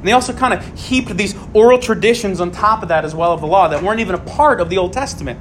And 0.01 0.09
they 0.09 0.13
also 0.13 0.33
kind 0.33 0.55
of 0.55 0.79
heaped 0.79 1.15
these 1.17 1.35
oral 1.53 1.79
traditions 1.79 2.41
on 2.41 2.51
top 2.53 2.83
of 2.83 2.89
that 2.89 3.05
as 3.05 3.15
well 3.15 3.33
of 3.33 3.41
the 3.41 3.47
law 3.47 3.69
that 3.69 3.83
weren't 3.83 4.01
even 4.01 4.15
a 4.15 4.19
part 4.19 4.61
of 4.61 4.71
the 4.71 4.79
Old 4.79 4.93
Testament. 4.93 5.39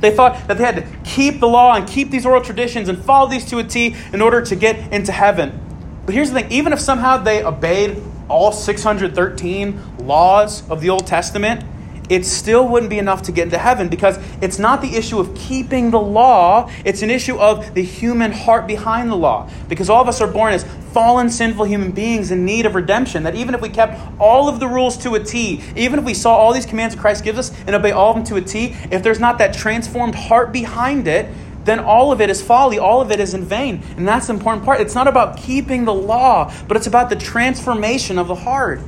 They 0.00 0.10
thought 0.10 0.48
that 0.48 0.58
they 0.58 0.64
had 0.64 0.76
to 0.76 0.86
keep 1.02 1.40
the 1.40 1.48
law 1.48 1.74
and 1.74 1.88
keep 1.88 2.10
these 2.10 2.26
oral 2.26 2.42
traditions 2.42 2.90
and 2.90 3.02
follow 3.02 3.30
these 3.30 3.46
to 3.46 3.58
a 3.58 3.64
T 3.64 3.96
in 4.12 4.20
order 4.20 4.42
to 4.42 4.54
get 4.54 4.92
into 4.92 5.12
heaven. 5.12 5.58
But 6.04 6.14
here's 6.14 6.30
the 6.30 6.40
thing 6.40 6.52
even 6.52 6.74
if 6.74 6.80
somehow 6.80 7.16
they 7.16 7.42
obeyed 7.42 8.02
all 8.28 8.52
613 8.52 9.80
laws 10.06 10.68
of 10.68 10.80
the 10.82 10.90
Old 10.90 11.06
Testament, 11.06 11.64
it 12.08 12.26
still 12.26 12.68
wouldn't 12.68 12.90
be 12.90 12.98
enough 12.98 13.22
to 13.22 13.32
get 13.32 13.44
into 13.44 13.58
heaven 13.58 13.88
because 13.88 14.18
it's 14.42 14.58
not 14.58 14.82
the 14.82 14.96
issue 14.96 15.18
of 15.18 15.34
keeping 15.34 15.90
the 15.90 16.00
law, 16.00 16.70
it's 16.84 17.02
an 17.02 17.10
issue 17.10 17.38
of 17.38 17.74
the 17.74 17.82
human 17.82 18.32
heart 18.32 18.66
behind 18.66 19.10
the 19.10 19.16
law. 19.16 19.48
Because 19.68 19.88
all 19.88 20.02
of 20.02 20.08
us 20.08 20.20
are 20.20 20.26
born 20.26 20.52
as 20.52 20.64
fallen, 20.92 21.28
sinful 21.30 21.64
human 21.64 21.90
beings 21.90 22.30
in 22.30 22.44
need 22.44 22.66
of 22.66 22.74
redemption. 22.74 23.22
That 23.22 23.34
even 23.34 23.54
if 23.54 23.60
we 23.60 23.68
kept 23.68 24.00
all 24.20 24.48
of 24.48 24.60
the 24.60 24.68
rules 24.68 24.96
to 24.98 25.14
a 25.14 25.20
T, 25.20 25.62
even 25.76 25.98
if 25.98 26.04
we 26.04 26.14
saw 26.14 26.36
all 26.36 26.52
these 26.52 26.66
commands 26.66 26.94
that 26.94 27.00
Christ 27.00 27.24
gives 27.24 27.38
us 27.38 27.52
and 27.66 27.74
obey 27.74 27.92
all 27.92 28.10
of 28.10 28.16
them 28.16 28.24
to 28.26 28.36
a 28.36 28.40
T, 28.40 28.76
if 28.90 29.02
there's 29.02 29.20
not 29.20 29.38
that 29.38 29.54
transformed 29.54 30.14
heart 30.14 30.52
behind 30.52 31.08
it, 31.08 31.28
then 31.64 31.80
all 31.80 32.12
of 32.12 32.20
it 32.20 32.28
is 32.28 32.42
folly, 32.42 32.78
all 32.78 33.00
of 33.00 33.10
it 33.10 33.18
is 33.20 33.34
in 33.34 33.42
vain. 33.44 33.82
And 33.96 34.06
that's 34.06 34.26
the 34.26 34.34
important 34.34 34.64
part. 34.64 34.80
It's 34.80 34.94
not 34.94 35.08
about 35.08 35.38
keeping 35.38 35.84
the 35.84 35.94
law, 35.94 36.52
but 36.68 36.76
it's 36.76 36.86
about 36.86 37.08
the 37.08 37.16
transformation 37.16 38.18
of 38.18 38.28
the 38.28 38.34
heart. 38.34 38.80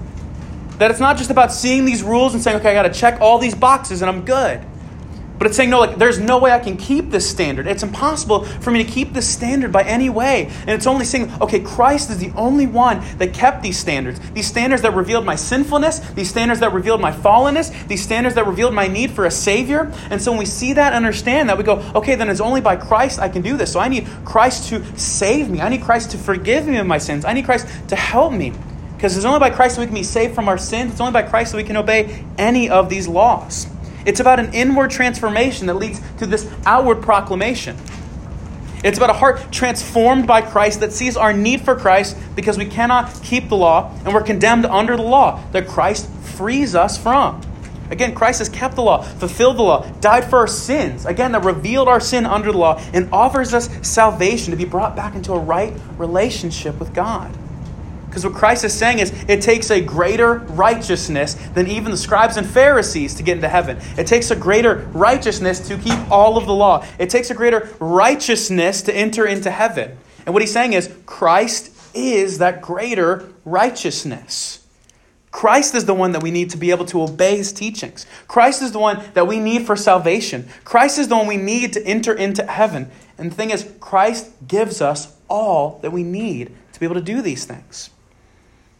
That 0.78 0.90
it's 0.90 1.00
not 1.00 1.16
just 1.16 1.30
about 1.30 1.52
seeing 1.52 1.84
these 1.84 2.02
rules 2.02 2.34
and 2.34 2.42
saying, 2.42 2.58
okay, 2.58 2.70
I 2.70 2.74
got 2.74 2.92
to 2.92 2.98
check 2.98 3.20
all 3.20 3.38
these 3.38 3.54
boxes 3.54 4.02
and 4.02 4.10
I'm 4.10 4.24
good. 4.24 4.64
But 5.38 5.48
it's 5.48 5.56
saying, 5.56 5.68
no, 5.68 5.80
like, 5.80 5.96
there's 5.96 6.18
no 6.18 6.38
way 6.38 6.50
I 6.50 6.58
can 6.58 6.78
keep 6.78 7.10
this 7.10 7.28
standard. 7.28 7.66
It's 7.66 7.82
impossible 7.82 8.44
for 8.44 8.70
me 8.70 8.82
to 8.82 8.90
keep 8.90 9.12
this 9.12 9.28
standard 9.28 9.70
by 9.70 9.82
any 9.82 10.08
way. 10.08 10.46
And 10.60 10.70
it's 10.70 10.86
only 10.86 11.04
saying, 11.04 11.30
okay, 11.42 11.60
Christ 11.60 12.10
is 12.10 12.18
the 12.18 12.30
only 12.36 12.66
one 12.66 13.04
that 13.18 13.34
kept 13.34 13.62
these 13.62 13.78
standards. 13.78 14.18
These 14.30 14.46
standards 14.46 14.80
that 14.82 14.94
revealed 14.94 15.26
my 15.26 15.36
sinfulness, 15.36 15.98
these 16.14 16.30
standards 16.30 16.60
that 16.60 16.72
revealed 16.72 17.02
my 17.02 17.12
fallenness, 17.12 17.86
these 17.86 18.02
standards 18.02 18.34
that 18.36 18.46
revealed 18.46 18.72
my 18.72 18.88
need 18.88 19.10
for 19.10 19.26
a 19.26 19.30
Savior. 19.30 19.92
And 20.10 20.22
so 20.22 20.32
when 20.32 20.38
we 20.38 20.46
see 20.46 20.72
that, 20.72 20.94
understand 20.94 21.50
that, 21.50 21.58
we 21.58 21.64
go, 21.64 21.80
okay, 21.94 22.14
then 22.14 22.30
it's 22.30 22.40
only 22.40 22.62
by 22.62 22.76
Christ 22.76 23.18
I 23.18 23.28
can 23.28 23.42
do 23.42 23.58
this. 23.58 23.70
So 23.70 23.78
I 23.78 23.88
need 23.88 24.08
Christ 24.24 24.70
to 24.70 24.82
save 24.98 25.50
me. 25.50 25.60
I 25.60 25.68
need 25.68 25.82
Christ 25.82 26.12
to 26.12 26.18
forgive 26.18 26.66
me 26.66 26.78
of 26.78 26.86
my 26.86 26.98
sins. 26.98 27.26
I 27.26 27.34
need 27.34 27.44
Christ 27.44 27.66
to 27.88 27.96
help 27.96 28.32
me. 28.32 28.54
Because 28.96 29.16
it's 29.16 29.26
only 29.26 29.40
by 29.40 29.50
Christ 29.50 29.76
that 29.76 29.82
we 29.82 29.86
can 29.86 29.94
be 29.94 30.02
saved 30.02 30.34
from 30.34 30.48
our 30.48 30.58
sins. 30.58 30.92
It's 30.92 31.00
only 31.00 31.12
by 31.12 31.22
Christ 31.22 31.52
that 31.52 31.58
we 31.58 31.64
can 31.64 31.76
obey 31.76 32.24
any 32.38 32.68
of 32.70 32.88
these 32.88 33.06
laws. 33.06 33.66
It's 34.06 34.20
about 34.20 34.40
an 34.40 34.54
inward 34.54 34.90
transformation 34.90 35.66
that 35.66 35.74
leads 35.74 36.00
to 36.18 36.26
this 36.26 36.50
outward 36.64 37.02
proclamation. 37.02 37.76
It's 38.84 38.98
about 38.98 39.10
a 39.10 39.14
heart 39.14 39.50
transformed 39.50 40.26
by 40.26 40.42
Christ 40.42 40.80
that 40.80 40.92
sees 40.92 41.16
our 41.16 41.32
need 41.32 41.62
for 41.62 41.74
Christ 41.74 42.16
because 42.36 42.56
we 42.56 42.66
cannot 42.66 43.12
keep 43.22 43.48
the 43.48 43.56
law 43.56 43.92
and 44.04 44.14
we're 44.14 44.22
condemned 44.22 44.64
under 44.64 44.96
the 44.96 45.02
law 45.02 45.42
that 45.52 45.66
Christ 45.66 46.08
frees 46.08 46.74
us 46.74 46.96
from. 46.96 47.40
Again, 47.90 48.14
Christ 48.14 48.40
has 48.40 48.48
kept 48.48 48.74
the 48.76 48.82
law, 48.82 49.02
fulfilled 49.02 49.58
the 49.58 49.62
law, 49.62 49.88
died 50.00 50.28
for 50.28 50.38
our 50.38 50.46
sins. 50.46 51.06
Again, 51.06 51.32
that 51.32 51.44
revealed 51.44 51.88
our 51.88 52.00
sin 52.00 52.26
under 52.26 52.52
the 52.52 52.58
law 52.58 52.80
and 52.92 53.08
offers 53.12 53.54
us 53.54 53.68
salvation 53.86 54.50
to 54.50 54.56
be 54.56 54.64
brought 54.64 54.96
back 54.96 55.14
into 55.14 55.32
a 55.32 55.38
right 55.38 55.72
relationship 55.96 56.78
with 56.78 56.94
God. 56.94 57.36
Because 58.16 58.30
what 58.30 58.34
Christ 58.34 58.64
is 58.64 58.72
saying 58.72 59.00
is 59.00 59.12
it 59.28 59.42
takes 59.42 59.70
a 59.70 59.78
greater 59.78 60.36
righteousness 60.36 61.34
than 61.52 61.66
even 61.66 61.90
the 61.90 61.98
scribes 61.98 62.38
and 62.38 62.46
Pharisees 62.46 63.12
to 63.16 63.22
get 63.22 63.34
into 63.34 63.48
heaven. 63.50 63.76
It 63.98 64.06
takes 64.06 64.30
a 64.30 64.36
greater 64.36 64.76
righteousness 64.94 65.68
to 65.68 65.76
keep 65.76 65.98
all 66.10 66.38
of 66.38 66.46
the 66.46 66.54
law. 66.54 66.86
It 66.98 67.10
takes 67.10 67.30
a 67.30 67.34
greater 67.34 67.68
righteousness 67.78 68.80
to 68.80 68.96
enter 68.96 69.26
into 69.26 69.50
heaven. 69.50 69.98
And 70.24 70.32
what 70.32 70.42
he's 70.42 70.50
saying 70.50 70.72
is 70.72 70.90
Christ 71.04 71.70
is 71.94 72.38
that 72.38 72.62
greater 72.62 73.28
righteousness. 73.44 74.66
Christ 75.30 75.74
is 75.74 75.84
the 75.84 75.92
one 75.92 76.12
that 76.12 76.22
we 76.22 76.30
need 76.30 76.48
to 76.52 76.56
be 76.56 76.70
able 76.70 76.86
to 76.86 77.02
obey 77.02 77.36
his 77.36 77.52
teachings. 77.52 78.06
Christ 78.28 78.62
is 78.62 78.72
the 78.72 78.78
one 78.78 79.02
that 79.12 79.26
we 79.26 79.40
need 79.40 79.66
for 79.66 79.76
salvation. 79.76 80.48
Christ 80.64 80.98
is 80.98 81.08
the 81.08 81.16
one 81.16 81.26
we 81.26 81.36
need 81.36 81.74
to 81.74 81.86
enter 81.86 82.14
into 82.14 82.46
heaven. 82.46 82.90
And 83.18 83.30
the 83.30 83.34
thing 83.34 83.50
is, 83.50 83.70
Christ 83.78 84.30
gives 84.48 84.80
us 84.80 85.14
all 85.28 85.80
that 85.82 85.92
we 85.92 86.02
need 86.02 86.56
to 86.72 86.80
be 86.80 86.86
able 86.86 86.94
to 86.94 87.02
do 87.02 87.20
these 87.20 87.44
things. 87.44 87.90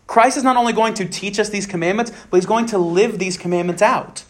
Christ 0.07 0.37
is 0.37 0.45
not 0.45 0.57
only 0.57 0.73
going 0.73 0.95
to 0.95 1.05
teach 1.07 1.39
us 1.39 1.49
these 1.49 1.67
commandments, 1.67 2.13
but 2.31 2.37
he's 2.37 2.47
going 2.47 2.67
to 2.67 2.79
live 2.79 3.19
these 3.19 3.37
commandments 3.37 3.83
out. 3.83 4.25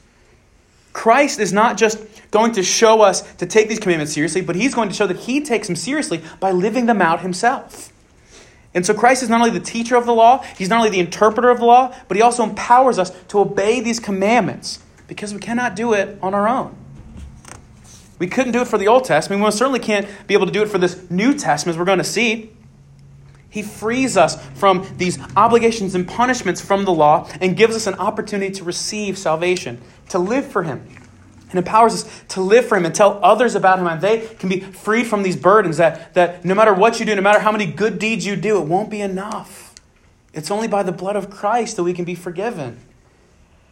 Christ 0.92 1.38
is 1.38 1.52
not 1.52 1.76
just 1.76 1.98
going 2.30 2.52
to 2.52 2.62
show 2.62 3.02
us 3.02 3.20
to 3.34 3.46
take 3.46 3.68
these 3.68 3.78
commandments 3.78 4.14
seriously, 4.14 4.40
but 4.40 4.56
he's 4.56 4.74
going 4.74 4.88
to 4.88 4.94
show 4.94 5.06
that 5.06 5.18
he 5.18 5.42
takes 5.42 5.66
them 5.66 5.76
seriously 5.76 6.22
by 6.40 6.50
living 6.50 6.86
them 6.86 7.02
out 7.02 7.20
himself. 7.20 7.92
And 8.72 8.84
so 8.84 8.94
Christ 8.94 9.22
is 9.22 9.28
not 9.28 9.40
only 9.40 9.58
the 9.58 9.64
teacher 9.64 9.96
of 9.96 10.06
the 10.06 10.14
law, 10.14 10.42
he's 10.56 10.68
not 10.68 10.78
only 10.78 10.90
the 10.90 11.00
interpreter 11.00 11.50
of 11.50 11.58
the 11.58 11.66
law, 11.66 11.94
but 12.08 12.16
he 12.16 12.22
also 12.22 12.42
empowers 12.42 12.98
us 12.98 13.10
to 13.28 13.40
obey 13.40 13.80
these 13.80 14.00
commandments 14.00 14.80
because 15.06 15.32
we 15.32 15.40
cannot 15.40 15.76
do 15.76 15.92
it 15.92 16.18
on 16.22 16.34
our 16.34 16.48
own. 16.48 16.74
We 18.18 18.26
couldn't 18.26 18.52
do 18.52 18.62
it 18.62 18.68
for 18.68 18.78
the 18.78 18.88
Old 18.88 19.04
Testament. 19.04 19.42
We 19.42 19.50
certainly 19.50 19.80
can't 19.80 20.08
be 20.26 20.34
able 20.34 20.46
to 20.46 20.52
do 20.52 20.62
it 20.62 20.68
for 20.68 20.78
this 20.78 21.10
New 21.10 21.34
Testament, 21.34 21.74
as 21.74 21.78
we're 21.78 21.84
going 21.84 21.98
to 21.98 22.04
see. 22.04 22.55
He 23.56 23.62
frees 23.62 24.18
us 24.18 24.36
from 24.54 24.86
these 24.98 25.18
obligations 25.34 25.94
and 25.94 26.06
punishments 26.06 26.60
from 26.60 26.84
the 26.84 26.92
law 26.92 27.26
and 27.40 27.56
gives 27.56 27.74
us 27.74 27.86
an 27.86 27.94
opportunity 27.94 28.52
to 28.56 28.64
receive 28.64 29.16
salvation, 29.16 29.80
to 30.10 30.18
live 30.18 30.44
for 30.44 30.62
Him 30.62 30.86
and 31.48 31.58
empowers 31.58 31.94
us 31.94 32.22
to 32.28 32.42
live 32.42 32.66
for 32.66 32.76
Him 32.76 32.84
and 32.84 32.94
tell 32.94 33.18
others 33.24 33.54
about 33.54 33.78
Him. 33.78 33.86
And 33.86 33.98
they 34.02 34.26
can 34.26 34.50
be 34.50 34.60
freed 34.60 35.06
from 35.06 35.22
these 35.22 35.36
burdens 35.36 35.78
that, 35.78 36.12
that 36.12 36.44
no 36.44 36.54
matter 36.54 36.74
what 36.74 37.00
you 37.00 37.06
do, 37.06 37.14
no 37.14 37.22
matter 37.22 37.38
how 37.38 37.50
many 37.50 37.64
good 37.64 37.98
deeds 37.98 38.26
you 38.26 38.36
do, 38.36 38.60
it 38.60 38.66
won't 38.66 38.90
be 38.90 39.00
enough. 39.00 39.72
It's 40.34 40.50
only 40.50 40.68
by 40.68 40.82
the 40.82 40.92
blood 40.92 41.16
of 41.16 41.30
Christ 41.30 41.76
that 41.76 41.82
we 41.82 41.94
can 41.94 42.04
be 42.04 42.14
forgiven. 42.14 42.78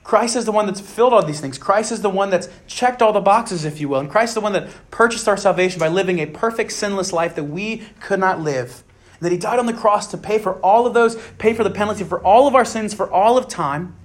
Christ 0.03 0.35
is 0.35 0.47
the 0.47 0.53
one 0.53 0.65
that's 0.65 0.81
filled 0.81 1.13
all 1.13 1.23
these 1.27 1.43
things. 1.43 1.59
Christ 1.59 1.93
is 1.93 2.01
the 2.01 2.09
one 2.09 2.31
that's 2.31 2.49
checked 2.67 3.03
all 3.03 3.13
the 3.13 3.21
boxes, 3.21 3.67
if 3.67 3.83
you 3.83 3.91
will. 3.91 4.01
And 4.01 4.09
Christ 4.09 4.31
is 4.31 4.37
the 4.37 4.41
one 4.41 4.55
that 4.55 4.71
purchased 4.91 5.29
our 5.29 5.37
salvation 5.37 5.79
by 5.79 5.89
living 5.89 6.21
a 6.21 6.27
perfect, 6.27 6.73
sinless 6.73 7.13
life 7.13 7.35
that 7.35 7.45
we 7.45 7.83
could 8.01 8.19
not 8.19 8.41
live. 8.41 8.83
That 9.25 9.33
He 9.33 9.39
died 9.39 9.59
on 9.59 9.67
the 9.67 9.73
cross 9.73 10.07
to 10.13 10.17
pay 10.17 10.39
for 10.39 10.55
all 10.61 10.87
of 10.87 10.95
those, 10.95 11.17
pay 11.39 11.53
for 11.53 11.65
the 11.65 11.71
penalty 11.71 12.05
for 12.05 12.21
all 12.21 12.47
of 12.47 12.55
our 12.55 12.65
sins 12.65 12.95
for 12.95 13.11
all 13.11 13.37
of 13.37 13.49
time 13.49 13.97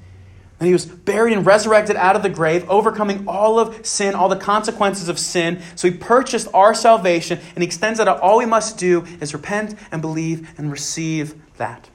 and 0.60 0.68
he 0.68 0.74
was 0.74 0.86
buried 0.86 1.34
and 1.34 1.46
resurrected 1.46 1.96
out 1.96 2.16
of 2.16 2.24
the 2.24 2.30
grave, 2.30 2.70
overcoming 2.70 3.28
all 3.28 3.60
of 3.60 3.86
sin, 3.86 4.14
all 4.14 4.28
the 4.28 4.36
consequences 4.36 5.08
of 5.08 5.18
sin. 5.18 5.62
So 5.76 5.90
he 5.90 5.98
purchased 5.98 6.50
our 6.54 6.74
salvation 6.74 7.40
and 7.56 7.60
he 7.60 7.66
extends 7.66 8.00
that 8.00 8.08
out. 8.10 8.20
All 8.20 8.40
we 8.40 8.46
must 8.46 8.78
do 8.78 9.06
is 9.22 9.34
repent 9.34 9.76
and 9.92 10.02
believe 10.02 10.54
and 10.58 10.70
receive 10.72 11.42
that 11.58 11.90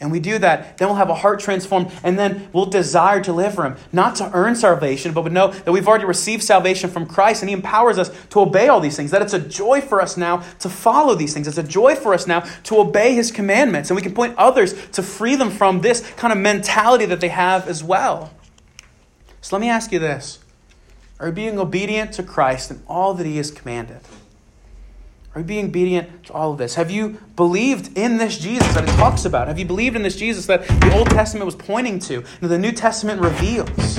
and 0.00 0.10
we 0.10 0.20
do 0.20 0.38
that, 0.38 0.76
then 0.76 0.88
we'll 0.88 0.96
have 0.96 1.08
a 1.08 1.14
heart 1.14 1.40
transformed, 1.40 1.90
and 2.02 2.18
then 2.18 2.48
we'll 2.52 2.66
desire 2.66 3.22
to 3.22 3.32
live 3.32 3.54
for 3.54 3.64
Him. 3.64 3.76
Not 3.92 4.16
to 4.16 4.30
earn 4.34 4.56
salvation, 4.56 5.12
but 5.12 5.22
we 5.22 5.30
know 5.30 5.48
that 5.48 5.72
we've 5.72 5.86
already 5.86 6.04
received 6.04 6.42
salvation 6.42 6.90
from 6.90 7.06
Christ, 7.06 7.42
and 7.42 7.48
He 7.48 7.54
empowers 7.54 7.98
us 7.98 8.10
to 8.30 8.40
obey 8.40 8.68
all 8.68 8.80
these 8.80 8.96
things. 8.96 9.12
That 9.12 9.22
it's 9.22 9.32
a 9.32 9.38
joy 9.38 9.80
for 9.80 10.02
us 10.02 10.16
now 10.16 10.38
to 10.58 10.68
follow 10.68 11.14
these 11.14 11.32
things. 11.32 11.46
It's 11.46 11.58
a 11.58 11.62
joy 11.62 11.94
for 11.94 12.12
us 12.12 12.26
now 12.26 12.40
to 12.64 12.78
obey 12.78 13.14
His 13.14 13.30
commandments, 13.30 13.88
and 13.88 13.96
we 13.96 14.02
can 14.02 14.14
point 14.14 14.36
others 14.36 14.74
to 14.90 15.02
free 15.02 15.36
them 15.36 15.50
from 15.50 15.80
this 15.80 16.00
kind 16.16 16.32
of 16.32 16.38
mentality 16.38 17.06
that 17.06 17.20
they 17.20 17.28
have 17.28 17.68
as 17.68 17.82
well. 17.84 18.32
So 19.40 19.56
let 19.56 19.60
me 19.60 19.68
ask 19.68 19.92
you 19.92 20.00
this 20.00 20.40
Are 21.20 21.28
you 21.28 21.32
being 21.32 21.58
obedient 21.58 22.12
to 22.14 22.22
Christ 22.24 22.70
in 22.70 22.82
all 22.88 23.14
that 23.14 23.26
He 23.26 23.36
has 23.36 23.50
commanded? 23.50 24.00
Are 25.34 25.40
you 25.40 25.46
being 25.46 25.66
obedient 25.66 26.26
to 26.26 26.32
all 26.32 26.52
of 26.52 26.58
this? 26.58 26.76
Have 26.76 26.92
you 26.92 27.18
believed 27.34 27.98
in 27.98 28.18
this 28.18 28.38
Jesus 28.38 28.72
that 28.74 28.84
it 28.84 28.92
talks 28.92 29.24
about? 29.24 29.48
Have 29.48 29.58
you 29.58 29.64
believed 29.64 29.96
in 29.96 30.02
this 30.02 30.14
Jesus 30.14 30.46
that 30.46 30.66
the 30.68 30.94
Old 30.96 31.10
Testament 31.10 31.44
was 31.44 31.56
pointing 31.56 31.98
to 32.00 32.22
and 32.40 32.50
the 32.50 32.58
New 32.58 32.70
Testament 32.70 33.20
reveals? 33.20 33.98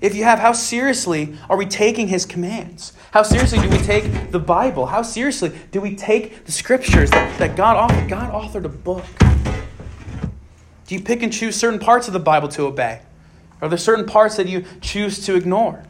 If 0.00 0.14
you 0.14 0.22
have, 0.22 0.38
how 0.38 0.52
seriously 0.52 1.36
are 1.50 1.56
we 1.56 1.66
taking 1.66 2.06
his 2.06 2.24
commands? 2.24 2.92
How 3.10 3.24
seriously 3.24 3.58
do 3.58 3.68
we 3.68 3.78
take 3.78 4.30
the 4.30 4.38
Bible? 4.38 4.86
How 4.86 5.02
seriously 5.02 5.50
do 5.72 5.80
we 5.80 5.96
take 5.96 6.44
the 6.44 6.52
scriptures 6.52 7.10
that, 7.10 7.36
that 7.38 7.56
God 7.56 7.90
authored? 7.90 8.08
God 8.08 8.32
authored 8.32 8.64
a 8.64 8.68
book. 8.68 9.04
Do 10.86 10.94
you 10.94 11.00
pick 11.00 11.24
and 11.24 11.32
choose 11.32 11.56
certain 11.56 11.80
parts 11.80 12.06
of 12.06 12.12
the 12.12 12.20
Bible 12.20 12.48
to 12.50 12.66
obey? 12.66 13.00
Are 13.60 13.68
there 13.68 13.78
certain 13.78 14.06
parts 14.06 14.36
that 14.36 14.46
you 14.46 14.64
choose 14.80 15.24
to 15.26 15.34
ignore? 15.34 15.82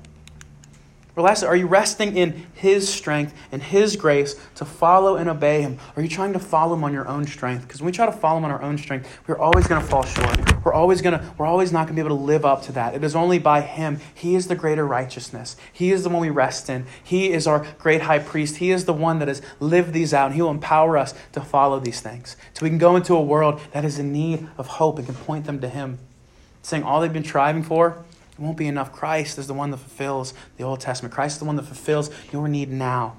Or 1.17 1.23
lastly, 1.23 1.49
are 1.49 1.57
you 1.57 1.67
resting 1.67 2.15
in 2.15 2.47
His 2.53 2.93
strength 2.93 3.35
and 3.51 3.63
His 3.63 3.97
grace 3.97 4.37
to 4.57 4.67
follow 4.67 5.17
and 5.17 5.31
obey 5.31 5.63
Him? 5.63 5.79
Are 5.97 6.03
you 6.03 6.11
trying 6.11 6.35
to 6.35 6.39
follow 6.39 6.75
Him 6.75 6.85
on 6.85 6.93
your 6.93 7.09
own 7.09 7.27
strength? 7.27 7.63
Because 7.63 7.81
when 7.81 7.87
we 7.87 7.93
try 7.93 8.05
to 8.05 8.13
follow 8.13 8.37
Him 8.37 8.45
on 8.45 8.51
our 8.51 8.61
own 8.61 8.77
strength, 8.77 9.09
we're 9.27 9.39
always 9.39 9.67
going 9.67 9.81
to 9.81 9.89
fall 9.89 10.05
short. 10.05 10.37
We're 10.63 10.75
always 10.75 11.01
going 11.01 11.19
to, 11.19 11.35
we're 11.39 11.47
always 11.47 11.73
not 11.73 11.87
going 11.87 11.97
to 11.97 12.03
be 12.03 12.07
able 12.07 12.19
to 12.19 12.23
live 12.23 12.45
up 12.45 12.61
to 12.65 12.73
that. 12.73 12.95
It 12.95 13.03
is 13.03 13.17
only 13.17 13.39
by 13.39 13.63
Him. 13.63 13.99
He 14.15 14.35
is 14.35 14.49
the 14.49 14.55
greater 14.55 14.87
righteousness. 14.87 15.57
He 15.73 15.91
is 15.91 16.03
the 16.03 16.11
one 16.11 16.21
we 16.21 16.29
rest 16.29 16.69
in. 16.69 16.85
He 17.03 17.33
is 17.33 17.47
our 17.47 17.67
great 17.79 18.03
high 18.03 18.19
priest. 18.19 18.59
He 18.59 18.71
is 18.71 18.85
the 18.85 18.93
one 18.93 19.19
that 19.21 19.29
has 19.29 19.41
lived 19.59 19.95
these 19.95 20.13
out. 20.13 20.27
And 20.27 20.35
he 20.35 20.43
will 20.43 20.51
empower 20.51 20.99
us 20.99 21.15
to 21.33 21.41
follow 21.41 21.81
these 21.81 22.03
things. 22.03 22.37
So 22.53 22.63
we 22.63 22.69
can 22.69 22.79
go 22.79 22.95
into 22.95 23.15
a 23.15 23.23
world 23.23 23.63
that 23.73 23.87
is 23.87 23.99
in 23.99 24.13
need 24.13 24.47
of 24.59 24.67
hope 24.67 24.99
and 24.99 25.07
can 25.07 25.15
point 25.15 25.47
them 25.47 25.61
to 25.61 25.69
Him. 25.71 25.99
Saying 26.61 26.83
all 26.83 27.01
they've 27.01 27.11
been 27.11 27.25
striving 27.25 27.63
for, 27.63 28.05
it 28.39 28.43
won't 28.43 28.57
be 28.57 28.67
enough. 28.67 28.93
Christ 28.93 29.39
is 29.39 29.47
the 29.47 29.55
one 29.55 29.71
that 29.71 29.79
fulfills 29.79 30.35
the 30.59 30.65
Old 30.65 30.81
Testament. 30.81 31.15
Christ 31.15 31.37
is 31.37 31.39
the 31.39 31.45
one 31.47 31.57
that 31.57 31.65
fulfills 31.65 32.11
your 32.33 32.49
need 32.49 32.71
now. 32.71 33.17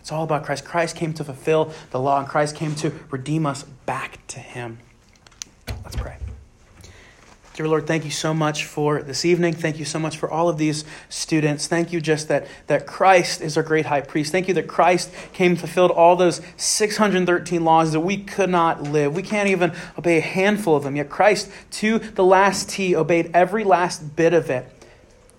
It's 0.00 0.12
all 0.12 0.24
about 0.24 0.44
Christ. 0.44 0.64
Christ 0.64 0.96
came 0.96 1.14
to 1.14 1.24
fulfill 1.24 1.72
the 1.90 2.00
law, 2.00 2.18
and 2.18 2.28
Christ 2.28 2.56
came 2.56 2.74
to 2.76 2.92
redeem 3.10 3.46
us 3.46 3.62
back 3.62 4.26
to 4.28 4.40
Him. 4.40 4.78
Let's 5.82 5.96
pray. 5.96 6.16
Dear 7.54 7.68
Lord, 7.68 7.86
thank 7.86 8.04
you 8.04 8.10
so 8.10 8.34
much 8.34 8.64
for 8.64 9.00
this 9.00 9.24
evening. 9.24 9.54
Thank 9.54 9.78
you 9.78 9.84
so 9.84 10.00
much 10.00 10.16
for 10.16 10.28
all 10.28 10.48
of 10.48 10.58
these 10.58 10.84
students. 11.08 11.68
Thank 11.68 11.92
you 11.92 12.00
just 12.00 12.26
that, 12.26 12.48
that 12.66 12.84
Christ 12.84 13.40
is 13.40 13.56
our 13.56 13.62
great 13.62 13.86
high 13.86 14.00
priest. 14.00 14.32
Thank 14.32 14.48
you 14.48 14.54
that 14.54 14.66
Christ 14.66 15.12
came 15.32 15.52
and 15.52 15.60
fulfilled 15.60 15.92
all 15.92 16.16
those 16.16 16.40
613 16.56 17.64
laws 17.64 17.92
that 17.92 18.00
we 18.00 18.16
could 18.16 18.50
not 18.50 18.82
live. 18.82 19.14
We 19.14 19.22
can't 19.22 19.48
even 19.48 19.72
obey 19.96 20.18
a 20.18 20.20
handful 20.20 20.74
of 20.74 20.82
them. 20.82 20.96
Yet 20.96 21.08
Christ, 21.08 21.48
to 21.72 22.00
the 22.00 22.24
last 22.24 22.70
T, 22.70 22.96
obeyed 22.96 23.30
every 23.32 23.62
last 23.62 24.16
bit 24.16 24.34
of 24.34 24.50
it. 24.50 24.68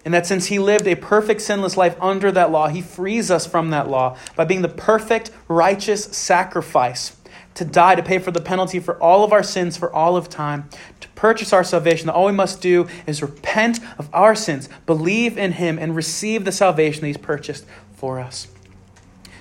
And 0.06 0.14
that 0.14 0.26
since 0.26 0.46
he 0.46 0.58
lived 0.58 0.88
a 0.88 0.96
perfect, 0.96 1.42
sinless 1.42 1.76
life 1.76 1.98
under 2.00 2.32
that 2.32 2.50
law, 2.50 2.70
he 2.70 2.82
frees 2.82 3.30
us 3.30 3.46
from 3.46 3.72
that 3.72 3.90
law 3.90 4.16
by 4.38 4.46
being 4.46 4.62
the 4.62 4.70
perfect, 4.70 5.32
righteous 5.50 6.06
sacrifice 6.06 7.18
to 7.56 7.66
die, 7.66 7.96
to 7.96 8.04
pay 8.04 8.20
for 8.20 8.32
the 8.32 8.42
penalty 8.42 8.80
for 8.80 9.02
all 9.02 9.24
of 9.24 9.34
our 9.34 9.44
sins 9.44 9.76
for 9.76 9.92
all 9.94 10.16
of 10.16 10.30
time, 10.30 10.70
to 11.00 11.08
purchase 11.10 11.52
our 11.52 11.64
salvation. 11.64 12.10
All 12.10 12.26
we 12.26 12.32
must 12.32 12.62
do 12.62 12.88
is 13.08 13.22
repent 13.22 13.80
of 13.98 14.10
our 14.14 14.36
sins, 14.36 14.70
believe 14.86 15.38
in 15.38 15.54
Him, 15.54 15.80
and 15.80 15.96
receive 15.96 16.46
the 16.46 16.52
salvation 16.52 17.02
that 17.02 17.08
He's 17.08 17.18
purchased 17.18 17.66
for 17.96 18.20
us. 18.20 18.48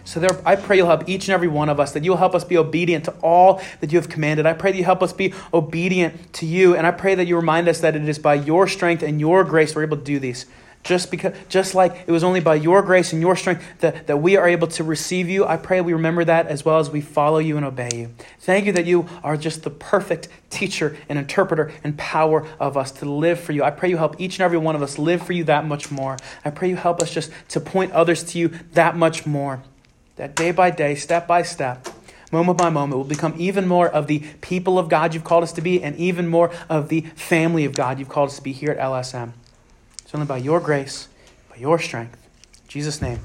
So 0.04 0.20
there, 0.20 0.38
I 0.46 0.56
pray 0.56 0.76
you'll 0.76 0.86
help 0.86 1.08
each 1.08 1.28
and 1.28 1.34
every 1.34 1.48
one 1.48 1.68
of 1.68 1.80
us, 1.80 1.92
that 1.92 2.04
you'll 2.04 2.18
help 2.18 2.34
us 2.34 2.44
be 2.44 2.58
obedient 2.58 3.04
to 3.06 3.12
all 3.22 3.62
that 3.80 3.90
you 3.90 3.98
have 3.98 4.10
commanded. 4.10 4.44
I 4.44 4.52
pray 4.52 4.70
that 4.70 4.78
you 4.78 4.84
help 4.84 5.02
us 5.02 5.12
be 5.12 5.32
obedient 5.52 6.32
to 6.34 6.46
you, 6.46 6.76
and 6.76 6.86
I 6.86 6.90
pray 6.90 7.14
that 7.14 7.26
you 7.26 7.36
remind 7.36 7.68
us 7.68 7.80
that 7.80 7.96
it 7.96 8.06
is 8.06 8.18
by 8.18 8.34
your 8.34 8.68
strength 8.68 9.02
and 9.02 9.18
your 9.18 9.44
grace 9.44 9.74
we're 9.74 9.82
able 9.82 9.96
to 9.96 10.04
do 10.04 10.18
these. 10.18 10.46
Just 10.84 11.10
because, 11.10 11.34
just 11.48 11.74
like 11.74 12.04
it 12.06 12.10
was 12.10 12.22
only 12.22 12.40
by 12.40 12.56
your 12.56 12.82
grace 12.82 13.14
and 13.14 13.22
your 13.22 13.36
strength 13.36 13.64
that, 13.80 14.06
that 14.06 14.18
we 14.18 14.36
are 14.36 14.46
able 14.46 14.66
to 14.68 14.84
receive 14.84 15.30
you, 15.30 15.46
I 15.46 15.56
pray 15.56 15.80
we 15.80 15.94
remember 15.94 16.24
that 16.26 16.46
as 16.46 16.62
well 16.62 16.78
as 16.78 16.90
we 16.90 17.00
follow 17.00 17.38
you 17.38 17.56
and 17.56 17.64
obey 17.64 17.88
you. 17.94 18.14
Thank 18.40 18.66
you 18.66 18.72
that 18.72 18.84
you 18.84 19.08
are 19.22 19.38
just 19.38 19.62
the 19.62 19.70
perfect 19.70 20.28
teacher 20.50 20.98
and 21.08 21.18
interpreter 21.18 21.72
and 21.82 21.96
power 21.96 22.46
of 22.60 22.76
us 22.76 22.92
to 22.92 23.06
live 23.10 23.40
for 23.40 23.52
you. 23.52 23.64
I 23.64 23.70
pray 23.70 23.88
you 23.88 23.96
help 23.96 24.20
each 24.20 24.38
and 24.38 24.44
every 24.44 24.58
one 24.58 24.76
of 24.76 24.82
us 24.82 24.98
live 24.98 25.22
for 25.22 25.32
you 25.32 25.44
that 25.44 25.66
much 25.66 25.90
more. 25.90 26.18
I 26.44 26.50
pray 26.50 26.68
you 26.68 26.76
help 26.76 27.00
us 27.00 27.10
just 27.10 27.32
to 27.48 27.60
point 27.60 27.92
others 27.92 28.22
to 28.24 28.38
you 28.38 28.48
that 28.72 28.94
much 28.94 29.24
more. 29.24 29.62
That 30.16 30.36
day 30.36 30.50
by 30.50 30.70
day, 30.70 30.96
step 30.96 31.26
by 31.26 31.42
step, 31.42 31.88
moment 32.30 32.58
by 32.58 32.68
moment, 32.68 32.98
we'll 32.98 33.08
become 33.08 33.34
even 33.38 33.66
more 33.66 33.88
of 33.88 34.06
the 34.06 34.18
people 34.42 34.78
of 34.78 34.90
God 34.90 35.14
you've 35.14 35.24
called 35.24 35.44
us 35.44 35.52
to 35.52 35.62
be 35.62 35.82
and 35.82 35.96
even 35.96 36.28
more 36.28 36.52
of 36.68 36.90
the 36.90 37.00
family 37.16 37.64
of 37.64 37.72
God 37.72 37.98
you've 37.98 38.10
called 38.10 38.28
us 38.28 38.36
to 38.36 38.42
be 38.42 38.52
here 38.52 38.70
at 38.70 38.78
LSM. 38.78 39.32
It's 40.04 40.14
only 40.14 40.26
by 40.26 40.36
your 40.36 40.60
grace, 40.60 41.08
by 41.48 41.56
your 41.56 41.78
strength. 41.78 42.14
In 42.62 42.68
Jesus' 42.68 43.00
name. 43.00 43.20